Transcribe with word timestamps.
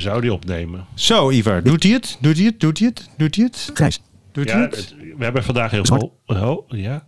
zou 0.00 0.20
die 0.20 0.32
opnemen. 0.32 0.86
Zo, 0.94 1.30
Ivar, 1.30 1.62
doet 1.62 1.82
hij 1.82 1.92
het? 1.92 2.18
Doet 2.20 2.36
hij 2.36 2.46
het? 2.46 2.60
Doet 2.60 2.78
hij 2.78 2.86
het? 2.88 3.08
Doet 3.16 3.34
hij 3.34 3.44
het? 3.44 3.70
Grijs. 3.74 4.00
Doet 4.32 4.50
hij 4.50 4.60
Ja, 4.60 4.66
het? 4.66 4.76
het- 4.76 4.94
we 5.16 5.24
hebben 5.24 5.44
vandaag 5.44 5.70
heel 5.70 5.86
Zwart. 5.86 6.00
veel... 6.26 6.40
Oh, 6.46 6.68
ja. 6.68 7.06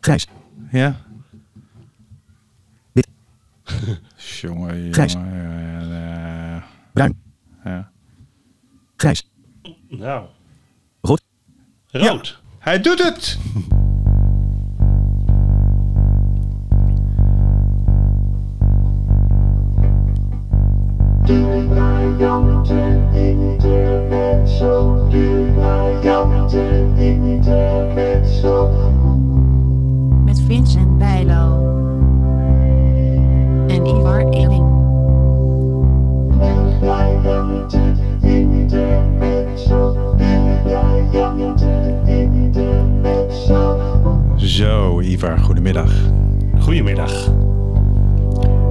Grijs. 0.00 0.26
Ja. 0.70 1.00
Wit. 2.92 3.08
Jongen, 4.40 4.76
jongen. 4.78 4.92
Grijs. 4.94 5.14
eh, 5.14 6.62
Bruin. 6.92 7.20
ja. 7.64 7.90
Grijs. 8.96 9.30
Nou, 9.88 10.26
Rood. 11.00 11.22
rood. 11.86 12.42
Hij 12.58 12.80
doet 12.80 13.02
het! 13.04 13.38
Met 22.20 22.28
Vincent 30.46 30.98
Bijlo. 30.98 31.68
En 33.68 33.86
Ivar 33.86 34.28
Eling. 34.28 34.64
Zo, 44.36 45.00
Ivar, 45.00 45.38
goedemiddag. 45.38 45.92
Goedemiddag. 46.58 47.30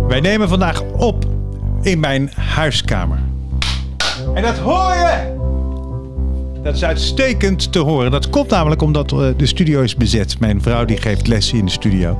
Wij 0.08 0.20
nemen 0.20 0.50
vandaag 0.50 0.84
op 0.98 1.26
in 1.82 2.00
mijn 2.00 2.30
huiskamer. 2.36 3.20
En 4.40 4.46
dat 4.46 4.58
hoor 4.58 4.94
je! 4.94 5.38
Dat 6.64 6.76
is 6.76 6.84
uitstekend 6.84 7.72
te 7.72 7.80
horen. 7.80 8.12
Dat 8.12 8.30
komt 8.30 8.50
namelijk 8.50 8.82
omdat 8.82 9.12
eh, 9.12 9.28
de 9.38 9.46
studio 9.46 9.82
is 9.82 9.96
bezet. 9.96 10.40
Mijn 10.40 10.62
vrouw 10.62 10.86
die 10.86 10.98
geeft 10.98 11.28
lessen 11.28 11.58
in 11.58 11.66
de 11.66 11.72
studio. 11.72 12.18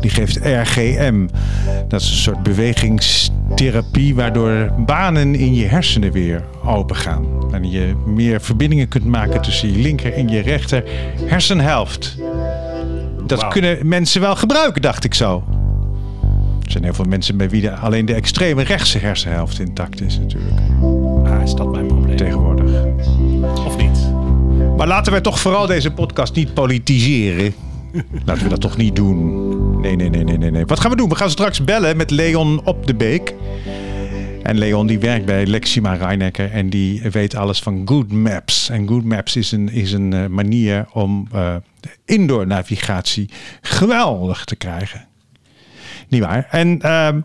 Die 0.00 0.10
geeft 0.10 0.36
RGM. 0.36 1.26
Dat 1.88 2.00
is 2.00 2.10
een 2.10 2.16
soort 2.16 2.42
bewegingstherapie 2.42 4.14
waardoor 4.14 4.72
banen 4.78 5.34
in 5.34 5.54
je 5.54 5.64
hersenen 5.64 6.12
weer 6.12 6.44
open 6.64 6.96
gaan. 6.96 7.26
En 7.52 7.70
je 7.70 7.94
meer 8.06 8.40
verbindingen 8.40 8.88
kunt 8.88 9.04
maken 9.04 9.42
tussen 9.42 9.72
je 9.72 9.78
linker 9.78 10.12
en 10.12 10.28
je 10.28 10.40
rechter 10.40 10.84
hersenhelft. 11.24 12.16
Dat 13.26 13.48
kunnen 13.48 13.88
mensen 13.88 14.20
wel 14.20 14.36
gebruiken, 14.36 14.82
dacht 14.82 15.04
ik 15.04 15.14
zo. 15.14 15.44
Er 16.64 16.72
zijn 16.72 16.84
heel 16.84 16.94
veel 16.94 17.04
mensen 17.04 17.36
bij 17.36 17.50
wie 17.50 17.60
de, 17.60 17.74
alleen 17.74 18.06
de 18.06 18.14
extreme 18.14 18.62
rechtse 18.62 18.98
hersenhelft 18.98 19.58
intact 19.58 20.00
is 20.00 20.18
natuurlijk. 20.18 20.60
Is 21.46 21.54
dat 21.54 21.72
mijn 21.72 21.86
probleem? 21.86 22.16
Tegenwoordig. 22.16 22.84
Of 23.66 23.76
niet? 23.76 24.12
Maar 24.76 24.86
laten 24.86 25.12
wij 25.12 25.20
toch 25.20 25.40
vooral 25.40 25.66
deze 25.66 25.90
podcast 25.90 26.34
niet 26.34 26.54
politiseren. 26.54 27.54
Laten 28.24 28.42
we 28.42 28.48
dat 28.48 28.60
toch 28.60 28.76
niet 28.76 28.96
doen. 28.96 29.80
Nee, 29.80 29.96
nee, 29.96 30.10
nee, 30.10 30.24
nee, 30.24 30.38
nee, 30.38 30.50
nee. 30.50 30.66
Wat 30.66 30.80
gaan 30.80 30.90
we 30.90 30.96
doen? 30.96 31.08
We 31.08 31.14
gaan 31.14 31.30
straks 31.30 31.64
bellen 31.64 31.96
met 31.96 32.10
Leon 32.10 32.60
op 32.64 32.86
de 32.86 32.94
Beek. 32.94 33.34
En 34.42 34.58
Leon 34.58 34.86
die 34.86 34.98
werkt 34.98 35.26
bij 35.26 35.46
Lexima 35.46 35.94
Rijnecker 35.94 36.50
en 36.50 36.70
die 36.70 37.02
weet 37.10 37.34
alles 37.34 37.60
van 37.60 37.82
Good 37.84 38.12
Maps. 38.12 38.68
En 38.68 38.88
Good 38.88 39.04
Maps 39.04 39.36
is 39.36 39.52
een, 39.52 39.68
is 39.68 39.92
een 39.92 40.12
eh, 40.12 40.26
manier 40.26 40.86
om 40.92 41.28
eh, 41.32 41.56
indoor 42.04 42.46
navigatie 42.46 43.30
geweldig 43.60 44.44
te 44.44 44.56
krijgen. 44.56 45.06
Niet 46.08 46.22
waar? 46.22 46.46
En 46.50 46.80
ehm, 46.80 47.20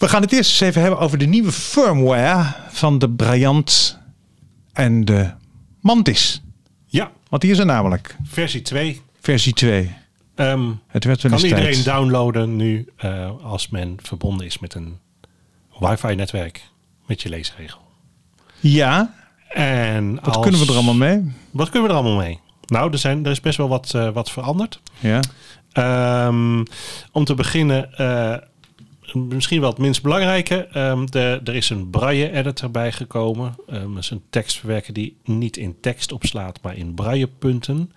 we 0.00 0.08
gaan 0.08 0.22
het 0.22 0.32
eerst 0.32 0.50
eens 0.50 0.60
even 0.60 0.80
hebben 0.80 1.00
over 1.00 1.18
de 1.18 1.26
nieuwe 1.26 1.52
firmware 1.52 2.54
van 2.68 2.98
de 2.98 3.10
Bryant 3.10 3.98
en 4.72 5.04
de 5.04 5.30
Mantis. 5.80 6.42
Ja, 6.86 7.10
Want 7.28 7.42
die 7.42 7.50
is 7.50 7.58
er 7.58 7.66
namelijk. 7.66 8.16
versie 8.22 8.62
2. 8.62 9.00
Versie 9.20 9.52
2. 9.52 9.94
Ehm, 10.34 10.70
Het 10.86 11.04
werd 11.04 11.22
wel 11.22 11.30
kan 11.32 11.44
iedereen 11.44 11.72
tijd. 11.72 11.84
downloaden 11.84 12.56
nu 12.56 12.88
eh, 12.96 13.30
als 13.42 13.68
men 13.68 13.96
verbonden 14.02 14.46
is 14.46 14.58
met 14.58 14.74
een 14.74 14.98
wifi-netwerk 15.78 16.68
met 17.06 17.22
je 17.22 17.28
leesregel. 17.28 17.80
Ja, 18.60 19.14
En 19.48 20.14
wat 20.14 20.34
als- 20.36 20.42
kunnen 20.42 20.60
we 20.60 20.66
er 20.66 20.74
allemaal 20.74 20.94
mee? 20.94 21.32
Wat 21.50 21.70
kunnen 21.70 21.88
we 21.88 21.94
er 21.94 22.00
allemaal 22.00 22.20
mee? 22.22 22.40
Nou, 22.66 22.92
er, 22.92 22.98
zijn, 22.98 23.24
er 23.24 23.30
is 23.30 23.40
best 23.40 23.56
wel 23.56 23.68
wat, 23.68 23.94
eh, 23.94 24.08
wat 24.10 24.30
veranderd. 24.30 24.80
Ja. 24.98 25.20
Ehm, 25.72 26.64
om 27.12 27.24
te 27.24 27.34
beginnen, 27.34 27.92
eh, 27.94 28.36
misschien 29.14 29.60
wel 29.60 29.70
het 29.70 29.78
minst 29.78 30.02
belangrijke. 30.02 30.66
ehm, 30.66 31.06
de, 31.06 31.40
er 31.44 31.54
is 31.54 31.70
een 31.70 31.90
braille-editor 31.90 32.70
bijgekomen. 32.70 33.54
Ehm, 33.66 33.94
dat 33.94 34.02
is 34.02 34.10
een 34.10 34.22
tekstverwerker 34.30 34.92
die 34.92 35.16
niet 35.24 35.56
in 35.56 35.80
tekst 35.80 36.12
opslaat, 36.12 36.58
maar 36.62 36.76
in 36.76 36.94
braillepunten. 36.94 37.92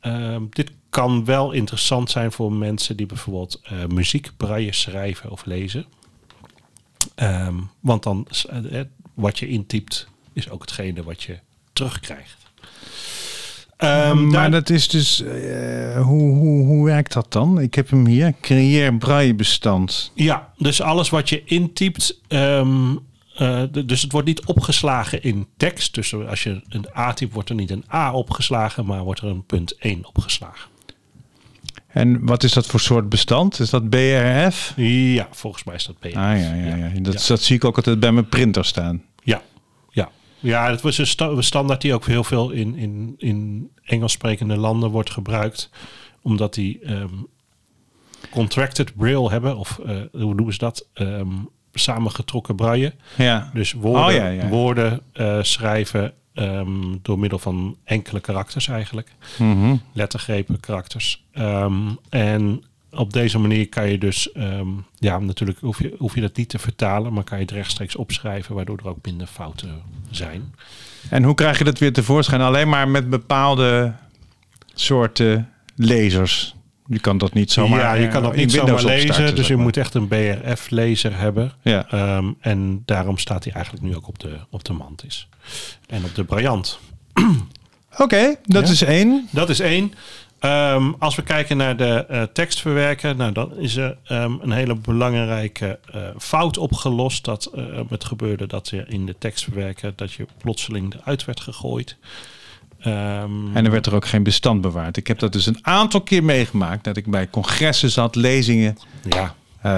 Ehm, 0.00 0.42
dit 0.50 0.70
kan 0.90 1.24
wel 1.24 1.52
interessant 1.52 2.10
zijn 2.10 2.32
voor 2.32 2.52
mensen 2.52 2.96
die 2.96 3.06
bijvoorbeeld 3.06 3.60
eh, 3.62 3.86
muziek 3.86 4.30
braille 4.36 4.72
schrijven 4.72 5.30
of 5.30 5.44
lezen. 5.44 5.86
Want 7.80 8.02
dan, 8.02 8.26
eh, 8.48 8.80
eh, 8.80 8.86
wat 9.14 9.38
je 9.38 9.48
intypt, 9.48 10.08
is 10.32 10.50
ook 10.50 10.60
hetgene 10.60 11.02
wat 11.02 11.22
je 11.22 11.38
terugkrijgt. 11.72 12.41
Ehm, 13.82 14.22
maar 14.26 14.32
daar- 14.40 14.50
dat 14.50 14.70
is 14.70 14.88
dus... 14.88 15.22
eh, 15.22 16.02
hoe, 16.02 16.34
hoe, 16.36 16.66
hoe 16.66 16.84
werkt 16.84 17.12
dat 17.12 17.32
dan? 17.32 17.60
Ik 17.60 17.74
heb 17.74 17.90
hem 17.90 18.06
hier. 18.06 18.34
Creëer 18.40 18.96
braillebestand. 18.96 20.12
Ja, 20.14 20.52
dus 20.56 20.80
alles 20.82 21.10
wat 21.10 21.28
je 21.28 21.42
intypt. 21.44 22.20
ehm, 22.28 22.96
eh, 23.36 23.62
dus 23.84 24.02
het 24.02 24.12
wordt 24.12 24.26
niet 24.26 24.44
opgeslagen 24.44 25.22
in 25.22 25.46
tekst. 25.56 25.94
Dus 25.94 26.14
als 26.14 26.42
je 26.42 26.60
een 26.68 26.86
A 26.96 27.12
typt, 27.12 27.32
wordt 27.32 27.48
er 27.48 27.54
niet 27.54 27.70
een 27.70 27.84
A 27.92 28.12
opgeslagen, 28.12 28.86
maar 28.86 29.02
wordt 29.02 29.20
er 29.20 29.26
een 29.28 29.44
punt 29.46 29.74
1 29.78 30.06
opgeslagen. 30.06 30.70
En 31.88 32.26
wat 32.26 32.42
is 32.42 32.52
dat 32.52 32.66
voor 32.66 32.80
soort 32.80 33.08
bestand? 33.08 33.60
Is 33.60 33.70
dat 33.70 33.88
BRF? 33.90 34.72
Ja, 34.76 35.28
volgens 35.30 35.64
mij 35.64 35.74
is 35.74 35.84
dat 35.86 35.98
B. 35.98 36.04
Ah 36.04 36.12
ja, 36.12 36.32
ja, 36.54 36.74
ja. 36.76 36.90
Dat, 37.00 37.20
Ja. 37.22 37.28
dat 37.28 37.40
zie 37.42 37.56
ik 37.56 37.64
ook 37.64 37.76
altijd 37.76 38.00
bij 38.00 38.12
mijn 38.12 38.28
printer 38.28 38.64
staan. 38.64 39.02
Ja, 39.22 39.42
ja. 39.90 40.10
Ja, 40.38 40.70
het 40.70 40.80
was 40.80 40.98
een 40.98 41.06
sta- 41.06 41.40
standaard 41.42 41.80
die 41.80 41.94
ook 41.94 42.06
heel 42.06 42.24
veel 42.24 42.50
in, 42.50 42.76
in, 42.76 43.14
in 43.18 43.68
Engels 43.84 44.12
sprekende 44.12 44.56
landen 44.56 44.90
wordt 44.90 45.10
gebruikt. 45.10 45.70
Omdat 46.22 46.54
die 46.54 46.80
ehm, 46.80 47.14
contracted 48.30 48.94
braille 48.96 49.30
hebben, 49.30 49.56
of 49.56 49.78
eh, 49.78 49.96
hoe 50.12 50.34
noemen 50.34 50.52
ze 50.52 50.58
dat? 50.58 50.86
Ehm, 50.94 51.28
samengetrokken 51.72 52.56
braille. 52.56 52.94
Ja. 53.16 53.50
Dus 53.54 53.72
woorden, 53.72 54.04
Oh, 54.06 54.12
ja, 54.12 54.26
ja. 54.28 54.48
woorden 54.48 55.00
eh, 55.12 55.38
schrijven 55.42 56.12
ehm, 56.34 56.96
door 57.02 57.18
middel 57.18 57.38
van 57.38 57.76
enkele 57.84 58.20
karakters 58.20 58.68
eigenlijk. 58.68 59.12
Mhm. 59.38 59.76
Lettergrepen, 59.92 60.60
karakters. 60.60 61.24
En 62.08 62.62
op 62.94 63.12
deze 63.12 63.38
manier 63.38 63.68
kan 63.68 63.90
je 63.90 63.98
dus, 63.98 64.32
ehm, 64.32 64.68
ja, 64.98 65.18
natuurlijk 65.18 65.58
hoef 65.60 65.78
je, 65.78 65.94
hoef 65.98 66.14
je 66.14 66.20
dat 66.20 66.36
niet 66.36 66.48
te 66.48 66.58
vertalen, 66.58 67.12
maar 67.12 67.24
kan 67.24 67.38
je 67.38 67.44
het 67.44 67.52
rechtstreeks 67.52 67.96
opschrijven, 67.96 68.54
waardoor 68.54 68.78
er 68.78 68.88
ook 68.88 68.98
minder 69.06 69.26
fouten 69.26 69.82
zijn. 70.10 70.54
En 71.10 71.22
hoe 71.22 71.34
krijg 71.34 71.58
je 71.58 71.64
dat 71.64 71.78
weer 71.78 71.92
tevoorschijn? 71.92 72.40
Alleen 72.40 72.68
maar 72.68 72.88
met 72.88 73.10
bepaalde 73.10 73.92
soorten 74.74 75.48
lasers. 75.76 76.54
Je 76.86 77.00
kan 77.00 77.18
dat 77.18 77.32
niet 77.34 77.52
zomaar 77.52 77.78
ja, 77.80 77.92
je 77.94 78.08
kan 78.08 78.22
dat 78.22 78.32
eh, 78.32 78.38
niet 78.38 78.52
zomaar 78.52 78.84
lezen, 78.84 79.34
dus 79.34 79.46
je 79.46 79.56
moet 79.56 79.76
echt 79.76 79.94
een 79.94 80.08
BRF-lezer 80.08 81.18
hebben. 81.18 81.52
Ja. 81.62 81.86
Ehm, 81.90 82.26
en 82.40 82.82
daarom 82.84 83.18
staat 83.18 83.44
hij 83.44 83.52
eigenlijk 83.52 83.84
nu 83.84 83.96
ook 83.96 84.08
op 84.08 84.18
de, 84.18 84.38
op 84.50 84.64
de 84.64 84.72
mantis. 84.72 85.28
En 85.86 86.04
op 86.04 86.14
de 86.14 86.24
briljant. 86.24 86.78
Oké, 87.98 88.34
dat 88.42 88.66
Ja. 88.66 88.72
is 88.72 88.82
één. 88.82 89.28
Dat 89.30 89.48
is 89.48 89.60
één. 89.60 89.92
Ehm, 90.42 90.92
als 90.98 91.14
we 91.14 91.22
kijken 91.22 91.56
naar 91.56 91.76
de 91.76 92.06
eh, 92.08 92.22
tekstverwerker, 92.22 93.16
nou, 93.16 93.32
dan 93.32 93.56
is 93.56 93.76
er 93.76 93.96
ehm, 94.04 94.32
een 94.40 94.52
hele 94.52 94.74
belangrijke 94.74 95.78
eh, 95.92 96.00
fout 96.18 96.58
opgelost. 96.58 97.24
Dat 97.24 97.44
eh, 97.54 97.64
het 97.88 98.04
gebeurde 98.04 98.46
dat 98.46 98.70
er 98.70 98.90
in 98.90 99.06
de 99.06 99.14
tekstverwerker 99.18 99.92
dat 99.96 100.12
je 100.12 100.26
plotseling 100.38 100.94
eruit 100.94 101.24
werd 101.24 101.40
gegooid. 101.40 101.96
Ehm, 102.80 103.56
En 103.56 103.64
er 103.64 103.70
werd 103.70 103.86
er 103.86 103.94
ook 103.94 104.06
geen 104.06 104.22
bestand 104.22 104.60
bewaard. 104.60 104.96
Ik 104.96 105.06
heb 105.06 105.18
dat 105.18 105.32
dus 105.32 105.46
een 105.46 105.58
aantal 105.60 106.00
keer 106.00 106.24
meegemaakt. 106.24 106.84
Dat 106.84 106.96
ik 106.96 107.06
bij 107.06 107.30
congressen 107.30 107.90
zat, 107.90 108.14
lezingen, 108.14 108.76
ja, 109.08 109.34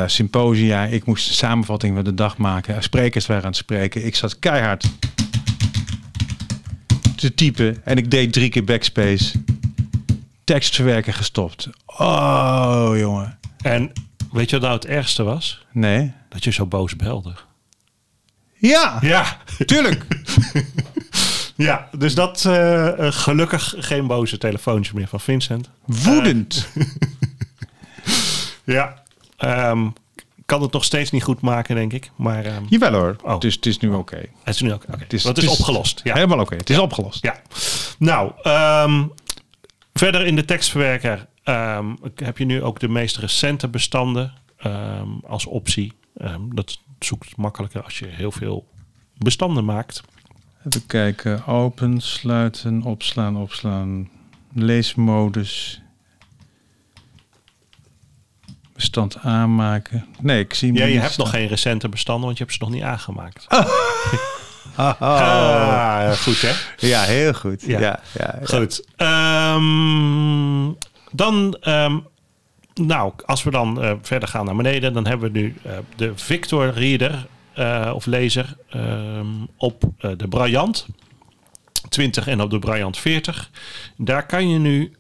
symposia. 0.07 0.85
Ik 0.85 1.05
moest 1.07 1.29
een 1.29 1.35
samenvatting 1.35 1.95
van 1.95 2.05
de 2.05 2.15
dag 2.15 2.37
maken. 2.37 2.83
Sprekers 2.83 3.27
waren 3.27 3.43
aan 3.43 3.49
het 3.49 3.59
spreken. 3.59 4.07
Ik 4.07 4.17
zat 4.17 4.39
keihard 4.39 4.91
te 7.17 7.35
typen. 7.35 7.85
En 7.85 7.97
ik 7.97 8.11
deed 8.11 8.33
drie 8.33 8.49
keer 8.49 8.65
backspace. 8.65 9.33
Tekstverwerker 10.45 11.15
gestopt. 11.15 11.69
Oh, 11.87 12.91
jongen. 12.97 13.39
en 13.63 13.93
weet 14.33 14.51
je 14.51 14.57
wat 14.59 14.65
nou 14.65 14.75
het 14.81 14.87
ergste 14.87 15.23
was? 15.23 15.67
Nee. 15.73 16.13
Dat 16.29 16.45
je 16.45 16.51
zo 16.53 16.67
boos 16.67 16.97
belde. 16.97 17.35
Ja, 18.55 18.99
Ja, 19.01 19.39
tuurlijk. 19.67 20.07
ja 21.57 21.89
dus 21.99 22.15
dat 22.15 22.45
eh, 22.45 23.07
eh, 23.07 23.13
gelukkig 23.13 23.75
geen 23.79 24.07
boze 24.07 24.39
telefoontje 24.39 24.93
meer 24.95 25.09
van 25.09 25.21
Vincent. 25.21 25.71
Woedend. 25.85 26.67
Ja. 28.65 29.03
Ehm, 29.37 29.89
kan 30.47 30.63
het 30.63 30.73
nog 30.73 30.85
steeds 30.85 31.11
niet 31.11 31.23
goed 31.23 31.41
maken, 31.41 31.75
denk 31.75 31.93
ik. 31.93 32.11
Maar 32.17 32.45
ehm, 32.45 32.63
Jawel 32.69 32.93
hoor. 32.93 33.17
Oh. 33.23 33.39
Dus 33.41 33.55
het 33.55 33.67
is 33.67 33.79
nu 33.79 33.89
oké. 33.89 34.17
het 34.45 34.55
is 34.55 34.61
nu. 34.61 34.73
Oké, 34.73 34.87
Het 34.99 35.13
is, 35.13 35.23
Want 35.23 35.37
het 35.37 35.45
is 35.45 35.59
opgelost. 35.59 36.01
Ja. 36.05 36.15
Helemaal 36.15 36.39
oké. 36.39 36.57
Het 36.57 36.71
is 36.71 36.79
opgelost. 36.79 37.23
Ja. 37.25 37.37
Nou, 37.99 38.33
ehm, 38.43 39.05
verder 39.95 40.27
in 40.27 40.37
de 40.37 40.45
tekstverwerker 40.45 41.27
ehm, 41.43 41.95
heb 42.15 42.39
je 42.39 42.45
nu 42.45 42.63
ook 42.63 42.81
de 42.81 42.89
meest 42.89 43.17
recente 43.17 43.69
bestanden 43.69 44.33
ehm, 44.57 45.09
als 45.27 45.47
optie. 45.47 45.93
Ehm, 46.17 46.41
dat 46.49 46.79
zoekt 46.99 47.37
makkelijker 47.37 47.83
als 47.83 47.99
je 47.99 48.07
heel 48.07 48.33
veel 48.33 48.69
bestanden 49.17 49.65
maakt. 49.65 50.03
Even 50.67 50.87
kijken. 50.87 51.47
Open, 51.47 52.01
sluiten, 52.01 52.83
opslaan, 52.83 53.37
opslaan. 53.37 54.11
Leesmodus. 54.53 55.83
Bestand 58.73 59.19
aanmaken. 59.19 60.07
Nee, 60.21 60.41
ik 60.41 60.55
zie 60.55 60.73
Ja, 60.73 60.85
je 60.85 60.99
hebt 60.99 61.17
nog 61.17 61.31
geen 61.31 61.47
recente 61.47 61.89
bestanden, 61.89 62.25
want 62.25 62.39
je 62.39 62.45
hebt 62.45 62.57
ze 62.57 62.65
nog 62.65 62.73
niet 62.73 62.83
aangemaakt. 62.83 63.47
Ah, 64.75 65.01
Ah, 65.01 66.13
goed 66.13 66.41
hè? 66.41 66.53
Ja, 66.87 67.03
heel 67.03 67.35
goed. 67.35 67.63
Ja. 67.67 67.79
Ja, 67.81 68.01
ja, 68.19 68.39
ja. 68.41 68.47
Goed. 68.47 68.85
Ehm, 68.97 70.73
dan, 71.13 71.57
ehm, 71.61 71.99
nou, 72.75 73.13
als 73.27 73.43
we 73.43 73.51
dan 73.51 73.83
eh, 73.83 73.93
verder 74.03 74.29
gaan 74.29 74.45
naar 74.45 74.57
beneden, 74.57 74.93
dan 74.93 75.07
hebben 75.07 75.33
we 75.33 75.39
nu 75.39 75.55
eh, 75.63 75.73
de 75.97 76.13
Victor 76.15 76.71
Reader 76.71 77.27
eh, 77.55 77.93
of 77.95 78.07
lezer 78.07 78.57
ehm, 78.71 79.27
op 79.57 79.83
de 79.99 80.29
Brilliant 80.29 80.87
20 81.89 82.29
en 82.29 82.41
op 82.41 82.51
de 82.51 82.59
Brilliant 82.59 82.99
40. 82.99 83.51
Daar 83.97 84.27
kan 84.27 84.49
je 84.49 84.59
nu 84.59 84.93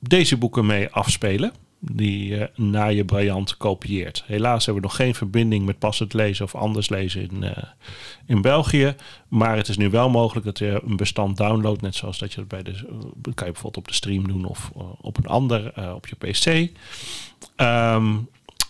deze 0.00 0.36
boeken 0.36 0.66
mee 0.66 0.88
afspelen. 0.90 1.52
Die 1.80 2.26
je 2.28 2.50
naar 2.54 2.92
je 2.92 3.04
Brilliant 3.04 3.56
kopieert. 3.56 4.24
Helaas 4.26 4.64
hebben 4.64 4.82
we 4.82 4.88
nog 4.88 4.96
geen 4.96 5.14
verbinding 5.14 5.66
met 5.66 5.78
passend 5.78 6.12
lezen 6.12 6.44
of 6.44 6.54
anders 6.54 6.88
lezen 6.88 7.30
in, 7.30 7.42
eh, 7.42 7.62
in 8.26 8.42
België. 8.42 8.94
Maar 9.28 9.56
het 9.56 9.68
is 9.68 9.76
nu 9.76 9.90
wel 9.90 10.10
mogelijk 10.10 10.46
dat 10.46 10.58
je 10.58 10.80
een 10.84 10.96
bestand 10.96 11.36
downloadt. 11.36 11.80
Net 11.80 11.94
zoals 11.94 12.18
dat 12.18 12.32
je 12.32 12.40
het 12.40 12.48
bij 12.48 12.62
de. 12.62 12.70
eh, 12.70 13.34
kan 13.34 13.46
je 13.46 13.52
bijvoorbeeld 13.52 13.76
op 13.76 13.88
de 13.88 13.94
stream 13.94 14.28
doen 14.28 14.44
of 14.44 14.70
eh, 14.76 14.82
op 15.00 15.16
een 15.16 15.26
ander 15.26 15.72
eh, 15.72 15.94
op 15.94 16.06
je 16.06 16.16
PC. 16.16 16.70
Ehm, 17.56 18.16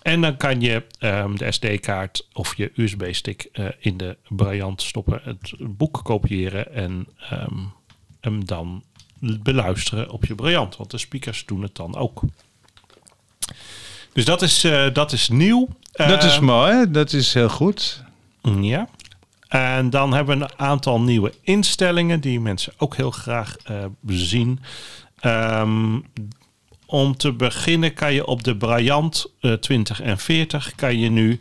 en 0.03 0.21
dan 0.21 0.37
kan 0.37 0.61
je 0.61 0.85
ehm, 0.99 1.35
de 1.37 1.53
SD-kaart 1.53 2.29
of 2.33 2.57
je 2.57 2.73
USB-stick 2.75 3.49
eh, 3.53 3.67
in 3.79 3.97
de 3.97 4.17
Brilliant 4.29 4.83
stoppen, 4.83 5.21
het 5.25 5.53
boek 5.59 6.01
kopiëren 6.03 6.75
en 6.75 7.07
ehm, 7.31 7.59
hem 8.21 8.45
dan 8.45 8.83
beluisteren 9.21 10.11
op 10.11 10.25
je 10.25 10.35
Brilliant. 10.35 10.77
Want 10.77 10.91
de 10.91 10.99
speakers 10.99 11.45
doen 11.47 11.63
het 11.63 11.77
dan 11.77 11.97
ook. 11.97 12.23
Dus 14.13 14.25
dat 14.25 14.43
is, 14.43 14.65
eh, 14.65 14.87
dat 14.93 15.13
is 15.13 15.29
nieuw. 15.29 15.69
Dat 15.93 16.25
is 16.25 16.35
Ehm, 16.37 16.45
mooi. 16.45 16.91
Dat 16.91 17.13
is 17.13 17.35
heel 17.35 17.49
goed. 17.49 18.03
ja. 18.61 18.89
En 19.49 19.91
dan 19.91 20.13
hebben 20.13 20.39
we 20.39 20.45
een 20.45 20.51
aantal 20.59 21.01
nieuwe 21.01 21.33
instellingen 21.43 22.21
die 22.21 22.41
mensen 22.41 22.73
ook 22.77 22.97
heel 22.97 23.11
graag 23.11 23.57
eh, 23.65 23.85
zien. 24.07 24.61
Ehm, 25.21 25.99
om 26.87 27.17
te 27.17 27.33
beginnen 27.33 27.95
kan 27.95 28.13
je 28.13 28.27
op 28.27 28.45
de 28.45 28.57
Brilliant 28.57 29.27
eh, 29.41 29.53
20 29.53 30.01
en 30.01 30.19
40 30.19 30.75
kan 30.75 30.99
je 30.99 31.11
nu 31.11 31.39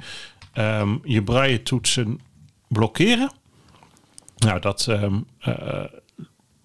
ehm, 0.53 0.95
je 1.03 1.23
braille 1.23 1.63
toetsen 1.63 2.19
blokkeren. 2.67 3.31
Nou, 4.37 4.59
dat 4.59 4.87
ehm, 4.87 5.15
eh, 5.39 5.83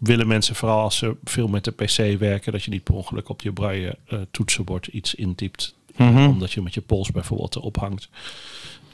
willen 0.02 0.26
mensen 0.26 0.54
vooral 0.54 0.80
als 0.80 0.96
ze 0.96 1.16
veel 1.24 1.48
met 1.48 1.64
de 1.64 1.70
PC 1.70 2.18
werken, 2.18 2.52
dat 2.52 2.62
je 2.62 2.70
niet 2.70 2.82
per 2.82 2.94
ongeluk 2.94 3.28
op 3.28 3.42
je 3.42 3.52
braille 3.52 3.96
eh, 4.06 4.18
toetsenbord 4.30 4.86
iets 4.86 5.14
intypt, 5.14 5.74
omdat 5.98 6.52
je 6.52 6.62
met 6.62 6.74
je 6.74 6.80
pols 6.80 7.10
bijvoorbeeld 7.10 7.56
erop 7.56 7.76
hangt. 7.76 8.08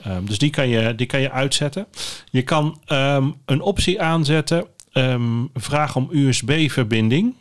Ehm, 0.02 0.24
dus 0.24 0.38
die 0.38 0.50
kan, 0.50 0.68
je, 0.68 0.94
die 0.94 1.06
kan 1.06 1.20
je 1.20 1.30
uitzetten. 1.30 1.86
Je 2.30 2.42
kan 2.42 2.80
ehm, 2.84 3.30
een 3.44 3.60
optie 3.60 4.02
aanzetten, 4.02 4.66
ehm, 4.92 5.44
vraag 5.54 5.96
om 5.96 6.08
USB-verbinding. 6.10 7.34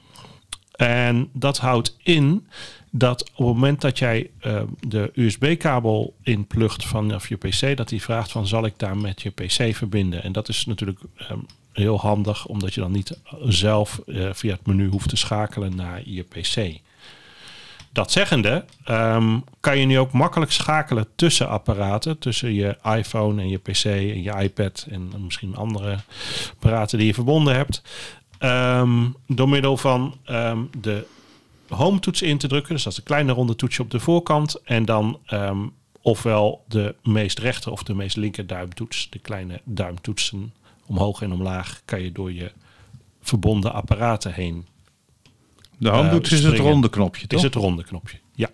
En 0.72 1.30
dat 1.34 1.58
houdt 1.58 1.98
in 2.04 2.48
dat 2.92 3.22
op 3.22 3.38
het 3.38 3.56
moment 3.56 3.82
dat 3.82 3.98
jij 3.98 4.30
de 4.80 5.12
USB-kabel 5.14 6.16
inplugt 6.24 6.86
vanaf 6.86 7.30
je 7.30 7.36
PC, 7.36 7.78
dat 7.78 7.90
die 7.90 8.02
vraagt 8.02 8.32
van 8.32 8.48
zal 8.48 8.66
ik 8.66 8.74
daar 8.78 8.98
met 8.98 9.22
je 9.22 9.30
PC 9.30 9.76
verbinden? 9.76 10.24
En 10.24 10.32
dat 10.32 10.50
is 10.50 10.66
natuurlijk 10.66 11.00
heel 11.78 12.00
handig, 12.00 12.46
omdat 12.46 12.74
je 12.74 12.82
dan 12.82 12.92
niet 12.92 13.20
zelf 13.44 14.00
eh, 14.06 14.30
via 14.34 14.52
het 14.52 14.66
menu 14.66 14.88
hoeft 14.88 15.10
te 15.10 15.18
schakelen 15.18 15.76
naar 15.76 16.02
je 16.06 16.24
PC. 16.24 16.80
Dat 17.92 18.12
zeggende, 18.12 18.66
ehm, 18.84 19.40
kan 19.60 19.78
je 19.78 19.86
nu 19.86 20.00
ook 20.00 20.12
makkelijk 20.12 20.52
schakelen 20.52 21.08
tussen 21.16 21.50
apparaten. 21.50 22.20
Tussen 22.20 22.54
je 22.54 22.78
iPhone 22.84 23.42
en 23.42 23.50
je 23.50 23.58
PC 23.58 23.84
en 23.86 24.24
je 24.24 24.42
iPad 24.42 24.88
en 24.90 25.12
misschien 25.24 25.56
andere 25.56 25.98
apparaten 26.52 26.98
die 26.98 27.08
je 27.08 27.14
verbonden 27.14 27.56
hebt. 27.56 27.82
Ehm, 28.38 29.06
door 29.28 29.50
middel 29.50 29.78
van 29.78 30.18
ehm, 30.26 30.60
de 30.80 31.06
home 31.68 32.00
toets 32.00 32.22
in 32.22 32.38
te 32.38 32.48
drukken. 32.48 32.74
Dus 32.74 32.84
dat 32.84 32.92
is 32.92 32.98
een 32.98 33.06
kleine 33.06 33.32
ronde 33.32 33.56
toetsje 33.56 33.82
op 33.82 33.92
de 33.92 34.00
voorkant. 34.00 34.62
En 34.64 34.86
dan 34.86 35.20
ofwel 36.02 36.64
de 36.68 36.96
meest 37.04 37.40
rechter 37.40 37.72
of 37.72 37.84
de 37.84 37.94
meest 37.94 38.16
linker 38.16 38.48
duimtoets. 38.48 39.08
De 39.10 39.20
kleine 39.20 39.62
duimtoetsen 39.64 40.54
omhoog 40.88 41.22
en 41.22 41.32
omlaag 41.32 41.82
kan 41.86 42.02
je 42.02 42.12
door 42.12 42.34
je 42.34 42.52
verbonden 43.22 43.74
apparaten 43.74 44.34
heen. 44.34 44.66
De 45.78 45.90
handtoets 45.90 46.32
is 46.32 46.44
het 46.44 46.58
ronde 46.58 46.90
knopje, 46.90 47.28
toch? 47.28 47.40
Is 47.40 47.46
het 47.46 47.56
ronde 47.56 47.84
knopje. 47.84 48.18
Ja, 48.34 48.50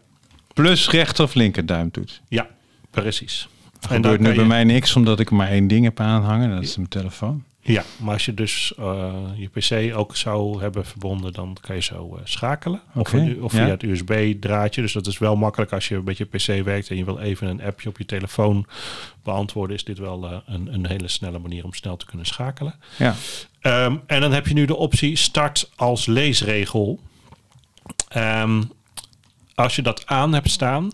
Plus 0.54 0.90
rechter 0.90 1.24
of 1.24 1.34
linker 1.34 1.66
duimtoets. 1.66 2.22
ja 2.30 2.48
precies. 2.92 3.48
En 3.90 4.02
dan 4.02 4.12
gebeurt 4.12 4.20
nu 4.20 4.26
bij 4.28 4.36
je- 4.44 4.50
mij 4.50 4.64
niks, 4.64 4.96
omdat 4.96 5.20
ik 5.20 5.30
maar 5.32 5.48
één 5.48 5.68
ding 5.68 5.84
heb 5.86 6.00
aanhangen. 6.00 6.50
Dat 6.50 6.64
is 6.64 6.76
mijn 6.76 6.88
telefoon. 6.90 7.44
Ja, 7.66 7.84
maar 7.98 8.14
als 8.14 8.26
je 8.26 8.34
dus 8.34 8.74
eh, 8.78 9.14
je 9.36 9.48
PC 9.48 9.98
ook 9.98 10.16
zou 10.16 10.62
hebben 10.62 10.86
verbonden, 10.86 11.34
dan 11.34 11.58
kan 11.62 11.76
je 11.76 11.82
zo 11.82 12.16
eh, 12.16 12.22
schakelen. 12.24 12.82
Of, 12.94 13.14
of 13.40 13.52
via 13.52 13.66
ja. 13.66 13.70
het 13.70 13.84
USB-draadje. 13.84 14.82
Dus 14.82 14.94
dat 14.94 15.08
is 15.08 15.18
wel 15.18 15.36
makkelijk 15.36 15.74
als 15.74 15.88
je 15.88 16.02
met 16.06 16.18
je 16.18 16.26
PC 16.26 16.64
werkt 16.64 16.90
en 16.90 16.98
je 16.98 17.06
wil 17.06 17.20
even 17.20 17.48
een 17.48 17.62
appje 17.62 17.90
op 17.90 17.98
je 17.98 18.06
telefoon 18.06 18.66
beantwoorden. 19.24 19.76
Is 19.76 19.84
dit 19.84 19.98
wel 19.98 20.26
eh, 20.26 20.38
een, 20.46 20.74
een 20.74 20.88
hele 20.88 21.08
snelle 21.08 21.40
manier 21.40 21.64
om 21.64 21.74
snel 21.74 21.98
te 21.98 22.06
kunnen 22.06 22.26
schakelen. 22.26 22.76
Ja. 22.98 23.16
Ehm, 23.60 23.98
en 24.06 24.22
dan 24.22 24.32
heb 24.32 24.48
je 24.48 24.54
nu 24.54 24.66
de 24.66 24.76
optie 24.76 25.16
start 25.16 25.72
als 25.76 26.06
leesregel. 26.06 27.00
Ehm, 28.08 28.64
als 29.56 29.76
je 29.76 29.82
dat 29.82 30.06
aan 30.06 30.34
hebt 30.34 30.50
staan, 30.50 30.92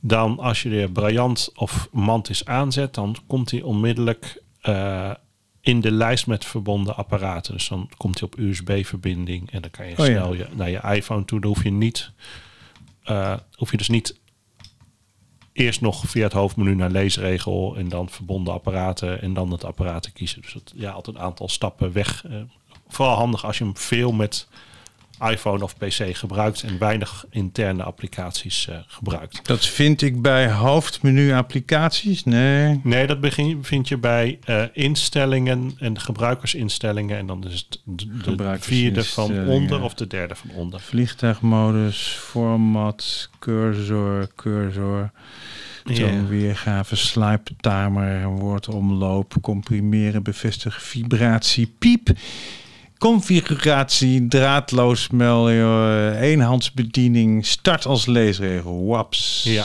dan 0.00 0.38
als 0.38 0.62
je 0.62 0.68
de 0.68 0.90
Brilliant 0.92 1.50
of 1.54 1.88
Mantis 1.92 2.44
aanzet, 2.44 2.94
dan 2.94 3.16
komt 3.26 3.50
hij 3.50 3.62
onmiddellijk 3.62 4.42
in 5.62 5.80
de 5.80 5.90
lijst 5.90 6.26
met 6.26 6.44
verbonden 6.44 6.96
apparaten. 6.96 7.52
Dus 7.52 7.68
dan 7.68 7.90
komt 7.96 8.20
hij 8.20 8.28
op 8.28 8.38
USB-verbinding 8.38 9.50
en 9.50 9.62
dan 9.62 9.70
kan 9.70 9.86
je 9.86 9.92
Oh 9.98 10.06
ja. 10.06 10.12
snel 10.12 10.34
je, 10.34 10.46
naar 10.52 10.70
je 10.70 10.80
iPhone 10.94 11.24
toe. 11.24 11.40
Dan 11.40 11.48
hoef 11.48 11.62
je 11.62 11.70
niet, 11.70 12.10
eh, 13.02 13.36
hoef 13.54 13.70
je 13.70 13.76
dus 13.76 13.88
niet 13.88 14.20
eerst 15.52 15.80
nog 15.80 16.04
via 16.06 16.22
het 16.22 16.32
hoofdmenu 16.32 16.74
naar 16.74 16.90
leesregel 16.90 17.76
en 17.76 17.88
dan 17.88 18.08
verbonden 18.08 18.54
apparaten 18.54 19.22
en 19.22 19.34
dan 19.34 19.50
het 19.50 19.64
apparaat 19.64 20.02
te 20.02 20.12
kiezen. 20.12 20.42
Dus 20.42 20.52
dat, 20.52 20.72
ja, 20.74 20.90
altijd 20.90 21.16
een 21.16 21.22
aantal 21.22 21.48
stappen 21.48 21.92
weg. 21.92 22.24
Eh, 22.24 22.40
vooral 22.88 23.16
handig 23.16 23.44
als 23.44 23.58
je 23.58 23.64
hem 23.64 23.76
veel 23.76 24.12
met 24.12 24.48
iPhone 25.20 25.64
of 25.64 25.76
PC 25.76 26.16
gebruikt 26.16 26.62
en 26.62 26.78
weinig 26.78 27.24
interne 27.30 27.82
applicaties 27.82 28.68
eh, 28.68 28.76
gebruikt. 28.86 29.46
Dat 29.46 29.66
vind 29.66 30.02
ik 30.02 30.22
bij 30.22 30.50
hoofdmenu 30.50 31.32
applicaties. 31.32 32.24
Nee. 32.24 32.80
Nee, 32.82 33.06
dat 33.06 33.20
begin, 33.20 33.64
vind 33.64 33.88
je 33.88 33.98
bij 33.98 34.38
eh, 34.44 34.62
instellingen 34.72 35.72
en 35.78 36.00
gebruikersinstellingen. 36.00 37.18
En 37.18 37.26
dan 37.26 37.44
is 37.46 37.66
het 37.68 37.80
de, 37.84 38.34
de 38.36 38.56
vierde 38.60 39.04
van 39.04 39.46
onder 39.46 39.82
of 39.82 39.94
de 39.94 40.06
derde 40.06 40.34
van 40.34 40.50
onder. 40.50 40.80
Vliegtuigmodus, 40.80 42.16
format, 42.18 43.28
cursor, 43.38 44.28
cursor. 44.36 45.10
Toonweergave, 45.84 46.96
swipe 46.96 47.50
timer, 47.60 48.28
woordomloop, 48.28 49.34
comprimeren, 49.40 50.22
bevestigen, 50.22 50.82
vibratie, 50.82 51.74
piep. 51.78 52.08
Configuratie, 53.02 54.28
draadloos 54.28 55.08
mail, 55.08 55.48
eh, 55.48 56.20
eenhandsbediening, 56.20 57.46
start 57.46 57.86
als 57.86 58.06
leesregel, 58.06 58.86
waps. 58.86 59.42
Ja. 59.44 59.64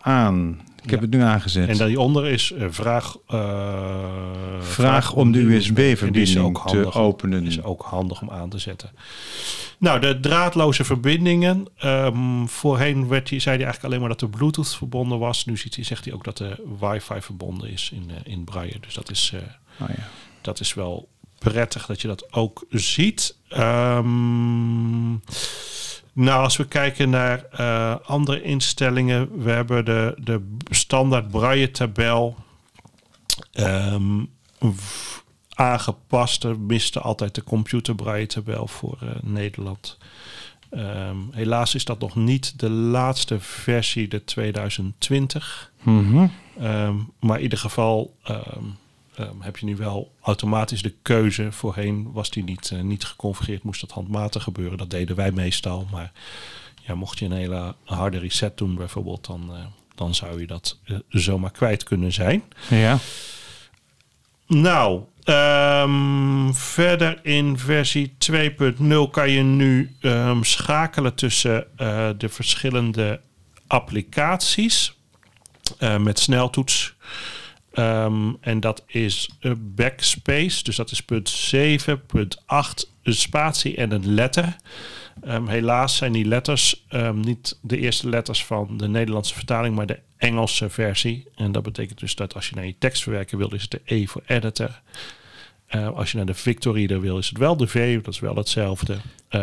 Aan. 0.00 0.60
Ik 0.82 0.90
heb 0.90 1.00
Ja. 1.00 1.06
het 1.06 1.10
nu 1.14 1.20
aangezet. 1.22 1.68
En 1.68 1.76
daaronder 1.76 2.26
is 2.26 2.52
eh, 2.52 2.66
vraag, 2.70 3.16
eh, 3.26 4.60
Vraag 4.60 5.12
om 5.12 5.32
de 5.32 5.38
USB-verbinding 5.38 6.58
te 6.64 6.92
openen. 6.92 7.46
Is 7.46 7.62
ook 7.62 7.82
handig 7.82 8.20
om 8.22 8.30
aan 8.30 8.48
te 8.48 8.58
zetten. 8.58 8.90
Nou, 9.78 10.00
de 10.00 10.20
draadloze 10.20 10.84
verbindingen. 10.84 11.66
ehm, 11.78 12.44
voorheen 12.46 13.08
werd 13.08 13.28
die, 13.28 13.40
zei 13.40 13.56
hij 13.56 13.64
eigenlijk 13.64 13.84
alleen 13.84 14.00
maar 14.08 14.18
dat 14.18 14.30
de 14.30 14.36
Bluetooth 14.38 14.74
verbonden 14.74 15.18
was. 15.18 15.44
Nu 15.44 15.56
ziet 15.56 15.74
hij, 15.74 15.84
zegt 15.84 16.04
hij 16.04 16.14
ook 16.14 16.24
dat 16.24 16.36
de 16.36 16.64
wifi 16.80 17.20
verbonden 17.20 17.70
is 17.70 17.90
in, 17.94 18.10
in 18.24 18.44
Braille. 18.44 18.80
Dus 18.80 18.94
dat 18.94 19.10
is, 19.10 19.32
Oh 19.80 19.88
ja. 19.88 20.08
dat 20.40 20.60
is 20.60 20.74
wel 20.74 21.08
prettig 21.38 21.86
dat 21.86 22.00
je 22.00 22.08
dat 22.08 22.32
ook 22.32 22.64
ziet. 22.70 23.36
Ehm, 23.48 25.16
Nou, 26.12 26.42
als 26.42 26.56
we 26.56 26.66
kijken 26.66 27.10
naar 27.10 27.44
eh, 27.44 27.94
andere 28.04 28.42
instellingen, 28.42 29.42
we 29.42 29.50
hebben 29.50 29.84
de, 29.84 30.14
de 30.18 30.56
standaard 30.70 31.30
braille-tabel 31.30 32.36
ehm, 33.52 34.24
aangepast. 35.54 36.44
Er 36.44 36.60
miste 36.60 37.00
altijd 37.00 37.34
de 37.34 37.44
computer 37.44 37.94
braille-tabel 37.94 38.66
voor 38.66 38.98
eh, 39.00 39.08
Nederland. 39.22 39.98
Ehm, 40.70 41.16
helaas 41.30 41.74
is 41.74 41.84
dat 41.84 41.98
nog 41.98 42.16
niet 42.16 42.58
de 42.58 42.70
laatste 42.70 43.40
versie, 43.40 44.08
de 44.08 44.24
2020. 44.24 45.72
Mhm. 45.82 46.26
Maar 47.20 47.36
in 47.36 47.42
ieder 47.42 47.58
geval 47.58 48.16
ehm, 49.18 49.40
heb 49.40 49.56
je 49.56 49.66
nu 49.66 49.76
wel 49.76 50.14
automatisch 50.22 50.82
de 50.82 50.94
keuze. 51.02 51.52
Voorheen 51.52 52.12
was 52.12 52.30
die 52.30 52.44
niet, 52.44 52.70
eh, 52.70 52.80
niet 52.80 53.04
geconfigureerd, 53.04 53.62
moest 53.62 53.80
dat 53.80 53.90
handmatig 53.90 54.42
gebeuren. 54.42 54.78
Dat 54.78 54.90
deden 54.90 55.16
wij 55.16 55.32
meestal. 55.32 55.86
Maar 55.90 56.12
ja, 56.86 56.94
mocht 56.94 57.18
je 57.18 57.24
een 57.24 57.32
hele 57.32 57.74
harde 57.84 58.18
reset 58.18 58.58
doen 58.58 58.74
bijvoorbeeld, 58.74 59.26
dan, 59.26 59.54
eh, 59.54 59.66
dan 59.94 60.14
zou 60.14 60.40
je 60.40 60.46
dat 60.46 60.78
eh, 60.84 60.96
zomaar 61.08 61.50
kwijt 61.50 61.82
kunnen 61.82 62.12
zijn. 62.12 62.42
Ja. 62.70 62.98
Nou, 64.46 65.02
ehm, 65.24 66.52
verder 66.52 67.18
in 67.22 67.58
versie 67.58 68.14
2.0 68.18 69.10
kan 69.10 69.30
je 69.30 69.42
nu 69.42 69.96
ehm, 70.00 70.42
schakelen 70.42 71.14
tussen 71.14 71.66
de 72.18 72.28
verschillende 72.28 73.20
applicaties 73.66 74.96
met 75.98 76.18
sneltoets. 76.18 76.96
Ehm, 77.78 78.32
en 78.40 78.60
dat 78.60 78.82
is 78.86 79.30
eh, 79.40 79.52
backspace, 79.58 80.62
dus 80.62 80.76
dat 80.76 80.90
is 80.90 81.02
punt 81.02 81.28
7, 81.28 82.06
punt 82.06 82.42
8, 82.46 82.92
een 83.02 83.14
spatie 83.14 83.76
en 83.76 83.90
een 83.90 84.14
letter. 84.14 84.56
Ehm, 85.22 85.46
helaas 85.46 85.96
zijn 85.96 86.12
die 86.12 86.24
letters 86.24 86.84
ehm, 86.88 87.20
niet 87.20 87.58
de 87.62 87.78
eerste 87.78 88.08
letters 88.08 88.44
van 88.44 88.76
de 88.76 88.88
Nederlandse 88.88 89.34
vertaling, 89.34 89.76
maar 89.76 89.86
de 89.86 89.98
Engelse 90.16 90.70
versie. 90.70 91.26
En 91.34 91.52
dat 91.52 91.62
betekent 91.62 91.98
dus 91.98 92.14
dat 92.14 92.34
als 92.34 92.48
je 92.48 92.54
naar 92.54 92.66
je 92.66 92.78
tekstverwerker 92.78 93.38
wil, 93.38 93.54
is 93.54 93.62
het 93.62 93.70
de 93.70 93.80
E 93.84 94.06
voor 94.06 94.22
editor. 94.26 94.80
Als 95.94 96.10
je 96.10 96.16
naar 96.16 96.26
de 96.26 96.34
Victoreader 96.34 97.00
wil, 97.00 97.18
is 97.18 97.28
het 97.28 97.38
wel 97.38 97.56
de 97.56 97.66
V, 97.66 98.02
dat 98.02 98.14
is 98.14 98.20
wel 98.20 98.34
hetzelfde. 98.34 98.96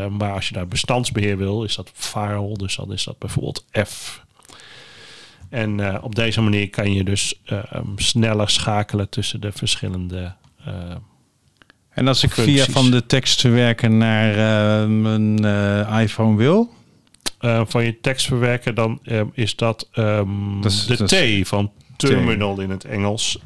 Maar 0.09 0.33
als 0.33 0.49
je 0.49 0.55
naar 0.55 0.67
bestandsbeheer 0.67 1.37
wil, 1.37 1.63
is 1.63 1.75
dat 1.75 1.91
file, 1.93 2.57
dus 2.57 2.75
dan 2.75 2.93
is 2.93 3.03
dat 3.03 3.19
bijvoorbeeld 3.19 3.65
F. 3.87 4.24
En 5.49 5.79
eh, 5.79 6.03
op 6.03 6.15
deze 6.15 6.41
manier 6.41 6.69
kan 6.69 6.93
je 6.93 7.03
dus 7.03 7.41
ehm, 7.45 7.85
sneller 7.95 8.49
schakelen 8.49 9.09
tussen 9.09 9.41
de 9.41 9.51
verschillende 9.51 10.33
eh, 10.65 10.73
En 11.89 12.07
als 12.07 12.23
ik 12.23 12.31
via 12.31 12.65
van 12.65 12.91
de 12.91 13.05
tekstverwerker 13.05 13.91
naar 13.91 14.29
eh, 14.31 14.87
mijn 14.89 15.39
iPhone 16.01 16.37
wil? 16.37 16.73
van 17.67 17.83
je 17.85 17.99
tekstverwerker, 17.99 18.73
dan 18.73 18.99
ehm, 19.03 19.25
is 19.33 19.55
dat, 19.55 19.89
ehm, 19.91 20.61
Dat 20.61 20.71
is- 20.71 20.85
de 20.85 20.97
dat 20.97 21.11
is- 21.11 21.41
T 21.43 21.47
van 21.47 21.71
terminal 21.95 22.59
in 22.61 22.69
het 22.69 22.85
Engels. 22.85 23.39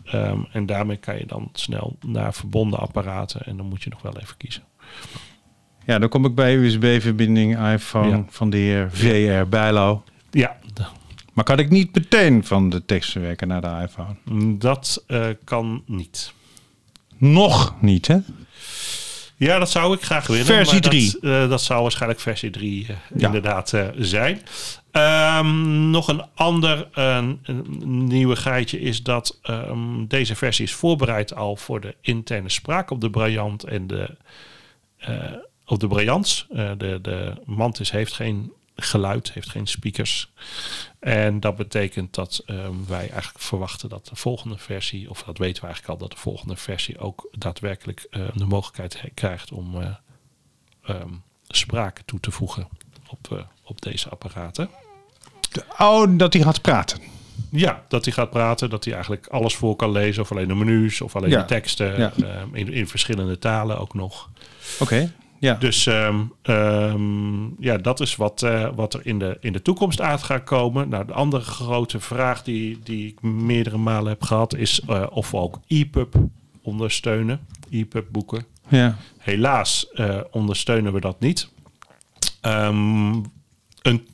En 0.51 0.65
daarmee 0.65 0.97
kan 0.97 1.17
je 1.17 1.25
dan 1.25 1.49
snel 1.53 1.97
naar 2.05 2.33
verbonden 2.33 2.79
apparaten. 2.79 3.41
En 3.45 3.57
dan 3.57 3.65
moet 3.65 3.83
je 3.83 3.89
nog 3.89 4.01
wel 4.01 4.17
even 4.21 4.37
kiezen. 4.37 4.63
Ja, 5.85 5.99
dan 5.99 6.09
kom 6.09 6.25
ik 6.25 6.35
bij 6.35 6.55
USB-verbinding 6.55 7.71
iPhone 7.73 8.09
Ja. 8.09 8.25
van 8.29 8.49
de 8.49 8.57
heer 8.57 8.91
VR 8.91 9.47
Bijlo. 9.49 10.03
Ja, 10.31 10.57
Maar 11.39 11.47
kan 11.47 11.59
ik 11.59 11.69
niet 11.69 11.95
meteen 11.95 12.45
van 12.45 12.69
de 12.69 12.85
tekstverwerker 12.85 13.47
naar 13.47 13.61
de 13.61 13.87
iPhone? 13.87 14.57
dat 14.57 15.03
eh, 15.07 15.27
kan 15.43 15.83
niet. 15.85 16.33
Nog 17.17 17.75
niet, 17.81 18.07
hè? 18.07 18.17
Ja, 19.35 19.59
dat 19.59 19.69
zou 19.69 19.93
ik 19.93 20.01
graag 20.01 20.27
willen. 20.27 20.45
Versie 20.45 20.73
maar 20.73 20.81
dat, 20.81 20.91
3. 20.91 21.19
eh, 21.21 21.49
dat 21.49 21.61
zou 21.61 21.81
waarschijnlijk 21.81 22.21
versie 22.21 22.49
3 22.49 22.85
eh, 22.87 22.95
Ja. 23.15 23.25
inderdaad 23.25 23.73
zijn. 23.97 24.41
Ehm, 24.91 25.89
nog 25.89 26.07
een 26.07 26.23
ander 26.35 26.87
een 26.93 27.39
nieuwigheidje 28.07 28.79
is 28.79 29.03
dat 29.03 29.39
ehm, 29.41 30.05
deze 30.07 30.35
versie 30.35 30.65
is 30.65 30.73
voorbereid 30.73 31.35
al 31.35 31.55
voor 31.55 31.81
de 31.81 31.95
interne 32.01 32.49
spraak 32.49 32.91
op 32.91 33.01
de 33.01 33.09
Briant 33.09 33.63
en 33.63 33.87
de, 33.87 34.15
op 35.65 35.79
de 35.79 35.87
Briants. 35.87 36.47
De, 36.77 36.99
de 37.01 37.33
Mantis 37.45 37.91
heeft 37.91 38.13
geen 38.13 38.51
geluid, 38.81 39.31
heeft 39.33 39.49
geen 39.49 39.67
speakers. 39.67 40.31
En 40.99 41.39
dat 41.39 41.55
betekent 41.55 42.13
dat 42.13 42.41
ehm, 42.45 42.73
wij 42.87 43.09
eigenlijk 43.09 43.39
verwachten 43.39 43.89
dat 43.89 44.05
de 44.07 44.15
volgende 44.15 44.57
versie, 44.57 45.09
of 45.09 45.23
dat 45.23 45.37
weten 45.37 45.61
we 45.61 45.67
eigenlijk 45.67 45.99
al, 45.99 46.07
dat 46.07 46.15
de 46.17 46.21
volgende 46.23 46.55
versie 46.55 46.99
ook 46.99 47.27
daadwerkelijk 47.31 48.07
eh, 48.09 48.21
de 48.33 48.45
mogelijkheid 48.45 49.01
he- 49.01 49.09
krijgt 49.13 49.51
om 49.51 49.97
ehm, 50.83 51.09
spraak 51.47 52.01
toe 52.05 52.19
te 52.19 52.31
voegen 52.31 52.67
op, 53.07 53.31
eh, 53.31 53.43
op 53.63 53.81
deze 53.81 54.09
apparaten. 54.09 54.69
Oh, 55.77 56.17
dat 56.17 56.33
hij 56.33 56.41
gaat 56.41 56.61
praten. 56.61 56.99
Ja, 57.51 57.85
dat 57.87 58.05
hij 58.05 58.13
gaat 58.13 58.29
praten, 58.29 58.69
dat 58.69 58.83
hij 58.83 58.93
eigenlijk 58.93 59.27
alles 59.27 59.55
voor 59.55 59.75
kan 59.75 59.91
lezen, 59.91 60.21
of 60.21 60.31
alleen 60.31 60.47
de 60.47 60.55
menus, 60.55 61.01
of 61.01 61.15
alleen 61.15 61.29
Ja. 61.29 61.39
de 61.39 61.45
teksten, 61.45 61.97
Ja. 61.99 62.13
ehm, 62.15 62.55
in, 62.55 62.73
in 62.73 62.87
verschillende 62.87 63.39
talen 63.39 63.79
ook 63.79 63.93
nog. 63.93 64.29
Oké, 64.79 65.13
ja. 65.39 65.53
Dus 65.53 65.85
ehm, 65.85 66.19
ehm, 66.41 67.61
ja, 67.63 67.77
dat 67.77 67.99
is 67.99 68.15
wat, 68.15 68.41
eh, 68.41 68.69
wat 68.75 68.93
er 68.93 69.05
in 69.05 69.19
de, 69.19 69.37
in 69.39 69.53
de 69.53 69.61
toekomst 69.61 70.01
uit 70.01 70.23
gaat 70.23 70.43
komen. 70.43 70.89
Nou, 70.89 71.05
de 71.05 71.13
andere 71.13 71.43
grote 71.43 71.99
vraag 71.99 72.43
die, 72.43 72.79
die 72.83 73.07
ik 73.07 73.21
meerdere 73.21 73.77
malen 73.77 74.09
heb 74.09 74.23
gehad, 74.23 74.55
is 74.55 74.81
eh, 74.87 75.07
of 75.09 75.31
we 75.31 75.37
ook 75.37 75.59
EPUB 75.67 76.15
ondersteunen. 76.61 77.39
EPUB 77.69 78.05
boeken. 78.11 78.45
ja. 78.67 78.97
Helaas 79.17 79.91
eh, 79.91 80.19
ondersteunen 80.31 80.93
we 80.93 80.99
dat 80.99 81.19
niet. 81.19 81.49
Ehm, 82.41 83.13
een 83.81 84.07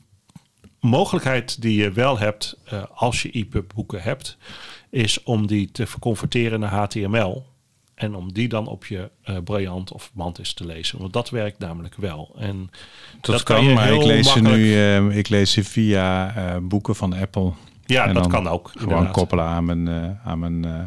mogelijkheid 0.80 1.62
die 1.62 1.82
je 1.82 1.92
wel 1.92 2.18
hebt 2.18 2.58
als 2.94 3.22
je 3.22 3.30
EPUB 3.30 3.72
boeken 3.74 4.02
hebt, 4.02 4.36
is 4.90 5.22
om 5.22 5.46
die 5.46 5.70
te 5.70 5.86
converteren 5.98 6.60
naar 6.60 6.70
HTML. 6.70 7.44
En 7.96 8.14
om 8.14 8.32
die 8.32 8.48
dan 8.48 8.66
op 8.66 8.86
je 8.86 9.10
eh 9.22 9.36
Briant 9.44 9.92
of 9.92 10.10
Mantis 10.14 10.52
te 10.54 10.66
lezen. 10.66 10.98
Want 10.98 11.12
dat 11.12 11.30
werkt 11.30 11.58
namelijk 11.58 11.94
wel. 11.94 12.34
En 12.38 12.70
Dat, 13.20 13.42
kan 13.42 13.72
maar 13.72 13.92
ik 13.92 13.98
heel 13.98 14.06
lees, 14.06 14.32
ze 14.32 14.40
nu, 14.40 14.74
eh, 14.74 15.16
ik 15.16 15.28
lees 15.28 15.52
ze 15.52 15.64
via 15.64 16.34
eh, 16.36 16.56
boeken 16.62 16.96
van 16.96 17.12
Apple. 17.12 17.52
ja, 17.86 18.06
En 18.06 18.14
dat 18.14 18.26
kan 18.26 18.48
ook. 18.48 18.68
Gewoon 18.68 18.82
inderdaad. 18.88 19.12
koppelen 19.12 19.44
aan 19.44 19.64
mijn, 19.64 19.88
eh, 19.88 20.26
aan 20.28 20.38
mijn, 20.38 20.64
eh, 20.64 20.80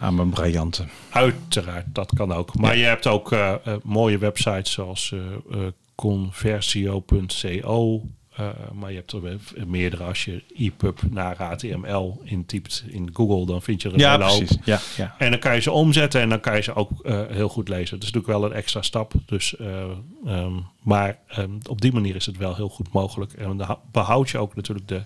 aan 0.00 0.14
mijn 0.14 0.30
briljante. 0.30 0.84
Uiteraard, 1.10 1.86
dat 1.94 2.12
kan 2.14 2.32
ook. 2.32 2.54
Maar 2.58 2.76
je 2.76 2.84
hebt 2.84 3.06
ook 3.06 3.32
eh, 3.32 3.52
eh, 3.64 3.74
mooie 3.82 4.18
websites 4.18 4.72
zoals 4.72 5.12
eh, 5.12 5.20
eh, 5.50 5.58
conversio.co. 5.94 8.02
eh, 8.36 8.48
maar 8.72 8.90
je 8.90 8.96
hebt 8.96 9.12
er 9.12 9.38
meerdere. 9.66 10.04
Als 10.04 10.24
je 10.24 10.42
EPUB 10.56 11.02
naar 11.10 11.36
HTML 11.36 12.20
intypt 12.24 12.84
in 12.86 13.10
Google, 13.12 13.46
dan 13.46 13.62
vind 13.62 13.82
je 13.82 13.88
er 13.88 13.94
een 13.94 14.00
Ja, 14.00 14.10
hele 14.12 14.24
hoop. 14.24 14.38
precies. 14.38 14.58
Ja, 14.64 14.80
ja. 14.96 15.14
En 15.18 15.30
dan 15.30 15.40
kan 15.40 15.54
je 15.54 15.60
ze 15.60 15.70
omzetten 15.70 16.20
en 16.20 16.28
dan 16.28 16.40
kan 16.40 16.56
je 16.56 16.62
ze 16.62 16.74
ook 16.74 16.90
eh, 17.04 17.22
heel 17.28 17.48
goed 17.48 17.68
lezen. 17.68 17.98
Dat 17.98 18.08
is 18.08 18.12
natuurlijk 18.12 18.40
wel 18.40 18.50
een 18.50 18.56
extra 18.56 18.82
stap. 18.82 19.12
Dus, 19.26 19.56
eh, 19.56 19.84
ehm, 20.26 20.54
maar 20.82 21.18
ehm, 21.28 21.50
op 21.68 21.80
die 21.80 21.92
manier 21.92 22.14
is 22.16 22.26
het 22.26 22.36
wel 22.36 22.54
heel 22.54 22.68
goed 22.68 22.92
mogelijk. 22.92 23.32
En 23.32 23.56
dan 23.56 23.78
behoud 23.92 24.30
je 24.30 24.38
ook 24.38 24.54
natuurlijk 24.54 24.88
de, 24.88 25.04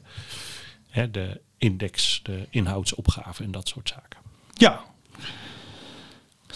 hè, 0.88 1.10
de 1.10 1.40
index, 1.58 2.20
de 2.22 2.46
inhoudsopgave 2.50 3.42
en 3.44 3.50
dat 3.50 3.68
soort 3.68 3.88
zaken. 3.88 4.18
Ja. 4.54 4.80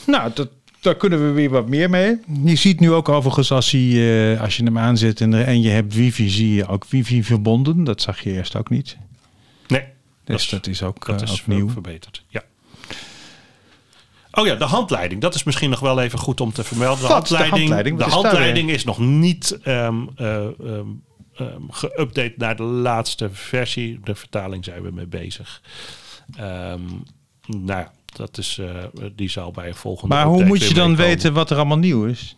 Nou, 0.06 0.30
dat, 0.34 0.48
daar 0.84 0.94
kunnen 0.96 1.26
we 1.26 1.32
weer 1.32 1.50
wat 1.50 1.68
meer 1.68 1.90
mee. 1.90 2.20
Je 2.44 2.56
ziet 2.56 2.80
nu 2.80 2.92
ook 2.92 3.08
overigens 3.08 3.50
als, 3.52 3.70
hij, 3.70 4.32
eh, 4.34 4.40
als 4.40 4.56
je 4.56 4.64
hem 4.64 4.78
aanzet 4.78 5.20
en, 5.20 5.46
en 5.46 5.62
je 5.62 5.68
hebt 5.68 5.94
wifi, 5.94 6.28
zie 6.28 6.54
je 6.54 6.66
ook 6.66 6.84
wifi 6.88 7.24
verbonden. 7.24 7.84
Dat 7.84 8.00
zag 8.02 8.20
je 8.20 8.32
eerst 8.32 8.56
ook 8.56 8.70
niet. 8.70 8.96
Nee, 9.66 9.84
Dus 10.24 10.48
dat 10.48 10.66
is 10.66 10.82
ook, 10.82 11.06
dat 11.06 11.22
eh, 11.22 11.28
is 11.28 11.40
opnieuw. 11.40 11.64
ver- 11.64 11.72
verbeterd. 11.72 12.24
Ja. 12.28 12.42
Oh 14.32 14.46
ja, 14.46 14.54
de 14.54 14.64
handleiding. 14.64 15.20
Dat 15.20 15.34
is 15.34 15.44
misschien 15.44 15.70
nog 15.70 15.80
wel 15.80 16.00
even 16.00 16.18
goed 16.18 16.40
om 16.40 16.52
te 16.52 16.64
vermelden. 16.64 17.02
De 17.02 17.12
Wat? 17.12 17.28
De 17.28 17.36
handleiding, 17.36 17.98
de 17.98 18.04
is 18.04 18.10
daar 18.10 18.20
handleiding 18.22 18.70
is 18.70 18.84
nog 18.84 18.98
niet 18.98 19.58
ehm 19.62 19.96
eh, 20.16 20.44
ehm, 20.44 20.86
ehm, 21.36 21.60
geüpdate 21.70 22.36
naar 22.36 22.56
de 22.56 22.62
laatste 22.62 23.28
versie. 23.32 24.00
De 24.04 24.14
vertaling 24.14 24.64
zijn 24.64 24.82
we 24.82 24.90
mee 24.90 25.06
bezig. 25.06 25.62
Ehm 26.36 26.80
nou, 27.46 27.80
ja, 27.80 27.92
dat 28.16 28.38
is, 28.38 28.58
eh, 28.58 28.68
die 29.16 29.28
zal 29.28 29.50
bij 29.50 29.68
een 29.68 29.74
volgende. 29.74 30.14
Maar 30.14 30.26
hoe 30.26 30.44
moet 30.44 30.68
je 30.68 30.74
dan 30.74 30.96
weten 30.96 31.32
wat 31.32 31.50
er 31.50 31.56
allemaal 31.56 31.78
nieuw 31.78 32.04
is? 32.04 32.36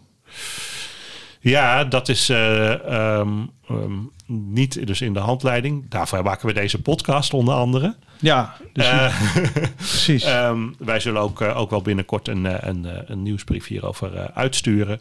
Ja, 1.40 1.84
dat 1.84 2.08
is 2.08 2.28
eh, 2.28 2.72
ehm, 2.72 3.28
ehm, 3.68 3.92
niet 4.26 4.86
dus 4.86 5.00
in 5.00 5.12
de 5.12 5.18
handleiding. 5.18 5.88
Daarvoor 5.88 6.22
maken 6.22 6.46
we 6.46 6.52
deze 6.52 6.82
podcast 6.82 7.34
onder 7.34 7.54
andere. 7.54 7.96
Ja, 8.20 8.56
dus 8.72 8.86
Eh, 8.86 9.20
precies. 9.76 10.24
Ehm, 10.24 10.58
wij 10.78 11.00
zullen 11.00 11.20
ook, 11.20 11.40
ook 11.40 11.70
wel 11.70 11.82
binnenkort 11.82 12.28
een, 12.28 12.68
een, 12.68 12.86
een 13.12 13.22
nieuwsbrief 13.22 13.66
hierover 13.66 14.30
uitsturen. 14.32 15.00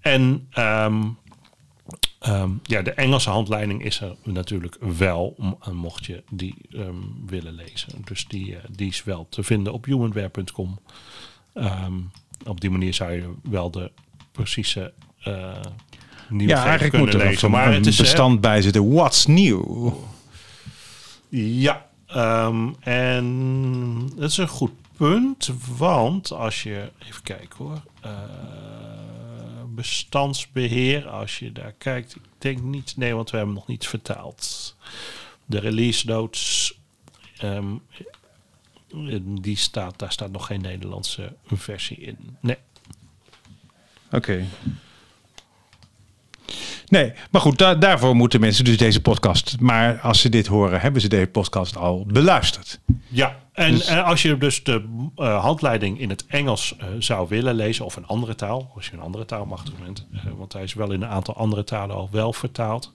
En 0.00 0.48
ehm, 2.26 2.50
ja, 2.62 2.82
de 2.82 2.90
Engelse 2.90 3.30
handleiding 3.30 3.84
is 3.84 4.00
er 4.00 4.16
natuurlijk 4.22 4.76
wel, 4.98 5.56
eh, 5.60 5.68
mocht 5.68 6.06
je 6.06 6.22
die 6.30 6.54
ehm, 6.72 6.94
willen 7.26 7.54
lezen. 7.54 8.04
Dus 8.04 8.26
die, 8.28 8.56
eh, 8.56 8.64
die 8.70 8.88
is 8.88 9.04
wel 9.04 9.26
te 9.28 9.42
vinden 9.42 9.72
op 9.72 9.84
humanware.com. 9.84 10.78
Ehm, 11.54 11.94
op 12.44 12.60
die 12.60 12.70
manier 12.70 12.94
zou 12.94 13.12
je 13.12 13.32
wel 13.42 13.70
de 13.70 13.90
precieze 14.32 14.92
nieuwe 16.28 16.52
Ja, 16.52 16.64
eigenlijk 16.64 16.90
kunnen 16.90 17.08
moet 17.08 17.22
er 17.22 17.28
lezen. 17.28 17.50
Maar 17.50 17.66
een 17.66 17.72
het 17.72 17.86
is, 17.86 17.96
bestand 17.96 18.40
bij 18.40 18.62
zitten. 18.62 18.92
What's 18.92 19.26
new? 19.26 19.92
Ja, 21.28 21.86
en 22.80 24.08
dat 24.16 24.30
is 24.30 24.36
een 24.36 24.48
goed 24.48 24.72
punt, 24.96 25.52
want 25.76 26.32
als 26.32 26.62
je, 26.62 26.90
even 27.06 27.22
kijken 27.22 27.56
hoor, 27.64 27.82
bestandsbeheer, 29.76 31.08
als 31.08 31.38
je 31.38 31.52
daar 31.52 31.72
kijkt, 31.72 32.16
ik 32.16 32.22
denk 32.38 32.60
niet, 32.60 32.96
nee, 32.96 33.14
want 33.14 33.30
we 33.30 33.36
hebben 33.36 33.54
nog 33.54 33.66
niet 33.66 33.86
vertaald. 33.86 34.76
De 35.46 35.58
release 35.58 36.06
notes, 36.06 36.74
ehm, 37.38 37.74
die 39.40 39.56
staat, 39.56 39.98
daar 39.98 40.12
staat 40.12 40.30
nog 40.30 40.46
geen 40.46 40.60
Nederlandse 40.60 41.36
versie 41.46 41.96
in. 41.96 42.36
Nee. 42.40 42.58
Oké. 44.10 44.46
Nee, 46.88 47.12
maar 47.30 47.40
goed, 47.40 47.58
da- 47.58 47.74
daarvoor 47.74 48.16
moeten 48.16 48.40
mensen 48.40 48.64
dus 48.64 48.76
deze 48.76 49.00
podcast. 49.00 49.56
Maar 49.60 49.98
als 50.00 50.20
ze 50.20 50.28
dit 50.28 50.46
horen, 50.46 50.80
hebben 50.80 51.00
ze 51.00 51.08
deze 51.08 51.26
podcast 51.26 51.76
al 51.76 52.04
beluisterd. 52.06 52.80
Ja, 53.08 53.36
en 53.52 53.70
Dus- 53.72 53.86
eh, 53.86 54.04
als 54.06 54.22
je 54.22 54.38
dus 54.38 54.62
de 54.64 55.08
eh, 55.16 55.40
handleiding 55.42 56.00
in 56.00 56.08
het 56.10 56.26
Engels 56.26 56.76
eh, 56.78 56.86
zou 56.98 57.28
willen 57.28 57.54
lezen, 57.54 57.84
of 57.84 57.96
een 57.96 58.06
andere 58.06 58.34
taal, 58.34 58.70
als 58.74 58.86
je 58.86 58.92
een 58.92 59.00
andere 59.00 59.24
taal 59.24 59.44
mag 59.46 59.60
op 59.60 59.66
dit 59.66 59.78
moment, 59.78 60.06
eh, 60.14 60.20
want 60.36 60.52
hij 60.52 60.62
is 60.62 60.74
wel 60.74 60.92
in 60.92 61.02
een 61.02 61.08
aantal 61.08 61.36
andere 61.36 61.64
talen 61.64 61.96
al 61.96 62.08
wel 62.12 62.32
vertaald, 62.32 62.92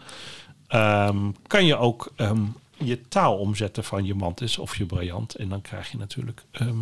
ehm, 0.67 1.17
kan 1.48 1.65
je 1.65 1.77
ook 1.77 2.12
ehm, 2.15 2.41
je 2.77 3.01
taal 3.07 3.38
omzetten 3.38 3.83
van 3.83 4.05
je 4.05 4.15
mantis 4.15 4.57
of 4.57 4.75
je 4.77 4.86
briljant. 4.86 5.36
En 5.36 5.50
dan 5.50 5.62
krijg 5.62 5.91
je 5.91 5.98
natuurlijk 5.98 6.43
ehm, 6.51 6.75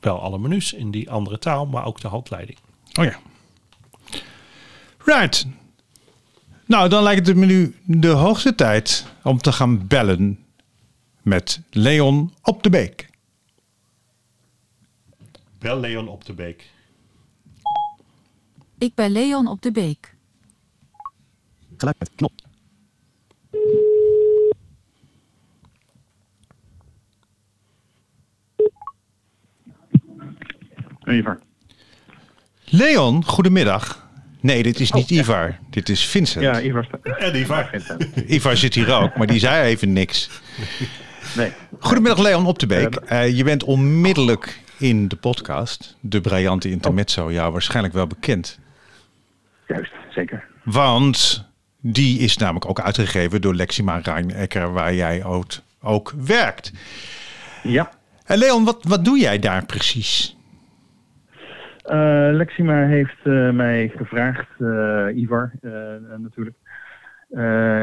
wel 0.00 0.20
alle 0.20 0.38
menus 0.38 0.72
in 0.72 0.90
die 0.90 1.10
andere 1.10 1.38
taal, 1.38 1.66
maar 1.66 1.84
ook 1.84 2.00
de 2.00 2.08
handleiding. 2.08 2.58
Oh 2.98 3.04
ja. 3.04 3.18
Right. 5.04 5.46
Nou, 6.66 6.88
dan 6.88 7.02
lijkt 7.02 7.26
het 7.26 7.36
me 7.36 7.46
nu 7.46 7.74
de 7.84 8.08
hoogste 8.08 8.54
tijd 8.54 9.06
om 9.22 9.38
te 9.38 9.52
gaan 9.52 9.86
bellen 9.86 10.44
met 11.22 11.60
Leon 11.70 12.34
op 12.42 12.62
de 12.62 12.70
Beek. 12.70 13.10
Wel 15.58 15.80
Leon 15.80 16.08
op 16.08 16.24
de 16.24 16.32
Beek. 16.32 16.70
Ik 18.78 18.94
ben 18.94 19.10
Leon 19.10 19.46
op 19.46 19.62
de 19.62 19.72
Beek. 19.72 20.14
Geluid 21.76 21.98
met 21.98 22.10
knop. 22.14 22.32
Ivar. 31.04 31.40
Leon, 32.64 33.24
goedemiddag. 33.24 34.03
Nee, 34.44 34.62
dit 34.62 34.80
is 34.80 34.92
niet 34.92 35.10
Ivar. 35.10 35.58
Dit 35.70 35.88
is 35.88 36.06
Vincent. 36.06 36.44
Ja, 36.44 36.60
Ivar. 36.60 36.88
En. 37.02 37.66
Vincent. 37.66 38.16
Ivar 38.26 38.56
zit 38.56 38.74
hier 38.74 38.92
ook, 38.92 39.16
maar 39.16 39.26
die 39.26 39.38
zei 39.38 39.68
even 39.68 39.92
niks. 39.92 40.30
Nee. 41.36 41.52
Goedemiddag 41.78 42.18
Leon 42.18 42.46
op 42.46 42.58
de 42.58 42.66
Beek. 42.66 42.94
Eh, 42.94 43.36
je 43.36 43.44
bent 43.44 43.64
onmiddellijk 43.64 44.60
in 44.78 45.08
de 45.08 45.16
podcast, 45.16 45.96
de 46.00 46.20
briljante 46.20 46.70
intermezzo, 46.70 47.32
jou 47.32 47.52
waarschijnlijk 47.52 47.94
wel 47.94 48.06
bekend. 48.06 48.58
Juist, 49.66 49.92
zeker. 50.10 50.44
Want 50.64 51.44
die 51.80 52.18
is 52.18 52.36
namelijk 52.36 52.68
ook 52.68 52.80
uitgegeven 52.80 53.40
door 53.40 53.54
Lexima 53.54 54.00
Rijnecker, 54.02 54.72
waar 54.72 54.94
jij 54.94 55.24
ook, 55.24 55.50
ook 55.82 56.12
werkt. 56.16 56.72
Ja. 57.62 57.90
En 58.24 58.38
Leon, 58.38 58.64
wat, 58.64 58.78
wat 58.82 59.04
doe 59.04 59.18
jij 59.18 59.38
daar 59.38 59.66
precies? 59.66 60.33
Eh, 61.84 62.28
Lexima 62.32 62.86
heeft 62.86 63.18
eh, 63.22 63.50
mij 63.50 63.88
gevraagd, 63.88 64.48
eh, 64.58 65.06
Ivar 65.14 65.52
natuurlijk, 66.18 66.56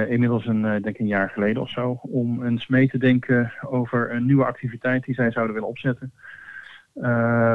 inmiddels 0.10 0.46
een, 0.46 0.66
eh, 0.66 0.72
denk 0.72 0.86
ik 0.86 1.00
een 1.00 1.08
jaar 1.08 1.30
geleden 1.30 1.62
of 1.62 1.70
zo, 1.70 2.00
om 2.02 2.46
eens 2.46 2.68
mee 2.68 2.88
te 2.88 2.98
denken 2.98 3.52
over 3.70 4.12
een 4.12 4.26
nieuwe 4.26 4.46
activiteit 4.46 5.04
die 5.04 5.16
zij 5.16 5.32
zouden 5.32 5.54
willen 5.54 5.70
opzetten. 5.70 6.12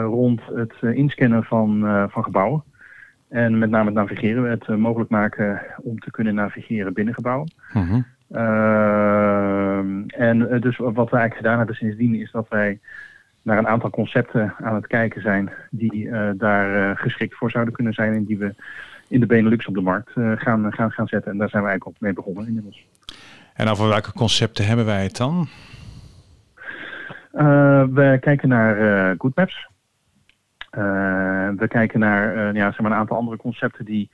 rond 0.04 0.40
het 0.54 0.72
inscannen 0.80 1.44
van, 1.44 1.80
van 2.10 2.24
gebouwen. 2.24 2.64
En 3.28 3.58
met 3.58 3.70
name 3.70 3.84
het 3.84 3.94
navigeren, 3.94 4.50
het 4.50 4.68
mogelijk 4.68 5.10
maken 5.10 5.60
om 5.82 5.98
te 5.98 6.10
kunnen 6.10 6.34
navigeren 6.34 6.92
binnen 6.92 7.14
gebouwen. 7.14 7.52
Ehm, 8.30 10.02
en 10.06 10.60
dus 10.60 10.76
wat 10.76 10.94
we 10.94 11.16
eigenlijk 11.16 11.36
gedaan 11.36 11.56
hebben 11.58 11.76
sindsdien 11.76 12.14
is 12.14 12.30
dat 12.30 12.48
wij 12.48 12.80
naar 13.46 13.58
een 13.58 13.68
aantal 13.68 13.90
concepten 13.90 14.54
aan 14.58 14.74
het 14.74 14.86
kijken 14.86 15.20
zijn 15.20 15.50
die 15.70 16.10
eh, 16.10 16.30
daar 16.36 16.90
eh, 16.90 16.98
geschikt 16.98 17.34
voor 17.34 17.50
zouden 17.50 17.74
kunnen 17.74 17.92
zijn 17.92 18.14
en 18.14 18.24
die 18.24 18.38
we 18.38 18.54
in 19.08 19.20
de 19.20 19.26
Benelux 19.26 19.66
op 19.66 19.74
de 19.74 19.80
markt 19.80 20.10
eh, 20.14 20.32
gaan, 20.34 20.72
gaan, 20.72 20.90
gaan 20.90 21.06
zetten. 21.06 21.32
En 21.32 21.38
daar 21.38 21.48
zijn 21.48 21.62
we 21.62 21.68
eigenlijk 21.68 21.96
ook 21.96 22.02
mee 22.02 22.12
begonnen 22.12 22.46
inmiddels. 22.46 22.86
En 23.54 23.68
over 23.68 23.88
welke 23.88 24.12
concepten 24.12 24.66
hebben 24.66 24.86
wij 24.86 25.02
het 25.02 25.16
dan? 25.16 25.48
We 27.90 28.18
kijken 28.20 28.48
naar 28.48 29.14
Good 29.18 29.36
Maps. 29.36 29.68
Eh, 30.70 31.48
we 31.56 31.68
kijken 31.68 32.00
naar 32.00 32.54
ja, 32.54 32.70
zeg 32.70 32.80
maar 32.80 32.90
een 32.90 32.98
aantal 32.98 33.16
andere 33.16 33.36
concepten 33.36 33.84
die. 33.84 34.10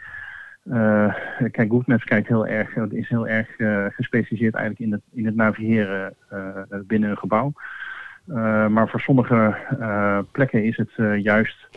kijk, 1.51 1.71
Good 1.71 1.87
Maps 1.87 2.05
kijkt 2.05 2.29
heel 2.29 2.47
erg, 2.47 2.77
is 2.77 3.09
heel 3.09 3.29
erg 3.29 3.49
gespecialiseerd 3.95 4.55
eigenlijk 4.55 4.85
in 4.85 4.93
het, 4.93 5.03
in 5.13 5.27
het 5.27 5.35
navigeren 5.35 6.15
binnen 6.87 7.11
een 7.11 7.19
gebouw. 7.19 7.53
Eh, 8.29 8.67
maar 8.67 8.89
voor 8.89 9.01
sommige 9.01 9.57
eh, 9.81 10.19
plekken 10.31 10.65
is 10.65 10.77
het 10.77 10.91
eh, 10.97 11.23
juist 11.23 11.69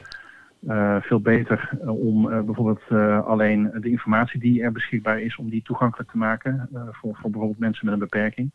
veel 0.99 1.19
beter 1.19 1.69
om 1.85 2.45
bijvoorbeeld 2.45 2.81
alleen 3.25 3.71
de 3.79 3.89
informatie 3.89 4.39
die 4.39 4.61
er 4.61 4.71
beschikbaar 4.71 5.21
is, 5.21 5.35
om 5.35 5.49
die 5.49 5.61
toegankelijk 5.63 6.11
te 6.11 6.17
maken 6.17 6.69
voor, 6.71 7.15
voor 7.15 7.29
bijvoorbeeld 7.29 7.59
mensen 7.59 7.85
met 7.85 7.93
een 7.93 7.99
beperking. 7.99 8.53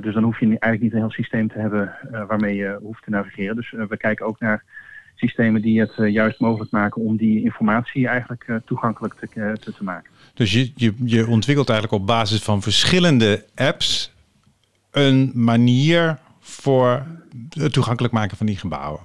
Dus 0.00 0.14
dan 0.14 0.22
hoef 0.22 0.40
je 0.40 0.46
eigenlijk 0.46 0.80
niet 0.80 0.92
een 0.92 0.98
heel 0.98 1.10
systeem 1.10 1.48
te 1.48 1.58
hebben 1.58 1.94
waarmee 2.28 2.54
je 2.54 2.78
hoeft 2.82 3.02
te 3.02 3.10
navigeren. 3.10 3.56
Dus 3.56 3.70
we 3.70 3.96
kijken 3.96 4.26
ook 4.26 4.40
naar 4.40 4.64
systemen 5.14 5.62
die 5.62 5.80
het 5.80 5.94
juist 5.96 6.40
mogelijk 6.40 6.70
maken 6.70 7.02
om 7.02 7.16
die 7.16 7.42
informatie 7.42 8.08
eigenlijk 8.08 8.60
toegankelijk 8.64 9.14
te, 9.14 9.56
te, 9.60 9.72
te 9.72 9.84
maken. 9.84 10.10
Dus 10.34 10.52
je, 10.52 10.72
je, 10.74 10.94
je 11.04 11.26
ontwikkelt 11.26 11.68
eigenlijk 11.68 12.00
op 12.00 12.06
basis 12.08 12.42
van 12.42 12.62
verschillende 12.62 13.44
apps 13.54 14.14
een 14.90 15.30
manier 15.34 16.18
voor 16.46 17.02
het 17.58 17.72
toegankelijk 17.72 18.14
maken 18.14 18.36
van 18.36 18.46
die 18.46 18.56
gebouwen. 18.56 19.00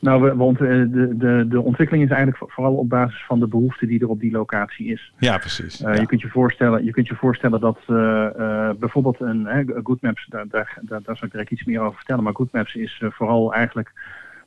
Nou, 0.00 0.38
ont- 0.38 0.60
eh, 0.60 0.66
de, 0.68 1.14
de, 1.16 1.46
de 1.48 1.60
ontwikkeling 1.60 2.04
is 2.04 2.10
eigenlijk 2.10 2.38
vo- 2.38 2.48
vooral 2.54 2.74
op 2.74 2.88
basis 2.88 3.24
van 3.26 3.40
de 3.40 3.46
behoefte 3.46 3.86
die 3.86 4.00
er 4.00 4.08
op 4.08 4.20
die 4.20 4.30
locatie 4.30 4.86
is. 4.92 5.12
Ja, 5.18 5.38
precies. 5.38 5.82
Eh, 5.82 5.94
Ja. 5.94 6.00
je, 6.00 6.06
kunt 6.06 6.20
je, 6.20 6.28
voorstellen, 6.28 6.84
je 6.84 6.90
kunt 6.90 7.06
je 7.06 7.14
voorstellen 7.14 7.60
dat 7.60 7.78
eh, 7.86 8.70
bijvoorbeeld 8.78 9.20
een 9.20 9.46
hè, 9.46 9.62
Good 9.82 10.00
Maps, 10.02 10.26
daar, 10.28 10.44
daar, 10.48 10.78
daar, 10.82 11.02
daar 11.02 11.16
zal 11.16 11.26
ik 11.26 11.32
direct 11.32 11.50
iets 11.50 11.64
meer 11.64 11.80
over 11.80 11.96
vertellen, 11.96 12.24
maar 12.24 12.34
Good 12.34 12.52
Maps 12.52 12.74
is 12.74 13.02
vooral 13.10 13.54
eigenlijk 13.54 13.92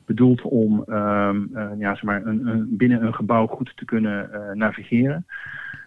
bedoeld 0.06 0.42
om 0.42 0.84
ehm, 0.88 1.36
eh, 1.54 1.66
ja, 1.78 1.94
zeg 1.94 2.02
maar 2.02 2.26
een, 2.26 2.46
een, 2.46 2.66
binnen 2.70 3.02
een 3.06 3.14
gebouw 3.14 3.46
goed 3.46 3.72
te 3.76 3.84
kunnen 3.84 4.30
navigeren. 4.54 5.26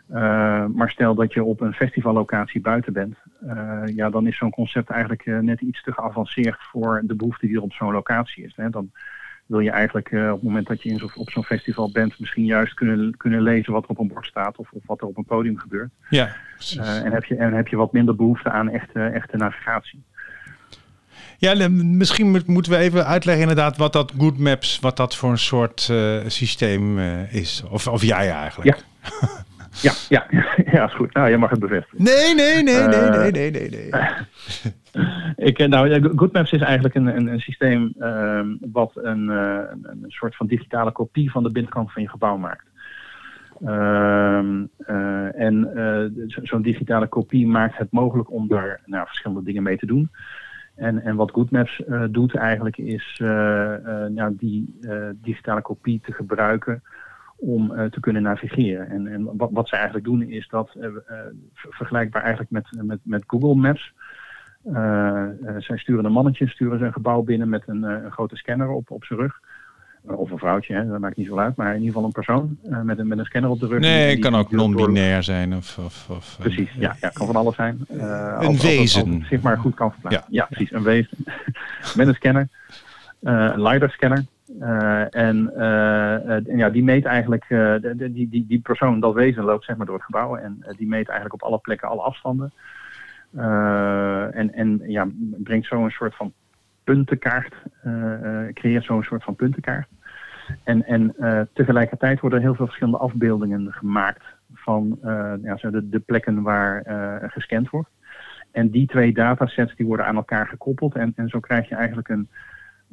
Eh, 0.09 0.65
maar 0.65 0.89
stel 0.89 1.15
dat 1.15 1.33
je 1.33 1.43
op 1.43 1.61
een 1.61 1.73
festivallocatie 1.73 2.61
buiten 2.61 2.93
bent, 2.93 3.15
eh, 3.47 3.81
ja, 3.95 4.09
dan 4.09 4.27
is 4.27 4.37
zo'n 4.37 4.51
concept 4.51 4.89
eigenlijk 4.89 5.25
eh, 5.25 5.37
net 5.39 5.61
iets 5.61 5.83
te 5.83 5.91
geavanceerd 5.91 6.57
voor 6.71 7.01
de 7.05 7.15
behoefte 7.15 7.47
die 7.47 7.55
er 7.55 7.61
op 7.61 7.73
zo'n 7.73 7.91
locatie 7.91 8.43
is. 8.43 8.53
Hè. 8.55 8.69
Dan 8.69 8.91
wil 9.45 9.59
je 9.59 9.71
eigenlijk 9.71 10.07
op 10.11 10.19
het 10.33 10.41
moment 10.41 10.67
dat 10.67 10.83
je 10.83 10.89
in 10.89 10.97
zo, 10.97 11.09
op 11.15 11.29
zo'n 11.29 11.43
festival 11.43 11.91
bent, 11.91 12.19
misschien 12.19 12.45
juist 12.45 12.73
kunnen, 12.73 13.17
kunnen 13.17 13.41
lezen 13.41 13.73
wat 13.73 13.83
er 13.83 13.89
op 13.89 13.99
een 13.99 14.07
bord 14.07 14.25
staat 14.25 14.57
of, 14.57 14.71
of 14.71 14.81
wat 14.85 15.01
er 15.01 15.07
op 15.07 15.17
een 15.17 15.25
podium 15.25 15.57
gebeurt. 15.57 15.89
ja, 16.09 16.35
en, 16.77 17.11
heb 17.11 17.23
je, 17.23 17.35
en 17.35 17.53
heb 17.53 17.67
je 17.67 17.75
wat 17.75 17.91
minder 17.93 18.15
behoefte 18.15 18.49
aan 18.49 18.69
echte, 18.69 19.03
echte 19.03 19.37
navigatie. 19.37 20.03
Ja, 21.37 21.67
misschien 21.69 22.31
moet- 22.31 22.47
moeten 22.47 22.71
we 22.71 22.77
even 22.77 23.05
uitleggen 23.05 23.41
inderdaad 23.43 23.77
wat 23.77 23.93
dat 23.93 24.13
Good 24.17 24.37
Maps, 24.37 24.79
wat 24.79 24.97
dat 24.97 25.15
voor 25.15 25.31
een 25.31 25.37
soort 25.37 25.91
systeem 26.27 26.99
is. 27.31 27.63
Of, 27.69 27.87
of 27.87 28.01
jij 28.03 28.31
eigenlijk. 28.31 28.77
Ja, 28.77 29.09
ja, 29.81 30.25
ja, 30.71 30.85
is 30.85 30.93
goed. 30.93 31.13
Nou, 31.13 31.29
jij 31.29 31.37
mag 31.37 31.49
het 31.49 31.59
bevestigen. 31.59 32.03
Nee, 32.03 32.35
nee, 32.35 32.63
nee, 32.63 32.87
nee, 32.87 32.99
Eh, 32.99 33.19
nee, 33.21 33.31
nee, 33.31 33.51
nee, 33.51 33.69
nee. 33.69 33.89
Ik, 35.49 35.59
eh, 35.59 35.67
nou, 35.67 35.89
ja, 35.89 36.09
Good 36.15 36.33
Maps 36.33 36.51
is 36.51 36.61
eigenlijk 36.61 36.95
een, 36.95 37.05
een, 37.17 37.27
een 37.27 37.39
systeem 37.39 37.93
ehm, 37.99 38.47
wat 38.71 38.91
een, 38.95 39.29
eh, 39.29 39.59
een, 39.71 39.87
een 39.89 40.03
soort 40.07 40.35
van 40.35 40.47
digitale 40.47 40.91
kopie 40.91 41.31
van 41.31 41.43
de 41.43 41.51
binnenkant 41.51 41.91
van 41.91 42.01
je 42.01 42.09
gebouw 42.09 42.37
maakt. 42.37 42.65
Ehm, 43.65 44.65
eh, 44.77 45.39
en 45.39 45.69
zo- 46.27 46.45
zo'n 46.45 46.61
digitale 46.61 47.07
kopie 47.07 47.47
maakt 47.47 47.77
het 47.77 47.91
mogelijk 47.91 48.31
om 48.31 48.47
daar 48.47 48.81
nou, 48.85 49.05
verschillende 49.07 49.43
dingen 49.43 49.63
mee 49.63 49.77
te 49.77 49.85
doen. 49.85 50.09
En, 50.75 51.03
en 51.03 51.15
wat 51.15 51.31
Good 51.31 51.51
Maps 51.51 51.83
eh, 51.85 52.03
doet 52.09 52.35
eigenlijk 52.35 52.77
is 52.77 53.15
nou, 54.09 54.35
die 54.37 54.79
digitale 55.21 55.61
kopie 55.61 56.01
te 56.05 56.11
gebruiken 56.11 56.83
om 57.39 57.71
eh, 57.71 57.85
te 57.85 57.99
kunnen 57.99 58.21
navigeren. 58.21 58.89
En, 58.89 59.07
en 59.07 59.37
wat, 59.37 59.49
wat 59.51 59.67
zij 59.67 59.77
eigenlijk 59.77 60.07
doen 60.07 60.21
is 60.21 60.47
dat, 60.47 60.69
eh, 60.79 60.85
eh, 60.85 60.91
ver- 61.53 61.73
vergelijkbaar 61.73 62.21
eigenlijk 62.21 62.51
met, 62.51 62.67
met, 62.81 62.99
met 63.03 63.23
Google 63.27 63.55
Maps, 63.55 63.93
zij 65.57 65.77
sturen 65.77 66.05
een 66.05 66.11
mannetje, 66.11 66.47
sturen 66.47 66.79
ze 66.79 66.85
een 66.85 66.93
gebouw 66.93 67.21
binnen 67.21 67.49
met 67.49 67.63
een, 67.65 67.83
een 67.83 68.11
grote 68.11 68.35
scanner 68.35 68.69
op, 68.69 68.91
op 68.91 69.03
zijn 69.03 69.19
rug. 69.19 69.39
of 70.01 70.31
een 70.31 70.37
vrouwtje, 70.37 70.73
hè, 70.73 70.87
dat 70.87 70.99
maakt 70.99 71.17
niet 71.17 71.27
zo 71.27 71.37
uit, 71.37 71.55
maar 71.55 71.67
in 71.67 71.73
ieder 71.73 71.87
geval 71.87 72.03
een 72.03 72.11
persoon 72.11 72.57
met, 72.83 72.99
een, 72.99 73.07
met 73.07 73.17
een 73.17 73.25
scanner 73.25 73.51
op 73.51 73.59
de 73.59 73.67
rug. 73.67 73.79
Nee, 73.79 74.09
het 74.09 74.19
kan 74.19 74.35
ook 74.35 74.51
non-binair 74.51 75.23
zijn. 75.23 75.55
Of, 75.55 75.77
of, 75.77 76.09
of, 76.09 76.37
Precies, 76.39 76.73
ja, 76.73 76.95
ja, 77.01 77.09
kan 77.09 77.25
van 77.25 77.35
alles 77.35 77.55
zijn. 77.55 77.85
Een 77.87 78.01
als 78.37 78.61
wezen. 78.61 79.13
Als 79.19 79.27
zich 79.27 79.41
maar 79.41 79.57
goed 79.57 79.75
kan 79.75 79.91
verplaatsen. 79.91 80.25
Ja. 80.29 80.41
Ja, 80.41 80.47
precies, 80.49 80.71
een 80.71 80.83
wezen. 80.83 81.17
met 81.97 82.07
een 82.07 82.15
scanner, 82.15 82.47
eh, 83.19 83.51
een 83.53 83.61
LiDAR-scanner. 83.61 84.25
Eh, 84.59 85.15
en 85.15 85.53
eh, 85.55 86.37
eh, 86.37 86.45
ja, 86.45 86.69
die 86.69 86.83
meet 86.83 87.05
eigenlijk, 87.05 87.45
die, 87.95 88.29
die, 88.29 88.45
die 88.47 88.59
persoon, 88.59 88.99
dat 88.99 89.13
wezen, 89.13 89.43
loopt 89.43 89.65
zeg 89.65 89.77
maar 89.77 89.85
door 89.85 89.95
het 89.95 90.05
gebouw. 90.05 90.35
En 90.35 90.65
die 90.77 90.87
meet 90.87 91.07
eigenlijk 91.07 91.33
op 91.33 91.49
alle 91.49 91.59
plekken 91.59 91.89
alle 91.89 92.01
afstanden. 92.01 92.51
En 94.33 94.53
en 94.53 94.81
ja, 94.85 95.07
brengt 95.37 95.67
zo 95.67 95.83
een 95.83 95.91
soort 95.91 96.15
van 96.15 96.33
puntenkaart, 96.83 97.53
creëert 98.53 98.83
zo'n 98.83 99.03
soort 99.03 99.23
van 99.23 99.35
puntenkaart. 99.35 99.87
En, 100.63 100.85
en 100.85 101.15
tegelijkertijd 101.53 102.19
worden 102.19 102.39
er 102.39 102.45
heel 102.45 102.55
veel 102.55 102.65
verschillende 102.65 102.99
afbeeldingen 102.99 103.73
gemaakt 103.73 104.23
van 104.53 104.99
ja, 105.41 105.57
zo 105.57 105.69
de, 105.69 105.89
de 105.89 105.99
plekken 105.99 106.41
waar 106.41 106.83
gescand 107.31 107.69
wordt. 107.69 107.89
En 108.51 108.69
die 108.69 108.87
twee 108.87 109.13
datasets 109.13 109.75
die 109.75 109.85
worden 109.85 110.05
aan 110.05 110.15
elkaar 110.15 110.47
gekoppeld. 110.47 110.95
En, 110.95 111.13
en 111.15 111.29
zo 111.29 111.39
krijg 111.39 111.69
je 111.69 111.75
eigenlijk 111.75 112.09
een, 112.09 112.29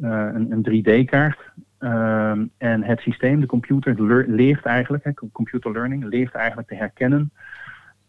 een, 0.00 0.52
een 0.52 0.62
3D-kaart. 0.62 1.52
Ehm, 1.78 2.44
en 2.58 2.82
het 2.82 3.00
systeem, 3.00 3.40
de 3.40 3.46
computer, 3.46 4.02
leer- 4.02 4.28
leert 4.28 4.64
eigenlijk, 4.64 5.04
hè, 5.04 5.10
computer 5.32 5.72
learning, 5.72 6.04
leert 6.04 6.34
eigenlijk 6.34 6.68
te 6.68 6.74
herkennen 6.74 7.30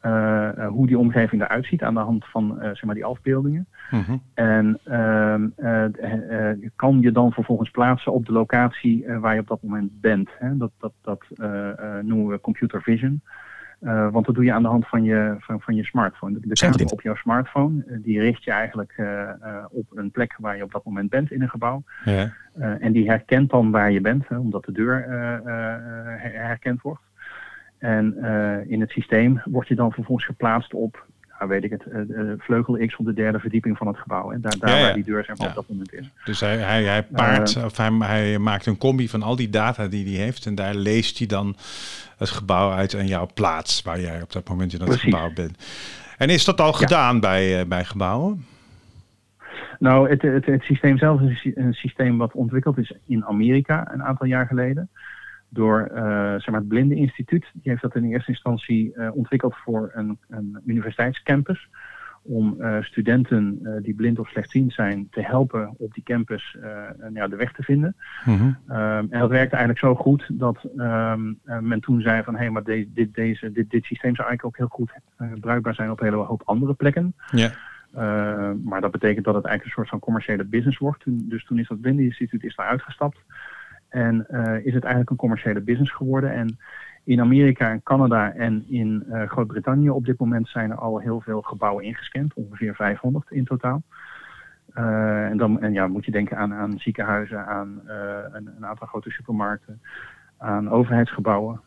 eh, 0.05 0.57
eh, 0.57 0.67
hoe 0.67 0.87
die 0.87 0.97
omgeving 0.97 1.41
eruit 1.41 1.65
ziet 1.65 1.83
aan 1.83 1.93
de 1.93 1.99
hand 1.99 2.25
van 2.25 2.61
eh, 2.61 2.67
zeg 2.67 2.83
maar 2.83 2.95
die 2.95 3.05
afbeeldingen. 3.05 3.67
Mhm. 3.91 4.17
En 4.33 4.79
ehm, 4.83 5.47
eh, 5.55 6.49
eh, 6.51 6.57
kan 6.75 7.01
je 7.01 7.11
dan 7.11 7.31
vervolgens 7.31 7.69
plaatsen 7.69 8.13
op 8.13 8.25
de 8.25 8.31
locatie 8.31 9.05
eh, 9.05 9.17
waar 9.19 9.33
je 9.33 9.39
op 9.39 9.47
dat 9.47 9.61
moment 9.61 10.01
bent. 10.01 10.29
Hè? 10.39 10.57
Dat, 10.57 10.71
dat, 10.79 10.93
dat 11.01 11.23
eh, 11.35 11.69
eh, 11.69 12.03
noemen 12.03 12.27
we 12.27 12.39
computer 12.41 12.81
vision. 12.81 13.21
Eh, 13.85 14.07
want 14.11 14.25
dat 14.25 14.35
doe 14.35 14.43
je 14.43 14.53
aan 14.53 14.61
de 14.61 14.67
hand 14.67 14.87
van 14.87 15.03
je, 15.03 15.35
van, 15.39 15.61
van 15.61 15.75
je 15.75 15.83
smartphone. 15.83 16.33
De, 16.33 16.47
de 16.47 16.53
camera 16.53 16.83
op 16.83 17.01
jouw 17.01 17.15
smartphone, 17.15 17.83
eh, 17.87 17.97
die 18.01 18.19
richt 18.19 18.43
je 18.43 18.51
eigenlijk 18.51 18.93
eh, 18.95 19.29
op 19.69 19.85
een 19.93 20.11
plek 20.11 20.35
waar 20.39 20.57
je 20.57 20.63
op 20.63 20.71
dat 20.71 20.85
moment 20.85 21.09
bent 21.09 21.31
in 21.31 21.41
een 21.41 21.49
gebouw. 21.49 21.83
Ja. 22.05 22.33
En 22.79 22.91
die 22.91 23.07
herkent 23.07 23.49
dan 23.49 23.71
waar 23.71 23.91
je 23.91 24.01
bent, 24.01 24.27
hè, 24.27 24.37
omdat 24.37 24.65
de 24.65 24.71
deur 24.71 25.03
her- 25.03 26.45
herkend 26.47 26.81
wordt. 26.81 27.01
En 27.77 28.17
in 28.67 28.81
het 28.81 28.89
systeem 28.89 29.41
word 29.45 29.67
je 29.67 29.75
dan 29.75 29.91
vervolgens 29.91 30.25
geplaatst 30.25 30.73
op, 30.73 31.05
nou 31.39 31.49
weet 31.49 31.63
ik 31.63 31.71
het, 31.71 31.83
vleugel 32.37 32.87
X 32.87 32.95
op 32.95 33.05
de 33.05 33.13
derde 33.13 33.39
verdieping 33.39 33.77
van 33.77 33.87
het 33.87 33.97
gebouw. 33.97 34.31
En 34.31 34.41
daar, 34.41 34.55
daar 34.59 34.69
Ja, 34.69 34.77
ja. 34.77 34.83
waar 34.83 34.93
die 34.93 35.03
deur 35.03 35.23
zeg 35.23 35.37
maar, 35.37 35.47
op 35.47 35.55
dat 35.55 35.69
moment 35.69 35.93
is. 35.93 36.11
Dus 36.25 36.39
hij, 36.39 36.57
hij, 36.57 36.83
hij 36.83 37.03
paart, 37.03 37.63
of 37.63 37.77
hij, 37.77 37.91
hij 37.99 38.39
maakt 38.39 38.65
een 38.65 38.77
combi 38.77 39.09
van 39.09 39.23
al 39.23 39.35
die 39.35 39.49
data 39.49 39.87
die 39.87 40.15
hij 40.15 40.23
heeft. 40.25 40.45
En 40.45 40.55
daar 40.55 40.75
leest 40.75 41.17
hij 41.17 41.27
dan 41.27 41.55
het 42.17 42.29
gebouw 42.29 42.71
uit 42.71 42.95
aan 42.95 43.07
jouw 43.07 43.29
plaats, 43.33 43.81
waar 43.81 43.99
jij 43.99 44.21
op 44.21 44.31
dat 44.31 44.49
moment 44.49 44.73
in 44.73 44.79
dat 44.79 44.87
Precies. 44.87 45.13
gebouw 45.13 45.33
bent. 45.33 45.57
En 46.17 46.29
is 46.29 46.45
dat 46.45 46.61
al 46.61 46.73
gedaan 46.73 47.19
bij, 47.19 47.59
eh, 47.59 47.67
bij 47.67 47.83
gebouwen? 47.83 48.45
Nou, 49.79 50.09
het, 50.09 50.21
het, 50.21 50.45
het 50.45 50.61
systeem 50.61 50.97
zelf 50.97 51.21
is 51.21 51.51
een 51.55 51.73
systeem 51.73 52.17
wat 52.17 52.33
ontwikkeld 52.33 52.77
is 52.77 52.93
in 53.05 53.25
Amerika 53.25 53.93
een 53.93 54.03
aantal 54.03 54.27
jaar 54.27 54.47
geleden. 54.47 54.89
Door 55.49 55.81
eh, 55.81 56.03
zeg 56.31 56.47
maar 56.47 56.59
het 56.59 56.67
Blinde 56.67 56.95
Instituut. 56.95 57.45
Die 57.53 57.71
heeft 57.71 57.81
dat 57.81 57.95
in 57.95 58.03
eerste 58.03 58.31
instantie 58.31 58.93
eh, 58.93 59.15
ontwikkeld 59.15 59.55
voor 59.55 59.91
een, 59.93 60.17
een 60.29 60.61
universiteitscampus. 60.65 61.69
Om 62.27 62.61
eh, 62.61 62.81
studenten 62.81 63.59
eh, 63.63 63.83
die 63.83 63.93
blind 63.93 64.19
of 64.19 64.29
slechtziend 64.29 64.73
zijn 64.73 65.07
te 65.11 65.21
helpen 65.21 65.73
op 65.77 65.93
die 65.93 66.03
campus 66.03 66.57
eh, 66.61 66.69
ja, 67.13 67.27
de 67.27 67.35
weg 67.35 67.51
te 67.53 67.63
vinden. 67.63 67.95
Mhm. 68.25 68.51
Ehm, 68.67 69.05
en 69.09 69.19
dat 69.19 69.29
werkte 69.29 69.55
eigenlijk 69.55 69.79
zo 69.79 69.95
goed 69.95 70.27
dat 70.31 70.67
ehm, 70.77 71.33
eh, 71.45 71.59
men 71.59 71.79
toen 71.79 72.01
zei 72.01 72.23
van 72.23 72.33
hé, 72.33 72.39
hey, 72.39 72.49
maar 72.49 72.63
de- 72.63 72.89
dit, 72.93 73.13
deze, 73.13 73.51
dit, 73.51 73.69
dit 73.69 73.83
systeem 73.83 74.15
zou 74.15 74.27
eigenlijk 74.27 74.45
ook 74.45 74.57
heel 74.57 74.67
goed 74.67 74.93
bruikbaar 75.39 75.75
zijn 75.75 75.91
op 75.91 75.99
een 75.99 76.05
hele 76.05 76.23
hoop 76.23 76.41
andere 76.45 76.73
plekken. 76.73 77.13
Ja. 77.31 77.51
Uh, 77.95 78.51
maar 78.63 78.81
dat 78.81 78.91
betekent 78.91 79.25
dat 79.25 79.35
het 79.35 79.45
eigenlijk 79.45 79.63
een 79.65 79.71
soort 79.71 79.89
van 79.89 79.99
commerciële 79.99 80.43
business 80.43 80.77
wordt. 80.77 80.99
Toen, 80.99 81.25
dus 81.29 81.45
toen 81.45 81.59
is 81.59 81.67
dat 81.67 81.81
Blindeninstituut 81.81 82.43
is 82.43 82.55
daar 82.55 82.67
uitgestapt. 82.67 83.17
En 83.89 84.27
is 84.63 84.73
het 84.73 84.83
eigenlijk 84.83 85.09
een 85.09 85.15
commerciële 85.17 85.61
business 85.61 85.91
geworden. 85.91 86.31
En 86.33 86.57
in 87.05 87.19
Amerika 87.19 87.71
en 87.71 87.83
Canada 87.83 88.33
en 88.33 88.65
in 88.69 89.03
uh, 89.09 89.29
Groot-Brittannië 89.29 89.89
op 89.89 90.05
dit 90.05 90.19
moment 90.19 90.47
zijn 90.47 90.71
er 90.71 90.77
al 90.77 90.99
heel 90.99 91.21
veel 91.21 91.41
gebouwen 91.41 91.83
ingescand. 91.83 92.33
Ongeveer 92.33 92.75
500 92.75 93.31
in 93.31 93.45
totaal. 93.45 93.81
Uh, 94.75 95.25
en 95.25 95.37
dan 95.37 95.61
en 95.61 95.73
ja, 95.73 95.87
moet 95.87 96.05
je 96.05 96.11
denken 96.11 96.37
aan, 96.37 96.53
aan 96.53 96.79
ziekenhuizen, 96.79 97.45
aan 97.45 97.81
uh, 97.87 97.93
een, 98.31 98.49
een, 98.57 98.65
aantal 98.65 98.87
grote 98.87 99.09
supermarkten, 99.09 99.81
aan 100.37 100.69
overheidsgebouwen. 100.69 101.61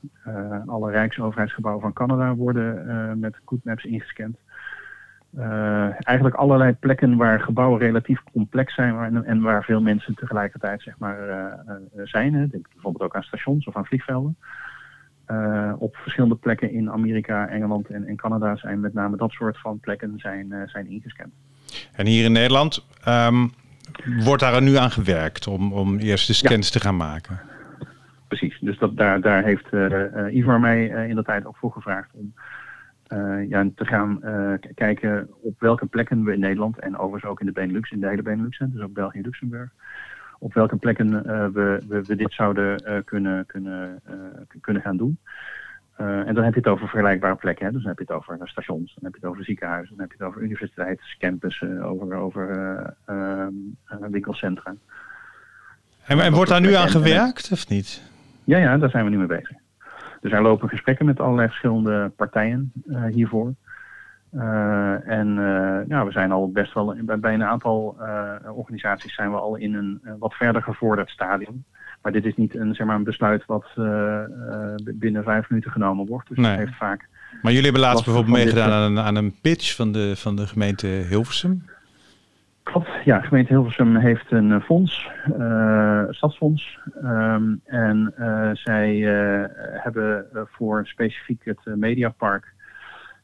Alle 0.67 0.91
rijksoverheidsgebouwen 0.91 1.83
van 1.83 1.93
Canada 1.93 2.35
worden 2.35 3.19
met 3.19 3.41
GoodMaps 3.45 3.85
ingescand. 3.85 4.37
Eigenlijk 5.99 6.35
allerlei 6.35 6.73
plekken 6.73 7.17
waar 7.17 7.41
gebouwen 7.41 7.79
relatief 7.79 8.23
complex 8.33 8.75
zijn 8.75 8.99
en, 8.99 9.25
en, 9.25 9.41
waar 9.41 9.65
veel 9.65 9.81
mensen 9.81 10.15
tegelijkertijd 10.15 10.83
zeg 10.83 10.99
maar, 10.99 11.17
zijn. 12.05 12.33
Denk 12.33 12.69
bijvoorbeeld 12.73 13.05
ook 13.05 13.17
aan 13.17 13.23
stations 13.23 13.67
of 13.67 13.77
aan 13.77 13.87
vliegvelden. 13.87 14.37
Uh, 15.31 15.73
op 15.79 15.97
verschillende 15.97 16.35
plekken 16.35 16.73
in 16.73 16.91
Amerika, 16.91 17.49
Engeland 17.49 17.89
en, 17.89 18.07
en, 18.07 18.17
Canada 18.17 18.57
zijn 18.57 18.81
met 18.81 18.95
name 18.95 19.17
dat 19.17 19.31
soort 19.31 19.59
van 19.61 19.81
plekken 19.81 20.13
zijn, 20.17 20.55
zijn 20.67 20.91
ingescand. 20.91 21.33
En 21.93 22.07
hier 22.07 22.25
in 22.25 22.33
Nederland 22.33 22.87
um, 23.09 23.53
wordt 24.25 24.43
daar 24.43 24.63
nu 24.63 24.77
aan 24.77 24.91
gewerkt 24.91 25.47
om, 25.47 25.73
om 25.73 25.99
eerst 25.99 26.27
de 26.27 26.33
scans 26.33 26.67
ja. 26.67 26.73
te 26.73 26.81
gaan 26.81 26.97
maken? 26.97 27.41
Precies, 28.29 28.59
dus 28.61 28.79
dat, 28.79 28.97
daar, 28.97 29.21
daar 29.21 29.45
heeft 29.45 29.67
Ivar 30.31 30.61
mij 30.61 30.87
in 31.09 31.15
de 31.15 31.23
tijd 31.23 31.47
ook 31.47 31.57
voor 31.57 31.73
gevraagd 31.73 32.11
om 32.13 32.33
uh, 33.13 33.49
ja, 33.49 33.69
te 33.75 33.85
gaan 33.85 34.21
uh, 34.25 34.53
kijken 34.75 35.29
op 35.43 35.61
welke 35.61 35.87
plekken 35.87 36.25
we 36.25 36.33
in 36.33 36.41
Nederland 36.41 36.79
en 36.79 36.97
overigens 36.97 37.31
ook 37.31 37.41
in 37.41 37.47
de 37.47 37.53
Benelux, 37.53 37.91
in 37.91 38.01
de 38.01 38.09
hele 38.09 38.23
Benelux, 38.23 38.59
dus 38.59 38.83
ook 38.83 38.93
België 38.93 39.19
en 39.19 39.25
Luxemburg, 39.25 39.71
op 40.39 40.55
welke 40.55 40.77
plekken 40.77 41.13
uh, 41.13 41.23
we, 41.47 41.83
we, 41.89 42.03
we, 42.03 42.17
dit 42.17 42.33
zouden 42.33 43.03
kunnen, 43.05 43.47
kunnen, 43.47 44.03
kunnen 44.61 44.83
gaan 44.83 44.97
doen. 44.97 45.19
en 45.97 46.35
dan 46.35 46.45
heb 46.45 46.55
je 46.55 46.61
het 46.61 46.69
over 46.69 46.89
vergelijkbare 46.89 47.35
plekken. 47.35 47.67
Hè? 47.67 47.73
Dus 47.73 47.81
dan 47.81 47.91
heb 47.91 47.99
je 47.99 48.15
het 48.15 48.23
over 48.23 48.49
stations, 48.49 48.95
dan 48.95 49.05
heb 49.05 49.13
je 49.13 49.21
het 49.21 49.31
over 49.31 49.45
ziekenhuizen, 49.45 49.97
dan 49.97 50.07
heb 50.07 50.17
je 50.17 50.25
het 50.25 50.33
over 50.33 50.43
universiteitscampussen, 50.43 51.83
over, 51.83 52.15
over 52.15 52.51
ehm, 53.05 53.53
winkelcentra. 54.11 54.75
En, 56.07 56.21
en 56.21 56.33
wordt 56.33 56.51
daar 56.51 56.61
nu 56.61 56.75
aan 56.75 56.89
gewerkt 56.89 57.53
of 57.53 57.69
niet? 57.69 58.03
Ja, 58.45 58.59
ja, 58.59 58.79
daar 58.79 58.91
zijn 58.91 59.05
we 59.05 59.11
nu 59.11 59.19
mee 59.19 59.27
bezig. 59.27 59.57
Dus 60.21 60.33
er 60.33 60.43
lopen 60.43 60.69
gesprekken 60.69 61.07
met 61.07 61.21
allerlei 61.21 61.49
verschillende 61.49 62.13
partijen 62.17 62.73
uh, 62.87 63.05
hiervoor. 63.05 63.55
Uh, 64.35 65.09
en 65.09 65.29
uh, 65.29 65.79
ja, 65.89 66.05
we 66.05 66.13
zijn 66.13 66.33
al 66.33 66.51
best 66.51 66.75
wel 66.75 66.95
bij, 67.05 67.35
een 67.35 67.45
aantal 67.45 67.97
organisaties 68.55 69.15
zijn 69.15 69.31
we 69.31 69.37
al 69.37 69.57
in 69.57 69.75
een 69.75 70.01
wat 70.19 70.35
verder 70.35 70.63
gevorderd 70.63 71.11
stadium. 71.11 71.65
Maar 72.03 72.13
dit 72.13 72.25
is 72.25 72.37
niet 72.37 72.55
een, 72.55 72.75
zeg 72.75 72.87
maar, 72.87 72.97
een 72.97 73.05
besluit 73.05 73.47
wat 73.47 73.67
binnen 74.95 75.23
vijf 75.25 75.49
minuten 75.49 75.71
genomen 75.71 76.07
wordt. 76.07 76.29
Dus 76.29 76.39
nee. 76.39 76.57
heeft 76.57 76.77
vaak. 76.77 77.09
Maar 77.43 77.53
jullie 77.53 77.71
hebben 77.71 77.81
laatst 77.89 78.05
bijvoorbeeld 78.05 78.37
meegedaan 78.37 78.71
aan 78.71 78.83
een, 78.83 78.99
aan 78.99 79.17
een 79.17 79.35
pitch 79.41 79.77
van 79.77 79.93
de, 79.93 80.17
van 80.17 80.37
de 80.37 80.47
gemeente 80.47 80.87
Hilversum. 80.87 81.65
Klopt, 82.63 82.89
ja, 83.05 83.21
gemeente 83.21 83.53
Hilversum 83.53 83.97
heeft 83.97 84.31
een 84.31 84.61
fonds, 84.61 85.11
uh, 85.39 86.03
stadsfonds. 86.11 86.79
Um, 87.05 87.61
en 87.65 88.15
uh, 88.19 88.51
zij 88.53 88.95
uh, 88.95 89.45
hebben 89.59 90.27
voor 90.33 90.87
specifiek 90.87 91.45
het 91.45 91.61
Mediapark 91.65 92.55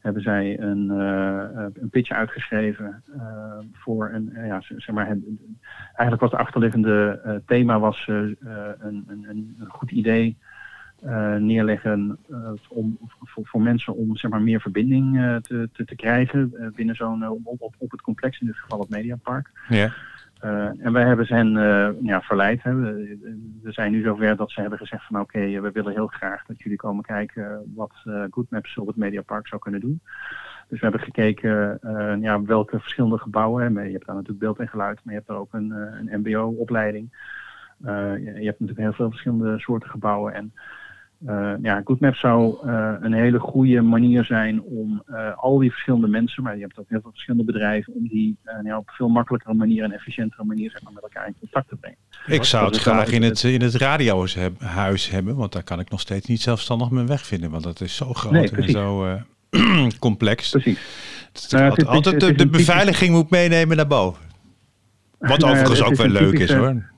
hebben 0.04 0.22
zij 0.22 0.60
een, 0.60 0.88
een 0.88 1.88
pitch 1.90 2.10
uitgeschreven 2.10 3.02
voor 3.72 4.10
een, 4.12 4.32
ja, 4.46 4.60
zeg 4.60 4.94
maar, 4.94 5.06
het, 5.06 5.18
eigenlijk 5.86 6.20
wat 6.20 6.30
de 6.30 6.36
achterliggende 6.36 7.42
thema 7.46 7.78
was 7.78 8.06
een, 8.06 8.36
een, 8.80 9.26
een, 9.28 9.64
goed 9.68 9.90
idee 9.90 10.36
neerleggen 11.38 12.18
om, 12.68 12.98
voor, 13.24 13.46
voor, 13.46 13.62
mensen 13.62 13.94
om 13.94 14.16
zeg 14.16 14.30
maar, 14.30 14.42
meer 14.42 14.60
verbinding 14.60 15.14
te, 15.42 15.68
te, 15.72 15.84
te, 15.84 15.96
krijgen 15.96 16.72
binnen 16.74 16.94
zo'n 16.94 17.28
op, 17.28 17.40
op, 17.44 17.74
op, 17.78 17.90
het 17.90 18.02
complex, 18.02 18.40
in 18.40 18.46
dit 18.46 18.56
geval 18.56 18.80
het 18.80 18.88
Mediapark. 18.88 19.50
Ja. 19.68 19.92
En 20.78 20.92
wij 20.92 21.04
hebben 21.04 21.26
hen 21.26 21.50
ja, 22.02 22.20
verleid. 22.20 22.62
Hè. 22.62 22.74
We, 22.74 23.72
zijn 23.72 23.92
nu 23.92 24.02
zover 24.02 24.37
dat 24.37 24.50
ze 24.50 24.61
hebben 24.61 24.78
gezegd 24.78 25.07
van 25.07 25.20
oké, 25.20 25.37
okay, 25.37 25.61
we 25.61 25.70
willen 25.70 25.92
heel 25.92 26.07
graag 26.07 26.44
dat 26.46 26.61
jullie 26.61 26.78
komen 26.78 27.04
kijken 27.04 27.72
wat 27.74 27.92
GoodMaps 28.30 28.78
op 28.78 28.87
het 28.87 28.96
Mediapark 28.96 29.48
zou 29.48 29.61
kunnen 29.61 29.80
doen. 29.80 30.00
Dus 30.68 30.80
we 30.80 30.87
hebben 30.87 31.00
gekeken 31.00 31.78
ja, 32.20 32.42
welke 32.42 32.80
verschillende 32.80 33.18
gebouwen. 33.18 33.76
Hè. 33.76 33.83
Je 33.83 33.92
hebt 33.92 34.07
daar 34.07 34.14
natuurlijk 34.14 34.42
beeld 34.44 34.59
en 34.59 34.68
geluid, 34.68 35.00
maar 35.04 35.12
je 35.12 35.18
hebt 35.18 35.28
daar 35.28 35.38
ook 35.38 35.52
een, 35.52 35.70
een 35.70 36.20
mbo-opleiding. 36.20 37.09
je, 37.85 38.33
je 38.35 38.46
hebt 38.46 38.61
natuurlijk 38.61 38.78
heel 38.78 38.92
veel 38.92 39.11
verschillende 39.11 39.59
soorten 39.59 39.90
gebouwen 39.90 40.35
en 40.35 40.52
Eh, 41.26 41.52
ja, 41.62 41.80
GoodMap 41.84 42.14
zou 42.14 42.56
eh, 42.68 42.92
een 43.00 43.12
hele 43.12 43.38
goede 43.38 43.80
manier 43.82 44.24
zijn 44.24 44.62
om 44.62 45.02
eh, 45.06 45.37
al 45.37 45.58
die 45.58 45.70
verschillende 45.70 46.08
mensen, 46.08 46.42
maar 46.42 46.54
je 46.56 46.62
hebt 46.62 46.78
ook 46.78 46.88
heel 46.88 47.00
veel 47.00 47.10
verschillende 47.10 47.52
bedrijven, 47.52 47.94
om 47.94 48.08
die 48.08 48.37
ja, 48.64 48.78
op 48.78 48.90
veel 48.90 49.08
makkelijkere 49.08 49.54
manier 49.54 49.84
en 49.84 49.92
efficiëntere 49.92 50.44
manier 50.44 50.70
zeg 50.70 50.82
maar, 50.82 50.92
met 50.92 51.02
elkaar 51.02 51.26
in 51.26 51.34
contact 51.40 51.68
te 51.68 51.76
brengen. 51.76 51.98
Ik 52.26 52.44
zou 52.44 52.64
het 52.64 52.72
Dat 52.74 52.82
graag 52.82 53.10
in 53.12 53.22
het- 53.22 53.42
in 53.42 53.62
het 53.62 53.74
radiohuis 53.74 55.10
hebben, 55.10 55.37
want 55.37 55.52
daar 55.52 55.62
kan 55.62 55.80
ik 55.80 55.90
nog 55.90 56.00
steeds 56.00 56.26
niet 56.26 56.40
zelfstandig 56.40 56.90
mijn 56.90 57.06
weg 57.06 57.26
vinden, 57.26 57.50
want 57.50 57.62
dat 57.62 57.80
is 57.80 57.96
zo 57.96 58.12
groot 58.14 58.32
Nee, 58.32 58.50
en 58.50 58.68
zo 58.68 59.18
complex. 59.98 60.50
Precies. 60.50 60.78
Is 61.32 61.48
Nou, 61.48 61.64
altijd 61.70 61.88
is- 61.88 61.94
altijd 61.94 62.22
het 62.22 62.38
de, 62.38 62.46
beveiliging 62.48 63.12
moet 63.14 63.30
meenemen 63.30 63.76
naar 63.76 63.87
boven. 63.87 64.22
Wat 65.18 65.38
Nou 65.40 65.52
overigens 65.52 65.82
ook 65.82 65.94
wel 65.94 66.08
leuk 66.08 66.38
is 66.38 66.52
hoor, 66.52 66.92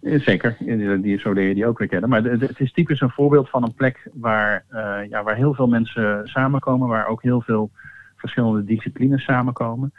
Zeker, 0.00 0.56
die, 1.02 1.18
zo 1.18 1.32
leer 1.32 1.48
je 1.48 1.54
die 1.54 1.66
ook 1.66 1.78
weer 1.78 1.88
kennen. 1.88 2.08
Maar 2.08 2.22
het 2.22 2.60
is 2.60 2.72
typisch 2.72 3.00
een 3.00 3.10
voorbeeld 3.10 3.48
van 3.48 3.62
een 3.62 3.74
plek 3.74 4.08
waar, 4.12 4.64
eh, 4.68 4.98
ja, 5.08 5.22
waar 5.22 5.36
heel 5.36 5.54
veel 5.54 5.68
mensen 5.68 6.20
samenkomen, 6.28 6.88
waar 6.88 7.06
ook 7.06 7.22
heel 7.22 7.40
veel 7.40 7.70
verschillende 8.16 8.64
disciplines 8.64 9.24
samenkomen. 9.24 9.92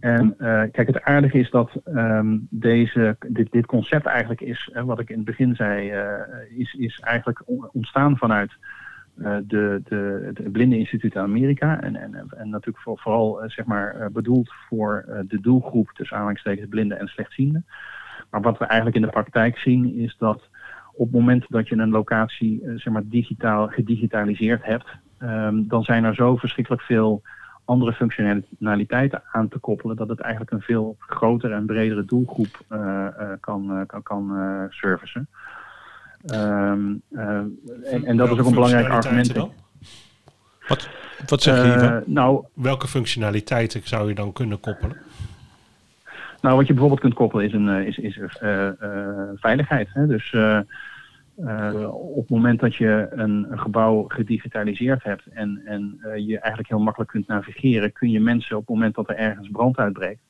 En 0.00 0.34
eh, 0.38 0.62
kijk, 0.72 0.86
het 0.86 1.02
aardige 1.02 1.38
is 1.38 1.50
dat 1.50 1.70
ehm, 1.84 2.38
deze, 2.50 3.16
dit, 3.28 3.52
dit 3.52 3.66
concept 3.66 4.06
eigenlijk 4.06 4.40
is, 4.40 4.70
eh, 4.72 4.82
wat 4.82 5.00
ik 5.00 5.10
in 5.10 5.16
het 5.16 5.24
begin 5.24 5.54
zei, 5.54 5.90
eh, 5.90 6.58
is, 6.58 6.74
is 6.74 7.00
eigenlijk 7.00 7.42
on- 7.44 7.68
ontstaan 7.72 8.16
vanuit 8.16 8.52
de, 9.42 9.80
de, 9.84 10.32
het 10.34 10.52
Blindeninstituut 10.52 11.14
in 11.14 11.20
Amerika. 11.20 11.80
En, 11.80 11.96
en, 11.96 12.14
en 12.36 12.48
natuurlijk 12.48 12.84
voor, 12.84 12.98
vooral 12.98 13.42
zeg 13.46 13.64
maar, 13.64 14.08
bedoeld 14.12 14.52
voor 14.68 15.04
de 15.28 15.40
doelgroep 15.40 15.90
tussen 15.94 16.16
aanhalingstekens 16.16 16.68
blinden 16.68 16.98
en 16.98 17.08
slechtzienden. 17.08 17.66
Maar 18.30 18.40
wat 18.40 18.58
we 18.58 18.64
eigenlijk 18.64 18.96
in 18.96 19.02
de 19.02 19.12
praktijk 19.12 19.58
zien 19.58 19.96
is 19.96 20.16
dat 20.18 20.48
op 20.92 21.06
het 21.06 21.20
moment 21.20 21.44
dat 21.48 21.68
je 21.68 21.76
een 21.76 21.90
locatie 21.90 22.60
eh, 22.64 22.72
zeg 22.76 22.92
maar, 22.92 23.02
digitaal 23.04 23.68
gedigitaliseerd 23.68 24.64
hebt, 24.64 24.88
ehm, 25.18 25.62
dan 25.66 25.82
zijn 25.82 26.04
er 26.04 26.14
zo 26.14 26.36
verschrikkelijk 26.36 26.82
veel 26.82 27.22
andere 27.64 27.92
functionaliteiten 27.92 29.22
aan 29.32 29.48
te 29.48 29.58
koppelen 29.58 29.96
dat 29.96 30.08
het 30.08 30.20
eigenlijk 30.20 30.52
een 30.52 30.60
veel 30.60 30.96
grotere 30.98 31.54
en 31.54 31.66
bredere 31.66 32.04
doelgroep 32.04 32.64
eh, 32.68 33.06
eh, 33.06 33.12
kan, 33.40 33.84
kan, 33.86 34.02
kan 34.02 34.36
eh, 34.36 34.64
servicen. 34.68 35.28
Ehm, 36.26 36.94
eh, 37.10 37.26
en, 37.92 38.04
en 38.04 38.16
dat 38.16 38.30
is 38.30 38.38
ook 38.38 38.46
een 38.46 38.54
belangrijk 38.54 38.88
argument. 38.88 39.34
Dan? 39.34 39.52
Wat, 40.68 40.88
wat 41.26 41.42
zeg 41.42 41.64
je 41.64 42.02
nou, 42.06 42.44
Welke 42.54 42.88
functionaliteiten 42.88 43.80
zou 43.84 44.08
je 44.08 44.14
dan 44.14 44.32
kunnen 44.32 44.60
koppelen? 44.60 44.96
Nou, 46.40 46.56
wat 46.56 46.66
je 46.66 46.72
bijvoorbeeld 46.72 47.00
kunt 47.00 47.14
koppelen 47.14 47.44
is, 47.44 47.52
een, 47.52 47.68
eh, 47.68 47.86
is, 47.86 47.98
is 47.98 48.18
eh, 48.18 48.68
eh, 48.68 49.28
veiligheid. 49.34 49.88
Hè? 49.92 50.06
Dus 50.06 50.34
op 51.90 52.20
het 52.20 52.30
moment 52.30 52.60
dat 52.60 52.74
je 52.74 53.08
een, 53.10 53.46
gebouw 53.50 54.04
gedigitaliseerd 54.08 55.02
hebt 55.02 55.26
en, 55.26 55.62
en 55.64 55.98
je 56.02 56.38
eigenlijk 56.38 56.68
heel 56.68 56.78
makkelijk 56.78 57.10
kunt 57.10 57.26
navigeren, 57.26 57.92
kun 57.92 58.10
je 58.10 58.20
mensen 58.20 58.56
op 58.56 58.66
het 58.66 58.74
moment 58.74 58.94
dat 58.94 59.08
er 59.08 59.16
ergens 59.16 59.48
brand 59.48 59.78
uitbreekt, 59.78 60.22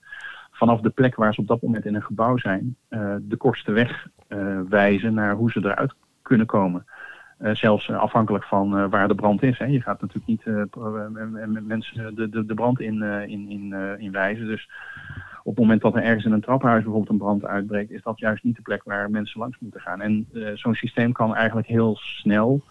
vanaf 0.50 0.80
de 0.80 0.90
plek 0.90 1.16
waar 1.16 1.34
ze 1.34 1.40
op 1.40 1.46
dat 1.46 1.62
moment 1.62 1.84
in 1.84 1.94
een 1.94 2.02
gebouw 2.02 2.36
zijn, 2.36 2.76
de 3.20 3.36
kortste 3.38 3.72
weg 3.72 4.06
wijzen 4.68 5.14
naar 5.14 5.34
hoe 5.34 5.50
ze 5.50 5.60
eruit 5.64 5.94
kunnen 6.22 6.46
komen. 6.46 6.86
Zelfs 7.38 7.90
afhankelijk 7.90 8.44
van 8.44 8.90
waar 8.90 9.08
de 9.08 9.14
brand 9.14 9.42
is. 9.42 9.58
Hè. 9.58 9.64
Je 9.64 9.82
gaat 9.82 10.00
natuurlijk 10.00 10.26
niet 10.26 10.44
mensen 11.66 12.14
de, 12.14 12.28
de, 12.28 12.46
de 12.46 12.54
brand 12.54 12.80
in, 12.80 13.02
in, 13.02 13.48
in, 13.48 13.74
in 13.98 14.12
wijzen. 14.12 14.46
Dus 14.46 14.68
op 15.50 15.56
het 15.56 15.64
moment 15.64 15.82
dat 15.82 15.94
er 15.96 16.02
ergens 16.02 16.24
in 16.24 16.32
een 16.32 16.40
trappenhuis 16.40 16.82
bijvoorbeeld 16.82 17.10
een 17.12 17.18
brand 17.26 17.44
uitbreekt, 17.44 17.90
is 17.90 18.02
dat 18.02 18.18
juist 18.18 18.44
niet 18.44 18.56
de 18.56 18.62
plek 18.62 18.82
waar 18.84 19.10
mensen 19.10 19.40
langs 19.40 19.56
moeten 19.60 19.80
gaan. 19.80 20.00
En 20.00 20.26
eh, 20.34 20.42
zo'n 20.54 20.74
systeem 20.74 21.12
kan 21.12 21.34
eigenlijk 21.34 21.66
heel 21.66 21.96
snel, 22.00 22.64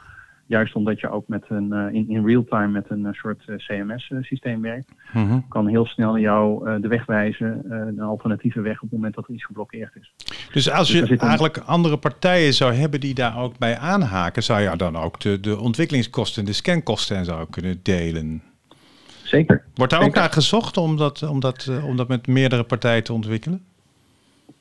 juist 0.46 0.76
omdat 0.76 1.00
je 1.00 1.10
ook 1.10 1.28
met 1.28 1.46
een, 1.50 1.74
eh, 1.74 1.94
in, 1.94 2.10
in 2.10 2.26
real 2.26 2.44
time 2.44 2.68
met 2.68 2.90
een 2.90 3.06
eh, 3.06 3.14
soort 3.14 3.44
CMS-systeem 3.58 4.62
werkt, 4.62 4.92
Mhm. 5.14 5.40
kan 5.50 5.68
heel 5.68 5.86
snel 5.86 6.18
jou 6.18 6.80
de 6.82 6.88
weg 6.88 7.06
wijzen, 7.06 7.72
een 7.72 8.00
alternatieve 8.00 8.62
weg 8.62 8.76
op 8.76 8.82
het 8.82 8.92
moment 8.92 9.16
dat 9.16 9.28
er 9.28 9.34
iets 9.34 9.46
geblokkeerd 9.46 9.96
is. 10.00 10.14
Dus 10.54 10.72
als 10.72 10.88
Dus 10.92 11.08
je 11.08 11.14
een- 11.14 11.20
eigenlijk 11.20 11.58
andere 11.58 11.98
partijen 11.98 12.54
zou 12.54 12.74
hebben 12.74 13.00
die 13.00 13.14
daar 13.14 13.38
ook 13.40 13.58
bij 13.58 13.78
aanhaken, 13.78 14.44
zou 14.44 14.62
je 14.62 14.76
dan 14.78 14.96
ook 14.96 15.20
de, 15.20 15.40
de 15.40 15.60
ontwikkelingskosten 15.60 16.42
en 16.42 16.48
de 16.48 16.54
scankosten 16.56 17.18
en 17.18 17.26
zo 17.26 17.46
kunnen 17.50 17.80
delen. 17.84 18.42
Zeker. 19.30 19.64
Wordt 19.74 19.92
daar 19.94 20.02
ook 20.04 20.14
naar 20.16 20.30
gezocht 20.30 20.78
om 20.78 20.98
dat, 20.98 21.24
om, 21.24 21.40
dat, 21.40 21.66
eh, 21.70 21.86
om 21.86 21.98
dat 21.98 22.08
met 22.08 22.28
meerdere 22.28 22.64
partijen 22.64 23.04
te 23.04 23.14
ontwikkelen? 23.14 23.64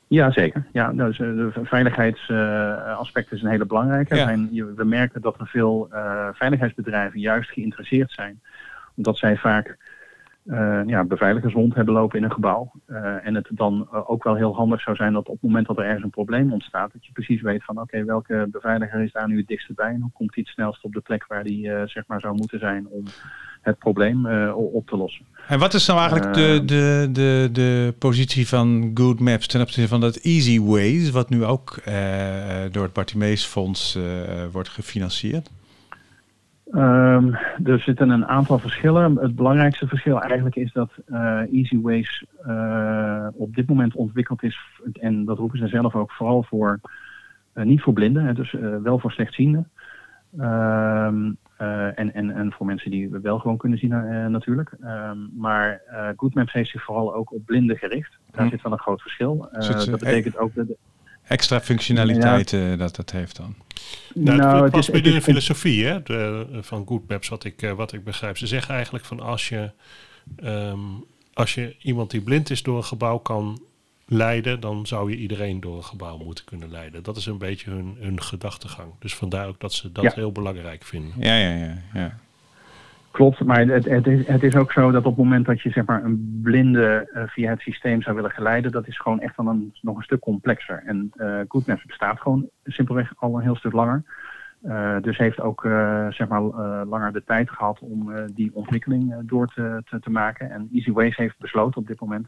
Ja, 0.07 0.31
zeker. 0.31 0.65
Ja, 0.73 0.91
dus, 0.93 1.17
de 1.17 1.51
veiligheidsaspect 1.63 3.31
is 3.31 3.41
een 3.41 3.49
hele 3.49 3.65
belangrijke. 3.65 4.15
Ja. 4.15 4.23
Zijn, 4.23 4.49
je- 4.51 4.73
we 4.73 4.83
merken 4.83 5.21
dat 5.21 5.39
er 5.39 5.47
veel 5.47 5.87
eh, 5.91 6.27
veiligheidsbedrijven 6.33 7.19
juist 7.19 7.49
geïnteresseerd 7.51 8.11
zijn. 8.11 8.41
Omdat 8.95 9.17
zij 9.17 9.37
vaak 9.37 9.77
eh, 10.49 10.81
ja, 10.85 11.03
beveiligers 11.03 11.53
rond 11.53 11.75
hebben 11.75 11.93
lopen 11.93 12.17
in 12.17 12.23
een 12.23 12.31
gebouw. 12.31 12.71
Eh, 12.85 13.25
en 13.25 13.35
het 13.35 13.49
dan 13.51 13.87
eh, 13.91 14.09
ook 14.09 14.23
wel 14.23 14.35
heel 14.35 14.55
handig 14.55 14.81
zou 14.81 14.95
zijn 14.95 15.13
dat 15.13 15.27
op 15.27 15.33
het 15.33 15.41
moment 15.41 15.67
dat 15.67 15.77
er 15.77 15.83
ergens 15.83 16.03
een 16.03 16.09
probleem 16.09 16.53
ontstaat, 16.53 16.93
dat 16.93 17.05
je 17.05 17.11
precies 17.11 17.41
weet 17.41 17.63
van 17.63 17.81
oké, 17.81 18.03
welke 18.03 18.47
beveiliger 18.51 19.03
is 19.03 19.11
daar 19.11 19.27
nu 19.27 19.37
het 19.37 19.47
dichtst 19.47 19.75
bij 19.75 19.93
en 19.93 20.01
hoe 20.01 20.11
komt 20.13 20.35
hij 20.35 20.43
het 20.43 20.53
snelst 20.53 20.83
op 20.83 20.93
de 20.93 20.99
plek 20.99 21.25
waar 21.27 21.43
die 21.43 21.71
zeg 21.85 22.03
maar 22.07 22.19
zou 22.19 22.35
moeten 22.35 22.59
zijn 22.59 22.87
om 22.87 23.03
het 23.61 23.77
probleem 23.77 24.25
op 24.53 24.87
te 24.87 24.97
lossen. 24.97 25.25
En 25.47 25.59
wat 25.59 25.73
is 25.73 25.87
nou 25.87 25.99
eigenlijk 25.99 26.33
de, 26.33 26.65
de, 26.65 27.09
de, 27.11 27.49
de 27.51 27.93
positie 27.99 28.47
van 28.47 28.91
Good 28.93 29.19
Maps 29.19 29.47
ten 29.47 29.61
opzichte 29.61 29.89
van 29.89 29.99
dat 29.99 30.15
Easy 30.15 30.61
Ways, 30.61 31.09
wat 31.09 31.29
nu 31.29 31.45
ook 31.45 31.81
door 32.71 32.83
het 32.83 32.93
Bartimees 32.93 33.45
Fonds 33.45 33.99
wordt 34.51 34.69
gefinancierd? 34.69 35.49
Ehm, 36.71 37.33
er 37.63 37.79
zitten 37.79 38.09
een 38.09 38.25
aantal 38.25 38.59
verschillen. 38.59 39.15
Het 39.15 39.35
belangrijkste 39.35 39.87
verschil 39.87 40.21
eigenlijk 40.21 40.55
is 40.55 40.71
dat 40.71 40.91
eh 41.05 41.53
Easy 41.53 41.81
Ways 41.81 42.25
eh, 42.45 43.27
op 43.33 43.55
dit 43.55 43.67
moment 43.67 43.95
ontwikkeld 43.95 44.43
is, 44.43 44.59
en 44.93 45.25
dat 45.25 45.37
roepen 45.37 45.57
ze 45.59 45.67
zelf 45.67 45.95
ook 45.95 46.11
vooral 46.11 46.43
voor, 46.43 46.79
eh, 47.53 47.65
niet 47.65 47.81
voor 47.81 47.93
blinden, 47.93 48.25
hè, 48.25 48.33
dus 48.33 48.51
wel 48.83 48.99
voor 48.99 49.11
slechtzienden. 49.11 49.69
Ehm, 50.37 51.31
eh, 51.57 51.99
en, 51.99 52.13
en, 52.13 52.29
en 52.35 52.51
voor 52.51 52.65
mensen 52.65 52.91
die 52.91 53.09
wel 53.09 53.39
gewoon 53.39 53.57
kunnen 53.57 53.79
zien 53.79 53.89
natuurlijk. 54.31 54.71
Ehm, 54.81 55.17
maar 55.33 55.81
GoodMaps 56.15 56.53
heeft 56.53 56.69
zich 56.69 56.83
vooral 56.83 57.15
ook 57.15 57.33
op 57.33 57.45
blinden 57.45 57.77
gericht. 57.77 58.17
Daar 58.31 58.43
Hm. 58.45 58.49
zit 58.49 58.61
wel 58.61 58.71
een 58.71 58.79
groot 58.79 59.01
verschil. 59.01 59.49
Zit 59.51 59.85
dat 59.89 59.99
betekent 59.99 60.37
ook 60.37 60.55
dat... 60.55 60.67
Extra 61.29 61.61
functionaliteiten 61.61 62.77
dat 62.77 62.95
dat 62.95 63.11
heeft 63.11 63.35
dan. 63.35 63.55
Nou, 64.13 64.41
het 64.41 64.61
het 64.63 64.71
past 64.71 64.87
het 64.87 65.03
de 65.03 65.21
filosofie 65.21 65.85
hè, 65.85 66.03
de, 66.03 66.47
van 66.61 66.85
Good 66.87 67.07
Maps, 67.07 67.27
wat 67.27 67.43
ik, 67.43 67.61
eh, 67.61 67.71
wat 67.71 67.93
ik 67.93 68.03
begrijp. 68.03 68.37
Ze 68.37 68.47
zeggen 68.47 68.73
eigenlijk 68.73 69.05
van 69.05 69.19
als 69.19 69.49
je, 69.49 69.71
ehm, 70.35 70.79
als 71.33 71.53
je 71.53 71.75
iemand 71.81 72.11
die 72.11 72.21
blind 72.21 72.49
is 72.49 72.63
door 72.63 72.77
een 72.77 72.83
gebouw 72.83 73.17
kan 73.17 73.61
leiden, 74.05 74.59
dan 74.59 74.87
zou 74.87 75.11
je 75.11 75.17
iedereen 75.17 75.59
door 75.59 75.77
een 75.77 75.83
gebouw 75.83 76.17
moeten 76.17 76.45
kunnen 76.45 76.71
leiden. 76.71 77.03
Dat 77.03 77.17
is 77.17 77.25
een 77.25 77.37
beetje 77.37 77.71
hun, 77.71 77.97
hun 77.99 78.21
gedachtegang. 78.21 78.91
Dus 78.99 79.15
vandaar 79.15 79.47
ook 79.47 79.59
dat 79.59 79.73
ze 79.73 79.91
dat 79.91 80.03
Ja. 80.03 80.11
heel 80.15 80.31
belangrijk 80.31 80.83
vinden. 80.83 81.13
Ja, 81.17 81.35
ja, 81.35 81.55
ja. 81.55 81.77
ja. 81.93 82.19
Klopt, 83.19 83.43
maar 83.43 83.67
het, 83.67 83.85
het, 83.85 84.07
is, 84.07 84.27
het 84.27 84.43
is 84.43 84.55
ook 84.55 84.71
zo 84.71 84.91
dat 84.91 85.05
op 85.05 85.15
het 85.15 85.23
moment 85.23 85.45
dat 85.45 85.61
je 85.61 85.69
zeg 85.69 85.85
maar, 85.85 86.03
een 86.03 86.39
blinde 86.43 87.09
eh, 87.13 87.23
via 87.27 87.49
het 87.49 87.59
systeem 87.59 88.01
zou 88.01 88.15
willen 88.15 88.31
geleiden, 88.31 88.71
dat 88.71 88.87
is 88.87 88.99
gewoon 88.99 89.19
echt 89.19 89.35
dan 89.35 89.47
een, 89.47 89.73
nog 89.81 89.97
een 89.97 90.03
stuk 90.03 90.19
complexer. 90.19 90.83
En 90.85 91.11
GoodMaps 91.47 91.85
bestaat 91.85 92.19
gewoon 92.19 92.49
simpelweg 92.63 93.13
al 93.15 93.35
een 93.35 93.43
heel 93.43 93.55
stuk 93.55 93.71
langer. 93.71 94.03
Eh, 94.61 94.95
dus 95.01 95.17
heeft 95.17 95.41
ook 95.41 95.61
zeg 96.09 96.27
maar, 96.27 96.41
langer 96.85 97.13
de 97.13 97.23
tijd 97.23 97.49
gehad 97.49 97.79
om 97.79 98.11
die 98.33 98.51
ontwikkeling 98.53 99.15
door 99.21 99.47
te, 99.47 99.81
te, 99.85 99.99
te 99.99 100.09
maken. 100.09 100.51
En 100.51 100.69
EasyWays 100.73 101.15
heeft 101.15 101.39
besloten 101.39 101.81
op 101.81 101.87
dit 101.87 101.99
moment 101.99 102.27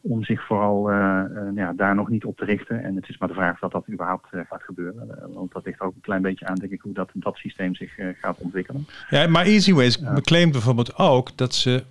om 0.00 0.24
zich 0.24 0.46
vooral 0.46 0.90
eh, 0.90 1.20
eh, 1.20 1.26
ja, 1.54 1.72
daar 1.72 1.94
nog 1.94 2.08
niet 2.08 2.24
op 2.24 2.36
te 2.36 2.44
richten. 2.44 2.82
En 2.82 2.96
het 2.96 3.08
is 3.08 3.18
maar 3.18 3.28
de 3.28 3.34
vraag 3.34 3.52
of 3.52 3.58
dat 3.58 3.72
dat 3.72 3.88
überhaupt 3.92 4.26
eh, 4.32 4.40
gaat 4.48 4.62
gebeuren. 4.62 5.32
Want 5.34 5.52
dat 5.52 5.64
ligt 5.64 5.80
ook 5.80 5.94
een 5.94 6.00
klein 6.00 6.22
beetje 6.22 6.46
aan, 6.46 6.54
denk 6.54 6.72
ik, 6.72 6.80
hoe 6.80 6.92
dat, 6.92 7.10
dat 7.14 7.36
systeem 7.36 7.74
zich 7.74 7.94
gaat 8.20 8.38
ontwikkelen. 8.38 8.86
Ja, 9.08 9.26
maar 9.26 9.44
EasyWays 9.44 9.94
Ja. 10.00 10.14
beclaimt 10.14 10.52
bijvoorbeeld 10.52 10.96
ook 10.96 11.36
dat 11.36 11.54
ze 11.54 11.84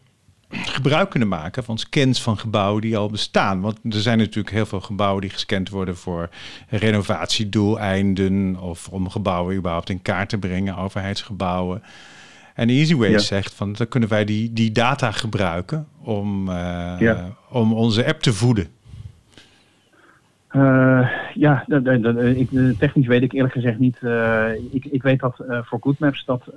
gebruik 0.50 1.10
kunnen 1.10 1.28
maken 1.30 1.64
van 1.64 1.78
scans 1.78 2.22
van 2.22 2.38
gebouwen 2.38 2.82
die 2.82 2.98
al 2.98 3.10
bestaan. 3.10 3.62
Want 3.62 3.80
er 3.84 4.00
zijn 4.00 4.18
natuurlijk 4.18 4.56
heel 4.56 4.66
veel 4.66 4.82
gebouwen 4.82 5.22
die 5.22 5.30
gescand 5.30 5.70
worden 5.70 5.98
voor 5.98 6.30
renovatiedoeleinden 6.70 8.56
of 8.60 8.88
om 8.88 9.10
gebouwen 9.10 9.56
überhaupt 9.56 9.90
in 9.90 10.02
kaart 10.02 10.30
te 10.30 10.38
brengen, 10.38 10.78
overheidsgebouwen. 10.78 11.82
En 12.60 12.70
EasyWays 12.70 13.12
Ja. 13.12 13.20
zegt 13.20 13.54
van 13.54 13.74
dan 13.74 13.88
kunnen 13.88 14.10
wij 14.10 14.26
die, 14.26 14.54
die 14.54 14.72
data 14.72 15.12
gebruiken 15.12 15.88
om, 16.04 16.50
eh, 16.50 16.96
Ja. 17.00 17.26
om 17.50 17.74
onze 17.74 18.06
app 18.06 18.20
te 18.20 18.34
voeden. 18.34 18.68
Eh, 20.48 21.10
ja, 21.34 21.64
dat- 21.68 21.86
dat- 21.86 22.04
dat- 22.04 22.18
ik, 22.24 22.52
eh, 22.52 22.70
technisch 22.80 23.08
weet 23.08 23.22
ik 23.22 23.32
eerlijk 23.34 23.54
gezegd 23.54 23.80
niet. 23.80 24.00
ik, 24.72 24.86
ik 24.86 25.02
weet 25.02 25.20
dat 25.20 25.40
eh, 25.40 25.60
voor 25.64 25.80
GoodMaps 25.82 26.26
dat 26.26 26.52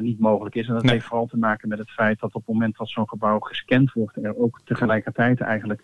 niet 0.00 0.18
mogelijk 0.18 0.54
is. 0.54 0.66
En 0.68 0.74
dat 0.74 0.82
Nee. 0.82 0.92
heeft 0.92 1.04
vooral 1.06 1.26
te 1.26 1.36
maken 1.38 1.68
met 1.68 1.78
het 1.78 1.90
feit 1.90 2.20
dat 2.20 2.34
op 2.34 2.42
het 2.46 2.54
moment 2.54 2.76
dat 2.76 2.88
zo'n 2.88 3.08
gebouw 3.08 3.38
gescand 3.38 3.92
wordt, 3.92 4.16
er 4.24 4.36
ook 4.38 4.60
tegelijkertijd 4.64 5.40
eigenlijk 5.40 5.80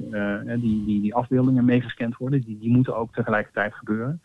die, 0.60 0.84
die, 0.84 1.00
die 1.00 1.14
afbeeldingen 1.14 1.64
meegescand 1.64 2.16
worden. 2.16 2.40
Die, 2.40 2.58
die 2.60 2.70
moeten 2.70 2.96
ook 2.96 3.12
tegelijkertijd 3.14 3.74
gebeuren. 3.74 4.20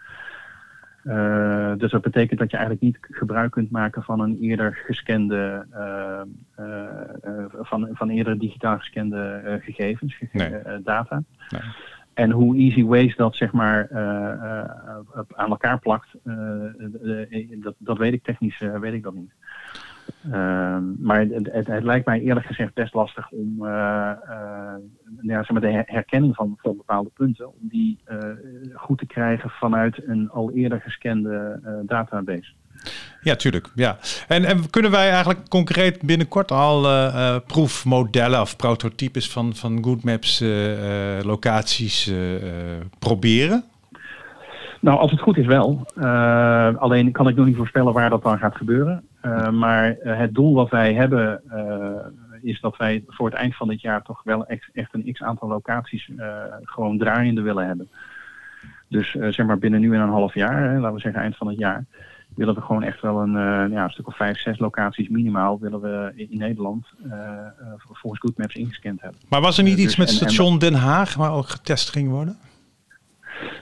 Eh, 1.07 1.71
dus 1.77 1.91
dat 1.91 2.01
betekent 2.01 2.39
dat 2.39 2.51
je 2.51 2.57
eigenlijk 2.57 2.85
niet 2.85 2.97
gebruik 3.01 3.51
kunt 3.51 3.71
maken 3.71 4.03
van 4.03 4.19
een 4.19 4.37
eerder 4.41 4.81
gescande, 4.85 5.65
eh, 5.71 6.21
eh, 6.55 7.45
van, 7.61 7.89
van 7.91 8.09
eerder 8.09 8.39
digitaal 8.39 8.77
gescande 8.77 9.59
gegevens, 9.63 10.21
Nee. 10.31 10.81
data. 10.83 11.23
Nee. 11.49 11.61
En 12.13 12.31
hoe 12.31 12.57
Easy 12.57 12.83
Ways 12.83 13.15
dat 13.15 13.35
zeg 13.35 13.51
maar 13.51 13.87
aan 15.35 15.49
elkaar 15.49 15.79
plakt, 15.79 16.07
dat, 17.61 17.75
dat 17.77 17.97
weet 17.97 18.13
ik 18.13 18.23
technisch 18.23 18.59
weet 18.79 18.93
ik 18.93 19.03
dat 19.03 19.13
niet. 19.13 19.31
Ehm, 20.31 20.83
maar 20.99 21.19
het, 21.19 21.49
het, 21.51 21.67
het 21.67 21.83
lijkt 21.83 22.05
mij 22.05 22.21
eerlijk 22.21 22.45
gezegd 22.45 22.73
best 22.73 22.93
lastig 22.93 23.31
om 23.31 23.65
eh, 23.65 24.09
eh, 24.09 24.75
ja, 25.21 25.37
zeg 25.37 25.49
maar 25.49 25.61
de 25.61 25.71
her- 25.71 25.83
herkenning 25.85 26.35
van, 26.35 26.57
van 26.61 26.77
bepaalde 26.77 27.09
punten, 27.13 27.47
om 27.47 27.59
die 27.61 27.97
eh, 28.05 28.17
goed 28.73 28.97
te 28.97 29.05
krijgen 29.05 29.49
vanuit 29.49 30.07
een 30.07 30.29
al 30.29 30.51
eerder 30.51 30.81
gescande 30.81 31.59
database. 31.85 32.51
Ja, 33.21 33.35
tuurlijk. 33.35 33.71
Ja. 33.75 33.97
En, 34.27 34.45
en 34.45 34.69
kunnen 34.69 34.91
wij 34.91 35.09
eigenlijk 35.09 35.49
concreet 35.49 36.01
binnenkort 36.01 36.51
al 36.51 36.81
proefmodellen 37.41 38.41
of 38.41 38.55
prototypes 38.55 39.31
van, 39.31 39.55
van 39.55 39.83
Good 39.83 40.03
Maps 40.03 40.41
eh, 40.41 41.17
eh, 41.17 41.25
locaties 41.25 42.11
proberen? 42.99 43.63
Nou, 44.81 44.99
als 44.99 45.11
het 45.11 45.19
goed 45.19 45.37
is 45.37 45.45
wel. 45.45 45.85
Alleen 46.79 47.11
kan 47.11 47.27
ik 47.27 47.35
nog 47.35 47.45
niet 47.45 47.55
voorspellen 47.55 47.93
waar 47.93 48.09
dat 48.09 48.23
dan 48.23 48.37
gaat 48.37 48.55
gebeuren. 48.55 49.03
Eh, 49.27 49.49
maar 49.49 49.97
eh, 49.97 50.17
het 50.17 50.33
doel 50.33 50.53
wat 50.53 50.69
wij 50.69 50.93
hebben 50.93 51.41
eh, 51.49 52.05
is 52.41 52.59
dat 52.59 52.77
wij 52.77 53.03
voor 53.07 53.29
het 53.29 53.37
eind 53.37 53.55
van 53.55 53.67
dit 53.67 53.81
jaar 53.81 54.01
toch 54.01 54.21
wel 54.23 54.45
echt, 54.45 54.69
een 54.91 55.13
x 55.13 55.21
aantal 55.21 55.47
locaties 55.47 56.09
gewoon 56.63 56.97
draaiende 56.97 57.41
willen 57.41 57.67
hebben. 57.67 57.89
Dus 58.87 59.11
zeg 59.11 59.45
maar 59.45 59.57
binnen 59.57 59.79
nu 59.79 59.93
en 59.95 60.01
een 60.01 60.09
half 60.09 60.33
jaar, 60.33 60.69
hè, 60.69 60.79
laten 60.79 60.95
we 60.95 61.01
zeggen 61.01 61.21
eind 61.21 61.37
van 61.37 61.47
het 61.47 61.57
jaar, 61.57 61.85
willen 62.35 62.55
we 62.55 62.61
gewoon 62.61 62.83
echt 62.83 63.01
wel 63.01 63.21
een, 63.21 63.31
ja, 63.71 63.83
een 63.83 63.89
stuk 63.89 64.07
of 64.07 64.15
vijf, 64.15 64.39
zes 64.39 64.59
locaties 64.59 65.07
minimaal 65.09 65.59
willen 65.59 65.81
we 65.81 66.11
in, 66.15 66.37
Nederland 66.37 66.87
volgens 67.77 68.21
Good 68.21 68.37
Maps 68.37 68.55
ingescand 68.55 69.01
hebben. 69.01 69.19
Maar 69.29 69.41
was 69.41 69.57
er 69.57 69.63
niet 69.63 69.77
iets 69.77 69.85
dus- 69.85 69.95
met 69.95 70.07
en- 70.07 70.13
station 70.13 70.59
Den 70.59 70.73
Haag 70.73 71.13
waar 71.13 71.31
ook 71.31 71.47
getest 71.47 71.89
ging 71.89 72.09
worden? 72.09 72.37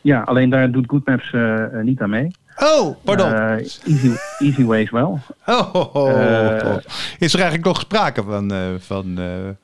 Ja, 0.01 0.21
alleen 0.21 0.49
daar 0.49 0.71
doet 0.71 0.89
Good 0.89 1.05
Maps 1.07 1.33
eh, 1.33 1.63
eh, 1.63 1.83
niet 1.83 2.01
aan 2.01 2.09
mee. 2.09 2.31
Oh, 2.57 2.95
pardon. 3.03 3.33
Eh, 3.33 3.51
easy, 3.51 4.11
easy 4.39 4.63
Ways 4.63 4.89
wel. 4.89 5.19
oh. 5.73 6.77
Is 7.19 7.33
er 7.33 7.39
eigenlijk 7.39 7.63
nog 7.65 7.79
sprake 7.79 8.23
van, 8.23 8.51
van, 8.79 9.17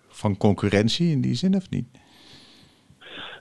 van 0.08 0.38
concurrentie 0.38 1.12
in 1.12 1.22
die 1.22 1.36
zin 1.36 1.56
of 1.56 1.70
niet? 1.70 1.86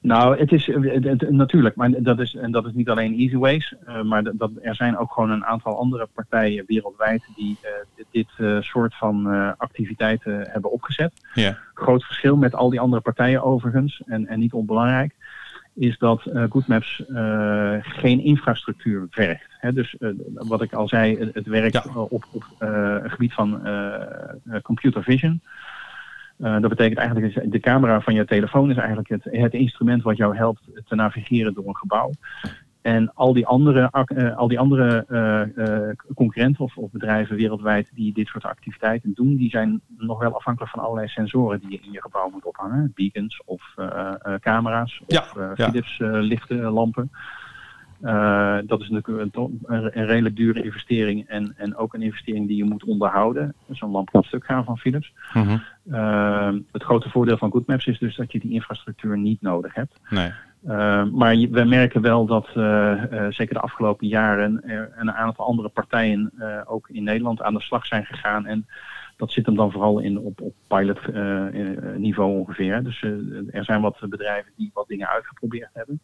Nou, 0.03 0.39
het 0.39 0.53
is 0.53 0.67
het- 0.67 1.31
natuurlijk, 1.31 1.77
maar 1.77 2.03
dat 2.03 2.21
is, 2.21 2.35
en 2.35 2.51
dat 2.51 2.67
is 2.67 2.73
niet 2.73 2.89
alleen 2.89 3.19
Easyways, 3.19 3.75
maar 4.05 4.23
dat, 4.23 4.39
dat, 4.39 4.51
er 4.63 4.75
zijn 4.75 4.99
ook 4.99 5.13
gewoon 5.13 5.31
een 5.31 5.45
aantal 5.45 5.79
andere 5.79 6.09
partijen 6.15 6.65
wereldwijd 6.67 7.23
die 7.37 7.59
dit, 7.97 8.07
dit 8.11 8.65
soort 8.65 8.95
van 8.95 9.27
activiteiten 9.57 10.49
hebben 10.51 10.71
opgezet. 10.71 11.13
Ja. 11.35 11.59
Groot 11.75 12.05
verschil 12.05 12.37
met 12.37 12.55
al 12.55 12.71
die 12.71 12.81
andere 12.81 13.03
partijen 13.03 13.43
overigens, 13.43 14.03
en, 14.07 14.27
en 14.27 14.39
niet 14.39 14.53
onbelangrijk, 14.53 15.15
is 15.75 15.99
dat 15.99 16.27
eh 16.27 16.45
GoodMaps 16.49 17.07
eh, 17.07 17.77
geen 17.81 18.21
infrastructuur 18.21 19.07
vergt. 19.11 19.47
Hè, 19.49 19.73
dus 19.73 19.97
eh, 19.97 20.09
wat 20.35 20.63
ik 20.63 20.73
al 20.73 20.89
zei, 20.89 21.19
het, 21.19 21.35
het 21.35 21.47
werkt 21.47 21.73
Ja. 21.73 21.85
op, 21.95 22.27
op 22.33 22.45
het 22.59 23.13
gebied 23.13 23.33
van 23.33 23.63
computer 24.63 25.03
vision. 25.03 25.43
Dat 26.37 26.69
betekent 26.69 26.99
eigenlijk 26.99 27.35
dat 27.35 27.53
de 27.53 27.61
camera 27.61 28.01
van 28.01 28.15
je 28.15 28.25
telefoon 28.25 28.71
is 28.71 28.77
eigenlijk 28.77 29.09
het, 29.09 29.25
het 29.25 29.53
instrument 29.55 30.03
wat 30.03 30.17
jou 30.17 30.37
helpt 30.37 30.61
te 30.89 30.95
navigeren 30.95 31.55
door 31.55 31.69
een 31.69 31.77
gebouw. 31.77 32.11
En 32.83 33.15
al 33.15 33.33
die 33.33 33.47
andere, 33.47 33.91
eh, 33.91 34.37
al 34.37 34.49
die 34.49 34.59
andere 34.59 35.05
eh, 35.09 35.89
eh, 35.89 35.97
concurrenten 36.15 36.65
of, 36.65 36.77
of 36.77 36.91
bedrijven 36.91 37.37
wereldwijd 37.37 37.89
die 37.95 38.13
dit 38.13 38.27
soort 38.27 38.45
activiteiten 38.45 39.13
doen, 39.15 39.37
die 39.37 39.51
zijn 39.51 39.81
nog 39.99 40.19
wel 40.19 40.35
afhankelijk 40.35 40.73
van 40.73 40.83
allerlei 40.83 41.09
sensoren 41.09 41.61
die 41.61 41.71
je 41.71 41.81
in 41.83 41.93
je 41.93 42.01
gebouw 42.01 42.31
moet 42.31 42.45
ophangen. 42.45 42.93
Beacons 42.95 43.43
of 43.45 43.75
camera's 44.41 45.03
Ja, 45.07 45.21
of 45.21 45.57
ja. 45.57 45.69
Philips 45.69 46.01
eh, 46.01 46.09
lichte 46.13 46.55
lampen. 46.55 47.11
Dat 48.67 48.81
is 48.81 48.89
natuurlijk 48.89 49.35
een, 49.35 49.61
een, 49.67 50.07
redelijk 50.07 50.37
dure 50.37 50.63
investering 50.63 51.29
en, 51.29 51.55
en 51.57 51.77
ook 51.77 51.95
een 51.95 52.03
investering 52.03 52.47
die 52.47 52.57
je 52.57 52.65
moet 52.65 52.85
onderhouden. 52.85 53.55
Zo'n 53.71 53.91
lamp 53.91 54.11
kan 54.11 54.23
stuk 54.23 54.45
gaan 54.45 54.65
van 54.65 54.79
Philips. 54.79 55.13
Mhm. 55.33 55.59
Het 56.73 56.83
grote 56.83 57.11
voordeel 57.11 57.37
van 57.37 57.51
GoodMaps 57.51 57.87
is 57.87 57.99
dus 57.99 58.17
dat 58.17 58.33
je 58.33 58.41
die 58.41 58.53
infrastructuur 58.53 59.19
niet 59.19 59.43
nodig 59.43 59.75
hebt. 59.75 60.01
Nee. 60.11 60.33
Uh, 60.65 61.05
maar 61.05 61.37
we 61.37 61.65
merken 61.65 62.03
wel 62.03 62.27
dat 62.27 62.49
uh, 62.57 63.03
uh, 63.13 63.27
zeker 63.31 63.55
de 63.55 63.61
afgelopen 63.61 64.07
jaren 64.07 64.63
er 64.65 64.93
een 64.97 65.13
aantal 65.13 65.47
andere 65.47 65.69
partijen 65.69 66.33
ook 66.67 66.89
in 66.89 67.03
Nederland 67.03 67.43
aan 67.43 67.55
de 67.55 67.61
slag 67.61 67.87
zijn 67.87 68.05
gegaan. 68.05 68.47
En 68.47 68.67
dat 69.17 69.33
zit 69.33 69.47
hem 69.47 69.57
dan 69.57 69.73
vooral 69.73 69.99
in, 69.99 70.19
op, 70.19 70.41
op 70.41 70.55
pilot 70.67 71.01
ongeveer. 72.19 72.83
Dus 72.83 73.03
er 73.51 73.65
zijn 73.65 73.81
wat 73.81 74.01
bedrijven 74.09 74.53
die 74.57 74.71
wat 74.75 74.89
dingen 74.89 75.09
uitgeprobeerd 75.09 75.71
hebben. 75.73 76.01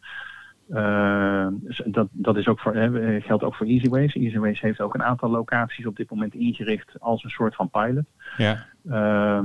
Uh, 0.69 1.47
dat, 1.85 2.07
dat 2.11 2.37
is 2.37 2.47
ook 2.47 2.59
voor, 2.59 2.75
hè, 2.75 3.21
geldt 3.21 3.43
ook 3.43 3.55
voor 3.55 3.65
Easyways. 3.65 4.15
Easyways 4.15 4.61
heeft 4.61 4.81
ook 4.81 4.93
een 4.93 5.03
aantal 5.03 5.29
locaties 5.29 5.85
op 5.85 5.95
dit 5.95 6.09
moment 6.09 6.33
ingericht 6.33 6.99
als 6.99 7.23
een 7.23 7.29
soort 7.29 7.55
van 7.55 7.69
pilot. 7.69 8.05
Ja. 8.37 8.65
Uh, 8.85 9.39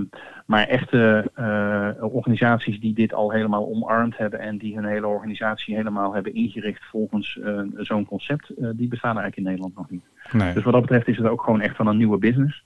maar 0.47 0.67
echte 0.67 1.31
uh, 1.39 2.15
organisaties 2.15 2.81
die 2.81 2.95
dit 2.95 3.15
al 3.15 3.31
helemaal 3.31 3.69
omarmd 3.69 4.17
hebben 4.17 4.39
en 4.41 4.59
die 4.59 4.75
hun 4.75 4.85
hele 4.85 5.07
organisatie 5.07 5.77
helemaal 5.77 6.15
hebben 6.15 6.35
ingericht 6.35 6.85
volgens 6.85 7.39
uh, 7.43 7.61
zo'n 7.77 8.07
concept, 8.07 8.53
die 8.57 8.89
bestaan 8.89 9.19
eigenlijk 9.19 9.37
in 9.37 9.43
Nederland 9.43 9.77
nog 9.77 9.91
niet. 9.91 10.05
Nee. 10.33 10.55
Dus 10.55 10.65
wat 10.65 10.73
dat 10.73 10.83
betreft 10.83 11.09
is 11.09 11.17
het 11.17 11.27
ook 11.27 11.43
gewoon 11.43 11.61
echt 11.61 11.77
van 11.77 11.87
een 11.87 11.97
nieuwe 11.97 12.19
business. 12.19 12.65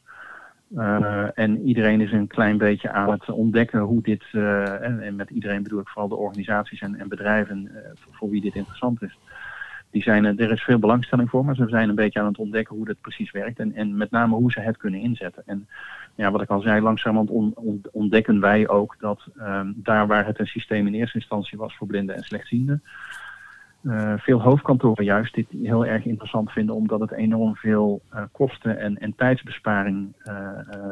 Uh, 0.75 1.39
en 1.39 1.63
iedereen 1.63 2.01
is 2.01 2.13
een 2.13 2.27
klein 2.27 2.59
beetje 2.59 2.91
aan 2.91 3.11
het 3.11 3.31
ontdekken 3.31 3.81
hoe 3.81 4.03
dit, 4.03 4.25
uh, 4.33 4.83
en, 4.83 5.01
en, 5.01 5.17
met 5.17 5.31
iedereen 5.31 5.63
bedoel 5.63 5.81
ik 5.81 5.89
vooral 5.89 6.09
de 6.09 6.17
organisaties 6.17 6.81
en, 6.81 6.95
en 6.95 7.09
bedrijven 7.09 7.69
uh, 7.73 7.79
voor, 7.95 8.15
voor, 8.15 8.31
wie 8.31 8.41
dit 8.41 8.55
interessant 8.55 9.03
is. 9.03 9.19
Die 9.91 10.03
zijn, 10.03 10.25
er 10.25 10.53
is 10.53 10.63
veel 10.63 10.79
belangstelling 10.79 11.31
voor, 11.31 11.45
maar 11.45 11.55
ze 11.55 11.69
zijn 11.69 11.89
een 11.89 11.95
beetje 11.95 12.21
aan 12.21 12.27
het 12.27 12.39
ontdekken 12.39 12.77
hoe 12.77 12.85
dit 12.85 13.01
precies 13.01 13.31
werkt 13.31 13.59
en, 13.59 13.75
en 13.75 13.97
met 13.97 14.11
name 14.11 14.35
hoe 14.35 14.53
ze 14.53 14.61
het 14.61 14.77
kunnen 14.77 15.01
inzetten. 15.01 15.43
En 15.47 15.69
ja, 16.15 16.31
wat 16.31 16.43
ik 16.43 16.51
al 16.51 16.61
zei, 16.61 16.81
langzamerhand 16.81 17.31
on, 17.31 17.53
on, 17.55 17.83
ontdekken 17.93 18.41
wij 18.41 18.69
ook 18.69 18.97
dat 18.99 19.27
um, 19.39 19.75
daar 19.77 20.07
waar 20.07 20.27
het 20.27 20.39
een 20.39 20.47
systeem 20.47 20.87
in 20.87 20.95
eerste 20.95 21.19
instantie 21.19 21.59
was 21.59 21.77
voor 21.77 21.87
blinden 21.87 22.17
en 22.17 22.23
slechtzienden, 22.23 22.83
uh, 23.87 24.13
veel 24.17 24.43
hoofdkantoren 24.43 25.05
juist 25.05 25.35
dit 25.35 25.47
heel 25.63 25.87
erg 25.87 26.05
interessant 26.05 26.51
vinden, 26.51 26.75
omdat 26.75 27.01
het 27.01 27.13
enorm 27.13 27.57
veel 27.57 28.01
uh, 28.15 28.21
kosten 28.33 28.79
en, 28.79 28.99
en 28.99 29.15
tijdsbesparing 29.17 30.13
uh, 30.25 30.35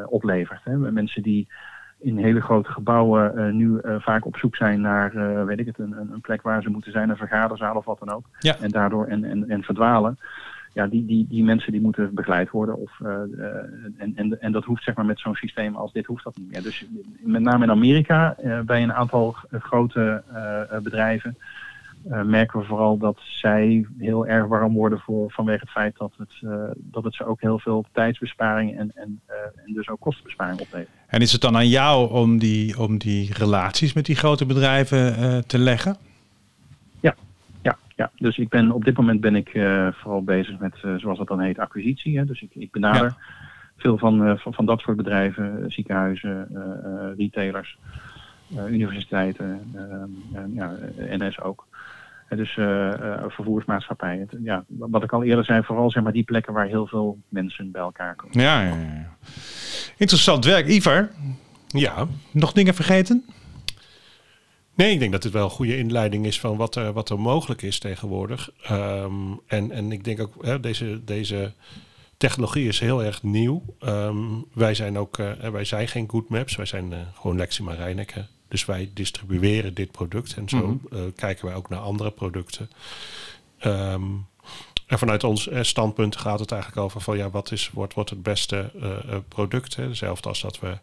oplevert. 0.06 0.60
Hè. 0.64 0.76
Mensen 0.76 1.22
die 1.22 1.48
in 1.98 2.18
hele 2.18 2.40
grote 2.40 2.70
gebouwen 2.70 3.56
nu 3.56 3.80
vaak 3.98 4.26
op 4.26 4.36
zoek 4.36 4.56
zijn 4.56 4.80
naar, 4.80 5.46
weet 5.46 5.58
ik 5.58 5.66
het, 5.66 5.78
een, 5.78 5.92
een, 5.92 6.20
plek 6.20 6.42
waar 6.42 6.62
ze 6.62 6.70
moeten 6.70 6.92
zijn, 6.92 7.10
een 7.10 7.16
vergaderzaal 7.16 7.76
of 7.76 7.84
wat 7.84 7.98
dan 7.98 8.10
ook. 8.10 8.26
Ja. 8.38 8.56
En 8.60 8.70
daardoor 8.70 9.06
en, 9.06 9.24
en, 9.24 9.48
en 9.48 9.62
verdwalen. 9.62 10.18
Ja, 10.72 10.86
die, 10.86 11.06
die, 11.06 11.26
die 11.28 11.44
mensen 11.44 11.72
die 11.72 11.80
moeten 11.80 12.14
begeleid 12.14 12.50
worden. 12.50 12.76
Of, 12.76 13.00
en, 13.96 14.12
en, 14.14 14.40
en 14.40 14.52
dat 14.52 14.64
hoeft 14.64 14.82
zeg 14.82 14.94
maar 14.94 15.04
met 15.04 15.20
zo'n 15.20 15.34
systeem 15.34 15.76
als 15.76 15.92
dit 15.92 16.06
hoeft 16.06 16.24
dat 16.24 16.36
niet 16.36 16.50
meer. 16.50 16.62
Dus 16.62 16.86
met 17.20 17.42
name 17.42 17.64
in 17.64 17.70
Amerika, 17.70 18.36
bij 18.64 18.82
een 18.82 18.92
aantal 18.92 19.36
grote 19.50 20.22
bedrijven, 20.82 21.36
uh, 22.10 22.22
merken 22.22 22.60
we 22.60 22.66
vooral 22.66 22.98
dat 22.98 23.18
zij 23.20 23.86
heel 23.98 24.26
erg 24.26 24.46
warm 24.46 24.74
worden 24.74 24.98
voor, 24.98 25.30
vanwege 25.30 25.60
het 25.60 25.70
feit 25.70 25.96
dat 25.96 26.12
het, 26.16 26.32
uh, 26.40 26.64
dat 26.74 27.04
het 27.04 27.14
ze 27.14 27.26
ook 27.26 27.40
heel 27.40 27.58
veel 27.58 27.84
tijdsbesparing 27.92 28.78
en, 28.78 28.92
en, 28.94 29.20
uh, 29.28 29.34
en 29.64 29.72
dus 29.72 29.88
ook 29.88 30.00
kostenbesparing 30.00 30.60
oplevert. 30.60 30.88
En 31.06 31.20
is 31.20 31.32
het 31.32 31.40
dan 31.40 31.56
aan 31.56 31.68
jou 31.68 32.10
om 32.10 32.38
die, 32.38 32.78
om 32.78 32.98
die 32.98 33.32
relaties 33.32 33.92
met 33.92 34.06
die 34.06 34.16
grote 34.16 34.46
bedrijven 34.46 35.46
te 35.46 35.58
leggen? 35.58 35.96
Ja, 37.00 37.14
ja, 37.62 37.78
ja, 37.96 38.10
dus 38.16 38.38
ik 38.38 38.48
ben, 38.48 38.72
op 38.72 38.84
dit 38.84 38.96
moment 38.96 39.20
ben 39.20 39.36
ik 39.36 39.50
vooral 39.92 40.22
bezig 40.24 40.58
met, 40.58 40.74
zoals 40.96 41.18
dat 41.18 41.28
dan 41.28 41.40
heet, 41.40 41.58
acquisitie. 41.58 42.18
Hè? 42.18 42.24
Dus 42.24 42.42
ik, 42.42 42.50
ik 42.54 42.70
benader 42.70 43.04
ja. 43.04 43.16
veel 43.76 43.98
van, 43.98 44.38
van, 44.38 44.54
van 44.54 44.66
dat 44.66 44.80
soort 44.80 44.96
bedrijven, 44.96 45.64
ziekenhuizen, 45.68 46.48
retailers, 47.16 47.78
universiteiten, 48.68 49.60
ja, 50.54 50.76
NS 50.96 51.40
ook. 51.40 51.66
Dus 52.36 52.56
uh, 52.56 52.66
uh, 52.66 53.24
vervoersmaatschappijen. 53.28 54.28
Ja, 54.42 54.64
wat 54.68 55.02
ik 55.02 55.12
al 55.12 55.24
eerder 55.24 55.44
zei, 55.44 55.62
vooral 55.62 55.90
zeg 55.90 56.02
maar 56.02 56.12
die 56.12 56.24
plekken 56.24 56.52
waar 56.52 56.66
heel 56.66 56.86
veel 56.86 57.18
mensen 57.28 57.70
bij 57.70 57.82
elkaar 57.82 58.14
komen. 58.14 58.40
Ja, 58.40 58.62
ja, 58.62 58.76
ja. 58.76 59.16
Interessant 59.96 60.44
werk. 60.44 60.66
Ivar, 60.66 61.10
ja. 61.66 62.06
nog 62.30 62.52
dingen 62.52 62.74
vergeten? 62.74 63.24
Nee, 64.74 64.92
ik 64.92 64.98
denk 64.98 65.12
dat 65.12 65.22
het 65.22 65.32
wel 65.32 65.44
een 65.44 65.50
goede 65.50 65.78
inleiding 65.78 66.26
is 66.26 66.40
van 66.40 66.56
wat 66.56 66.74
er, 66.74 66.92
wat 66.92 67.10
er 67.10 67.20
mogelijk 67.20 67.62
is 67.62 67.78
tegenwoordig. 67.78 68.50
Um, 68.70 69.40
en, 69.46 69.70
en 69.70 69.92
ik 69.92 70.04
denk 70.04 70.20
ook, 70.20 70.44
hè, 70.44 70.60
deze, 70.60 71.04
deze 71.04 71.52
technologie 72.16 72.68
is 72.68 72.80
heel 72.80 73.04
erg 73.04 73.22
nieuw. 73.22 73.62
Um, 73.80 74.44
wij 74.54 74.74
zijn 74.74 74.98
ook, 74.98 75.18
uh, 75.18 75.32
wij 75.32 75.64
zijn 75.64 75.88
geen 75.88 76.10
Good 76.10 76.28
Maps, 76.28 76.56
wij 76.56 76.66
zijn 76.66 76.92
gewoon 77.14 77.36
Lexima 77.36 77.72
Rijneke. 77.72 78.26
Dus 78.54 78.64
wij 78.64 78.90
distribueren 78.94 79.74
dit 79.74 79.90
product 79.90 80.34
en 80.34 80.48
zo 80.48 80.56
mm 80.66 80.80
-hmm. 80.88 80.98
uh, 80.98 81.04
kijken 81.16 81.46
wij 81.46 81.54
ook 81.54 81.68
naar 81.68 81.80
andere 81.80 82.10
producten. 82.10 82.70
Um, 83.64 84.26
En 84.86 84.98
vanuit 84.98 85.24
ons 85.24 85.48
eh, 85.48 85.62
standpunt 85.62 86.16
gaat 86.16 86.38
het 86.38 86.52
eigenlijk 86.52 86.82
over 86.82 87.00
van 87.00 87.16
ja, 87.16 87.30
wat 87.30 87.52
is, 87.52 87.70
wordt, 87.72 87.94
wordt 87.94 88.10
het 88.10 88.22
beste 88.22 88.70
eh, 88.80 88.90
eh, 88.90 89.16
product? 89.28 89.76
Hè? 89.76 89.84
Hetzelfde 89.84 90.28
als 90.28 90.40
dat 90.40 90.60
we 90.60 90.78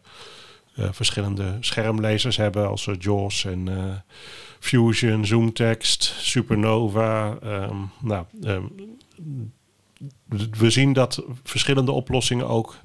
eh, 0.74 0.88
verschillende 0.92 1.56
schermlezers 1.60 2.36
hebben, 2.36 2.68
als 2.68 2.86
eh, 2.86 2.94
JAWS 2.98 3.44
en 3.44 3.68
eh, 3.68 3.94
Fusion, 4.60 5.26
ZoomText, 5.26 6.02
Supernova. 6.18 7.38
ehm, 7.42 7.76
nou, 8.00 8.24
ehm, 8.42 8.64
we 10.58 10.70
zien 10.70 10.92
dat 10.92 11.22
verschillende 11.42 11.92
oplossingen 11.92 12.48
ook 12.48 12.76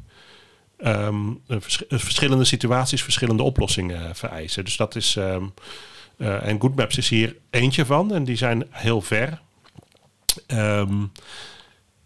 ehm, 0.77 1.29
eh, 1.47 1.57
vers- 1.59 1.87
eh, 1.87 1.99
verschillende 1.99 2.43
situaties 2.45 3.03
verschillende 3.03 3.43
oplossingen 3.43 4.15
vereisen. 4.15 4.65
Dus 4.65 4.77
dat 4.77 4.95
is. 4.95 5.15
ehm, 5.15 5.43
eh, 6.17 6.47
en 6.47 6.61
GoodMaps 6.61 6.97
is 6.97 7.09
hier 7.09 7.35
eentje 7.49 7.85
van 7.85 8.13
en 8.13 8.23
die 8.23 8.35
zijn 8.35 8.63
heel 8.69 9.01
ver. 9.01 9.41
Ehm, 10.47 11.03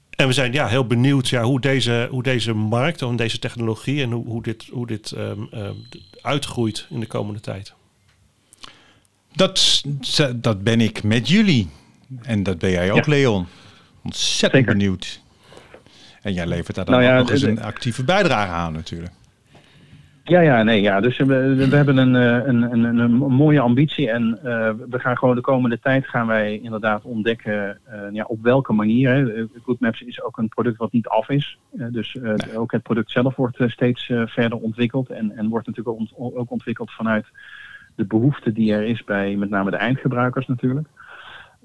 en 0.10 0.28
we 0.28 0.34
zijn 0.34 0.54
ja, 0.54 0.68
heel 0.68 0.88
benieuwd 0.88 1.30
ja, 1.30 1.44
hoe, 1.44 1.60
deze, 1.60 2.08
hoe 2.12 2.24
deze 2.24 2.54
markt 2.54 3.02
en 3.02 3.16
deze 3.16 3.40
technologie 3.40 4.02
en 4.02 4.12
hoe, 4.12 4.26
hoe 4.26 4.44
dit, 4.44 4.66
hoe 4.72 4.88
dit 4.88 5.12
ehm, 5.12 5.44
ehm, 5.52 5.76
uitgroeit 6.22 6.88
in 6.90 7.00
de 7.00 7.06
komende 7.08 7.40
tijd. 7.40 7.74
Dat, 9.34 9.82
dat 10.36 10.64
ben 10.64 10.82
ik 10.82 11.04
met 11.04 11.28
jullie. 11.30 11.70
En 12.22 12.44
dat 12.44 12.60
ben 12.60 12.72
jij 12.72 12.92
ook, 12.92 13.06
Ja. 13.06 13.12
Leon. 13.12 13.48
Ontzettend 14.04 14.64
Zeker. 14.66 14.78
benieuwd. 14.78 15.21
En 16.22 16.34
jij 16.34 16.48
levert 16.48 16.76
daar 16.76 16.86
dan 16.86 16.94
Nou 16.94 17.06
ja, 17.06 17.14
ook 17.14 17.20
nog 17.20 17.32
eens 17.32 17.42
een 17.42 17.62
actieve 17.62 18.04
bijdrage 18.04 18.52
aan 18.52 18.74
natuurlijk. 18.74 19.12
Ja, 20.24 20.42
ja, 20.42 20.64
nee, 20.64 20.82
ja. 20.82 21.00
Dus 21.00 21.18
we, 21.18 21.56
we 21.70 21.76
hebben 21.76 21.98
een, 21.98 22.16
eh, 22.16 22.48
een, 22.48 22.62
een, 22.62 22.84
een, 22.84 22.98
een 22.98 23.14
mooie 23.14 23.60
ambitie 23.60 24.10
en 24.12 24.40
eh, 24.44 24.72
we 24.90 25.00
gaan 25.00 25.18
gewoon 25.18 25.36
de 25.36 25.42
komende 25.42 25.80
tijd 25.80 26.08
gaan 26.08 26.28
wij 26.28 26.60
inderdaad 26.60 27.04
ontdekken 27.04 27.80
eh, 27.84 28.00
ja, 28.12 28.24
op 28.24 28.42
welke 28.42 28.74
manier. 28.74 29.10
Hè. 29.10 29.34
Eh, 29.34 29.44
GoodMaps 29.64 30.02
is 30.02 30.22
ook 30.24 30.38
een 30.38 30.50
product 30.50 30.78
wat 30.78 30.92
niet 30.92 31.08
af 31.08 31.30
is. 31.30 31.58
Dus 31.72 32.18
ook 32.56 32.72
het 32.72 32.84
product 32.84 33.12
zelf 33.12 33.36
wordt 33.36 33.58
steeds 33.68 34.12
verder 34.26 34.58
ontwikkeld 34.58 35.10
en, 35.10 35.38
en 35.38 35.48
wordt 35.50 35.68
natuurlijk 35.68 35.96
ook 35.96 36.10
ont- 36.16 36.36
ook 36.38 36.52
ontwikkeld 36.52 36.92
vanuit 36.92 37.26
de 37.96 38.06
behoefte 38.06 38.52
die 38.52 38.74
er 38.74 38.84
is 38.84 39.04
bij 39.04 39.36
met 39.36 39.50
name 39.50 39.72
de 39.72 39.78
eindgebruikers 39.78 40.48
natuurlijk. 40.48 40.88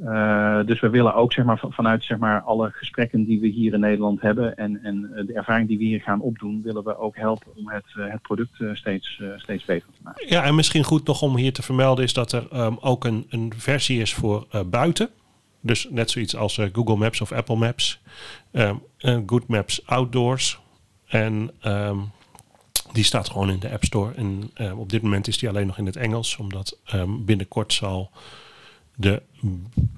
Eh, 0.04 0.60
dus 0.66 0.80
we 0.80 0.88
willen 0.90 1.14
ook 1.14 1.32
zeg 1.32 1.44
maar, 1.44 1.58
van- 1.58 1.72
vanuit 1.72 2.04
zeg 2.04 2.18
maar, 2.18 2.40
alle 2.40 2.70
gesprekken 2.70 3.24
die 3.24 3.40
we 3.40 3.46
hier 3.46 3.72
in 3.72 3.80
Nederland 3.80 4.20
hebben 4.20 4.56
en, 4.56 4.82
en 4.82 5.10
eh, 5.14 5.26
de 5.26 5.32
ervaring 5.32 5.68
die 5.68 5.78
we 5.78 5.84
hier 5.84 6.00
gaan 6.00 6.20
opdoen, 6.20 6.62
willen 6.62 6.84
we 6.84 6.98
ook 6.98 7.16
helpen 7.16 7.46
om 7.56 7.68
het, 7.68 7.84
eh, 7.96 8.10
het 8.10 8.22
product 8.22 8.50
steeds, 8.72 9.20
steeds 9.36 9.64
beter 9.64 9.88
te 9.92 10.00
maken. 10.02 10.28
Ja, 10.28 10.42
en 10.44 10.54
misschien 10.54 10.84
goed 10.84 11.06
nog 11.06 11.22
om 11.22 11.36
hier 11.36 11.52
te 11.52 11.62
vermelden 11.62 12.04
is 12.04 12.12
dat 12.12 12.32
er 12.32 12.48
ehm, 12.52 12.74
ook 12.80 13.04
een, 13.04 13.26
een 13.28 13.52
versie 13.56 14.00
is 14.00 14.14
voor 14.14 14.46
buiten. 14.66 15.08
Dus 15.60 15.88
net 15.90 16.10
zoiets 16.10 16.36
als 16.36 16.60
Google 16.72 16.96
Maps 16.96 17.20
of 17.20 17.32
Apple 17.32 17.56
Maps. 17.56 18.00
Ehm 18.52 18.74
Good 19.26 19.46
Maps 19.48 19.86
Outdoors. 19.86 20.60
En 21.06 21.50
ehm, 21.60 21.98
die 22.92 23.04
staat 23.04 23.28
gewoon 23.30 23.50
in 23.50 23.58
de 23.58 23.70
App 23.70 23.84
Store. 23.84 24.12
En 24.14 24.50
op 24.76 24.90
dit 24.90 25.02
moment 25.02 25.28
is 25.28 25.38
die 25.38 25.48
alleen 25.48 25.66
nog 25.66 25.78
in 25.78 25.86
het 25.86 25.96
Engels. 25.96 26.36
Omdat 26.36 26.78
binnenkort 27.24 27.72
zal 27.72 28.10
de 28.98 29.22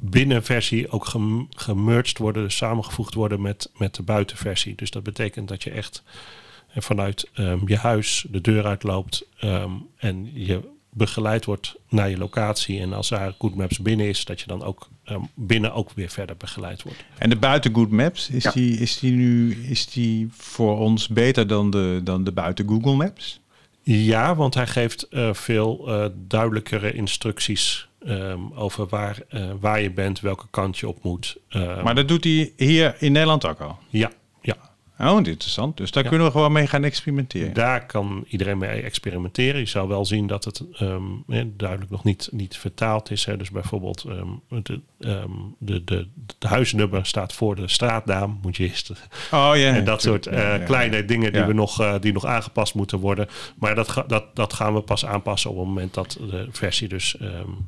binnenversie 0.01 0.91
ook 0.91 1.05
gem- 1.07 1.47
gemerged 1.51 2.19
worden. 2.19 2.43
Dus 2.43 2.57
samengevoegd 2.57 3.15
worden 3.15 3.41
met, 3.41 3.71
met 3.77 3.95
de 3.95 4.03
buitenversie. 4.03 4.75
Dus 4.75 4.91
dat 4.91 5.03
betekent 5.03 5.49
dat 5.49 5.63
je 5.63 5.71
echt 5.71 6.03
en 6.69 6.83
vanuit 6.83 7.29
ehm, 7.35 7.59
je 7.67 7.77
huis 7.77 8.27
de 8.31 8.41
deur 8.41 8.67
uitloopt 8.67 9.27
ehm, 9.39 9.71
en 9.97 10.31
je 10.35 10.61
begeleid 10.91 11.45
wordt 11.45 11.75
naar 11.89 12.11
je 12.11 12.19
locatie. 12.19 12.81
En 12.81 12.93
als 12.93 13.09
daar 13.09 13.35
Good 13.39 13.55
Maps 13.55 13.79
binnen 13.79 14.09
is, 14.09 14.25
dat 14.25 14.41
je 14.41 14.47
dan 14.47 14.63
ook 14.63 14.89
ehm, 15.05 15.21
binnen 15.35 15.73
ook 15.73 15.93
weer 15.95 16.09
verder 16.09 16.37
begeleid 16.37 16.83
wordt. 16.83 17.05
En 17.19 17.31
de 17.31 17.37
buiten 17.37 17.75
Good 17.75 17.91
Maps, 17.91 18.31
is, 18.31 18.43
Ja. 18.43 18.51
die, 18.51 18.79
is 18.79 18.99
die 18.99 19.13
nu 19.13 19.55
is 19.55 19.87
die 19.87 20.29
voor 20.33 20.79
ons 20.79 21.09
beter 21.09 21.47
dan 21.47 21.71
de, 21.71 22.01
dan 22.05 22.25
de 22.25 22.33
buiten 22.33 22.69
Google 22.69 22.95
Maps? 22.95 23.41
Ja, 23.83 24.35
want 24.35 24.55
hij 24.55 24.67
geeft 24.67 25.03
eh, 25.09 25.35
veel 25.35 25.85
eh, 25.89 26.07
duidelijkere 26.27 26.93
instructies 26.93 27.88
ehm, 28.07 28.41
over 28.55 28.87
waar, 28.87 29.19
eh, 29.29 29.51
waar 29.61 29.81
je 29.81 29.91
bent, 29.91 30.21
welke 30.21 30.47
kant 30.51 30.79
je 30.79 30.89
op 30.89 31.03
moet. 31.03 31.37
Ehm, 31.49 31.83
Maar 31.85 31.95
dat 31.95 32.09
doet 32.09 32.25
hij 32.25 32.53
hier 32.57 32.97
in 32.99 33.13
Nederland 33.13 33.47
ook 33.47 33.61
al. 33.61 33.79
ja, 33.89 33.99
ja, 34.01 34.11
Oh, 35.01 35.17
interessant. 35.17 35.77
Dus 35.77 35.91
daar 35.91 36.03
Ja. 36.03 36.09
kunnen 36.09 36.27
we 36.27 36.33
gewoon 36.33 36.53
mee 36.53 36.67
gaan 36.67 36.85
experimenteren. 36.85 37.53
Daar 37.55 37.87
kan 37.87 38.25
iedereen 38.29 38.59
mee 38.59 38.83
experimenteren. 38.83 39.61
Je 39.61 39.67
zou 39.67 39.89
wel 39.89 40.05
zien 40.05 40.27
dat 40.27 40.45
het 40.45 40.63
ehm, 40.73 41.03
eh, 41.29 41.45
duidelijk 41.57 41.91
nog 41.91 42.05
niet, 42.05 42.29
niet 42.33 42.57
vertaald 42.57 43.11
is. 43.11 43.25
Hè. 43.25 43.37
Dus 43.37 43.51
bijvoorbeeld 43.51 44.05
ehm, 44.09 44.63
de, 44.63 44.81
ehm, 45.01 45.31
de, 45.59 45.85
de, 45.85 46.07
de 46.39 46.49
huisnummer 46.49 47.07
staat 47.07 47.33
voor 47.33 47.57
de 47.57 47.69
straatnaam. 47.69 48.39
Moet 48.43 48.57
je 48.57 48.63
eerst, 48.69 48.91
Oh 49.33 49.51
ja. 49.55 49.75
en 49.75 49.85
dat 49.85 50.03
soort 50.03 50.27
eh, 50.27 50.39
Ja, 50.39 50.59
kleine 50.59 50.97
ja. 50.97 51.03
dingen 51.03 51.33
die, 51.33 51.43
we 51.45 51.53
nog, 51.53 51.81
eh, 51.81 51.95
die 52.01 52.13
nog 52.13 52.25
aangepast 52.27 52.75
moeten 52.75 52.99
worden. 52.99 53.29
Maar 53.59 53.75
dat, 53.75 53.89
ga- 53.89 54.05
dat, 54.07 54.37
dat 54.37 54.53
gaan 54.53 54.75
we 54.75 54.81
pas 54.81 55.07
aanpassen 55.07 55.51
op 55.51 55.57
het 55.57 55.67
moment 55.67 55.95
dat 55.95 56.19
de 56.31 56.47
versie 56.51 56.89
dus 56.89 57.17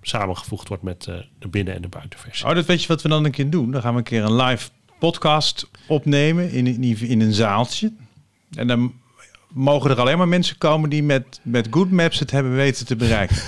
samengevoegd 0.03 0.69
wordt 0.69 0.83
met 0.83 1.07
eh, 1.07 1.15
de 1.39 1.49
binnen- 1.49 1.75
en 1.75 1.83
de 1.83 1.89
buitenversie. 1.89 2.47
Oh, 2.47 2.55
dat 2.55 2.67
weet 2.67 2.83
je 2.83 2.89
wat 2.89 3.03
we 3.03 3.09
dan 3.09 3.25
een 3.25 3.31
keer 3.31 3.51
doen? 3.51 3.71
Dan 3.71 3.81
gaan 3.83 3.93
we 3.93 3.99
een 3.99 4.05
keer 4.05 4.23
een 4.25 4.37
live 4.37 4.69
podcast 5.01 5.71
opnemen 5.87 6.51
in, 6.51 6.67
in, 6.67 6.99
in 7.01 7.21
een 7.21 7.33
zaaltje. 7.33 7.93
En 8.57 8.67
dan 8.67 8.93
mogen 9.53 9.91
er 9.91 10.01
alleen 10.01 10.19
maar 10.19 10.29
mensen 10.29 10.59
komen 10.59 10.91
die 10.91 11.03
met, 11.03 11.41
met 11.43 11.67
Good 11.71 11.91
Maps 11.91 12.19
het 12.19 12.31
hebben 12.31 12.55
weten 12.55 12.87
te 12.87 12.97
bereiken. 12.97 13.37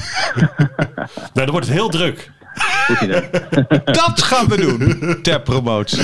Nou, 1.35 1.47
dan 1.47 1.51
wordt 1.51 1.67
het 1.67 1.75
heel 1.77 1.89
druk. 1.89 2.31
Dat 3.85 4.23
gaan 4.23 4.47
we 4.49 4.57
doen 4.57 5.23
ter 5.23 5.41
promotie. 5.43 6.03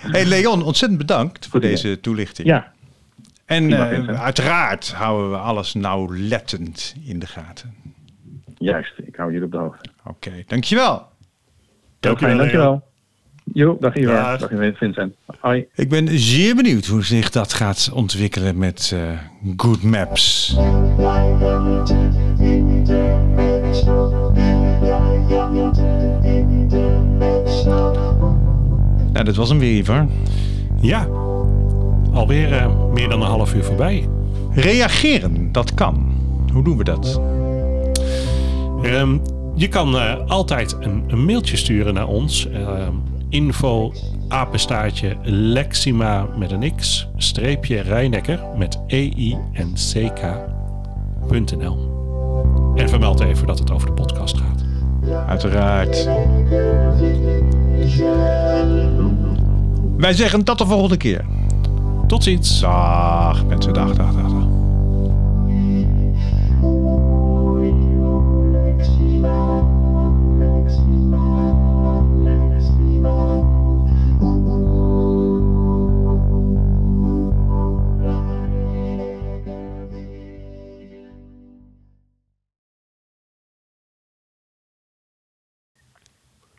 Hey 0.00 0.24
Leon, 0.24 0.62
ontzettend 0.62 0.98
bedankt 1.00 1.46
voor 1.46 1.60
deze 1.60 2.00
toelichting. 2.00 2.48
ja, 2.48 2.72
En 3.44 3.72
eh, 3.72 4.20
uiteraard 4.22 4.92
houden 4.92 5.30
we 5.30 5.36
alles 5.36 5.74
nauwlettend 5.74 6.94
in 7.04 7.18
de 7.18 7.26
gaten. 7.26 7.74
juist. 8.58 8.92
Ik 9.04 9.16
hou 9.16 9.30
jullie 9.32 9.46
op 9.46 9.52
de 9.52 9.58
hoogte. 9.58 9.90
Oké, 10.04 10.44
dankjewel. 10.46 10.94
Heel 10.96 11.06
Dankjewel, 12.00 12.36
fijn, 12.36 12.50
Leo. 12.50 12.58
dankjewel. 12.58 12.92
Jo, 13.52 13.76
dag 13.80 13.96
Ivar. 13.96 14.38
Dag. 14.38 14.50
Dag 14.50 14.76
Vincent. 14.76 15.14
Hoi. 15.40 15.66
Ik 15.74 15.88
ben 15.88 16.18
zeer 16.18 16.54
benieuwd 16.54 16.86
hoe 16.86 17.04
zich 17.04 17.30
dat 17.30 17.52
gaat 17.52 17.90
ontwikkelen 17.92 18.58
met 18.58 18.92
eh, 18.94 19.00
Good 19.56 19.82
Maps. 19.82 20.54
Nou, 29.12 29.24
dat 29.24 29.36
was 29.36 29.48
hem 29.48 29.58
weer, 29.58 29.76
Ivar. 29.76 30.06
Ja, 30.80 31.08
alweer 32.12 32.52
eh, 32.52 32.90
meer 32.92 33.08
dan 33.08 33.22
een 33.22 33.28
half 33.28 33.54
uur 33.54 33.64
voorbij. 33.64 34.08
Reageren, 34.52 35.52
dat 35.52 35.74
kan. 35.74 36.12
Hoe 36.52 36.64
doen 36.64 36.76
we 36.76 36.84
dat? 36.84 37.20
Ehm, 38.82 39.18
je 39.54 39.68
kan 39.68 39.96
eh, 39.96 40.26
altijd 40.26 40.76
een, 40.80 41.04
een 41.06 41.24
mailtje 41.24 41.56
sturen 41.56 41.94
naar 41.94 42.08
ons. 42.08 42.48
Ehm, 42.48 42.92
info 43.34 43.92
apenstaartje 44.28 45.16
lexima 45.22 46.26
met 46.36 46.50
een 46.50 46.74
x 46.76 47.08
streepje 47.16 47.80
Rijnekker 47.80 48.40
met 48.56 48.78
ei 48.86 49.38
en 49.52 49.72
ck.nl. 51.32 51.92
En 52.74 52.88
vermeld 52.88 53.20
even 53.20 53.46
dat 53.46 53.58
het 53.58 53.70
over 53.70 53.86
de 53.86 53.92
podcast 53.92 54.36
gaat. 54.38 54.64
Uiteraard. 55.28 56.08
Wij 59.96 60.12
zeggen 60.12 60.44
tot 60.44 60.58
de 60.58 60.66
volgende 60.66 60.96
keer. 60.96 61.24
Tot 62.06 62.22
ziens. 62.22 62.60
Dag 62.60 63.44
mensen, 63.46 63.72
dag, 63.72 63.92
dag, 63.94 64.14
dag, 64.14 64.32
dag. 64.32 64.53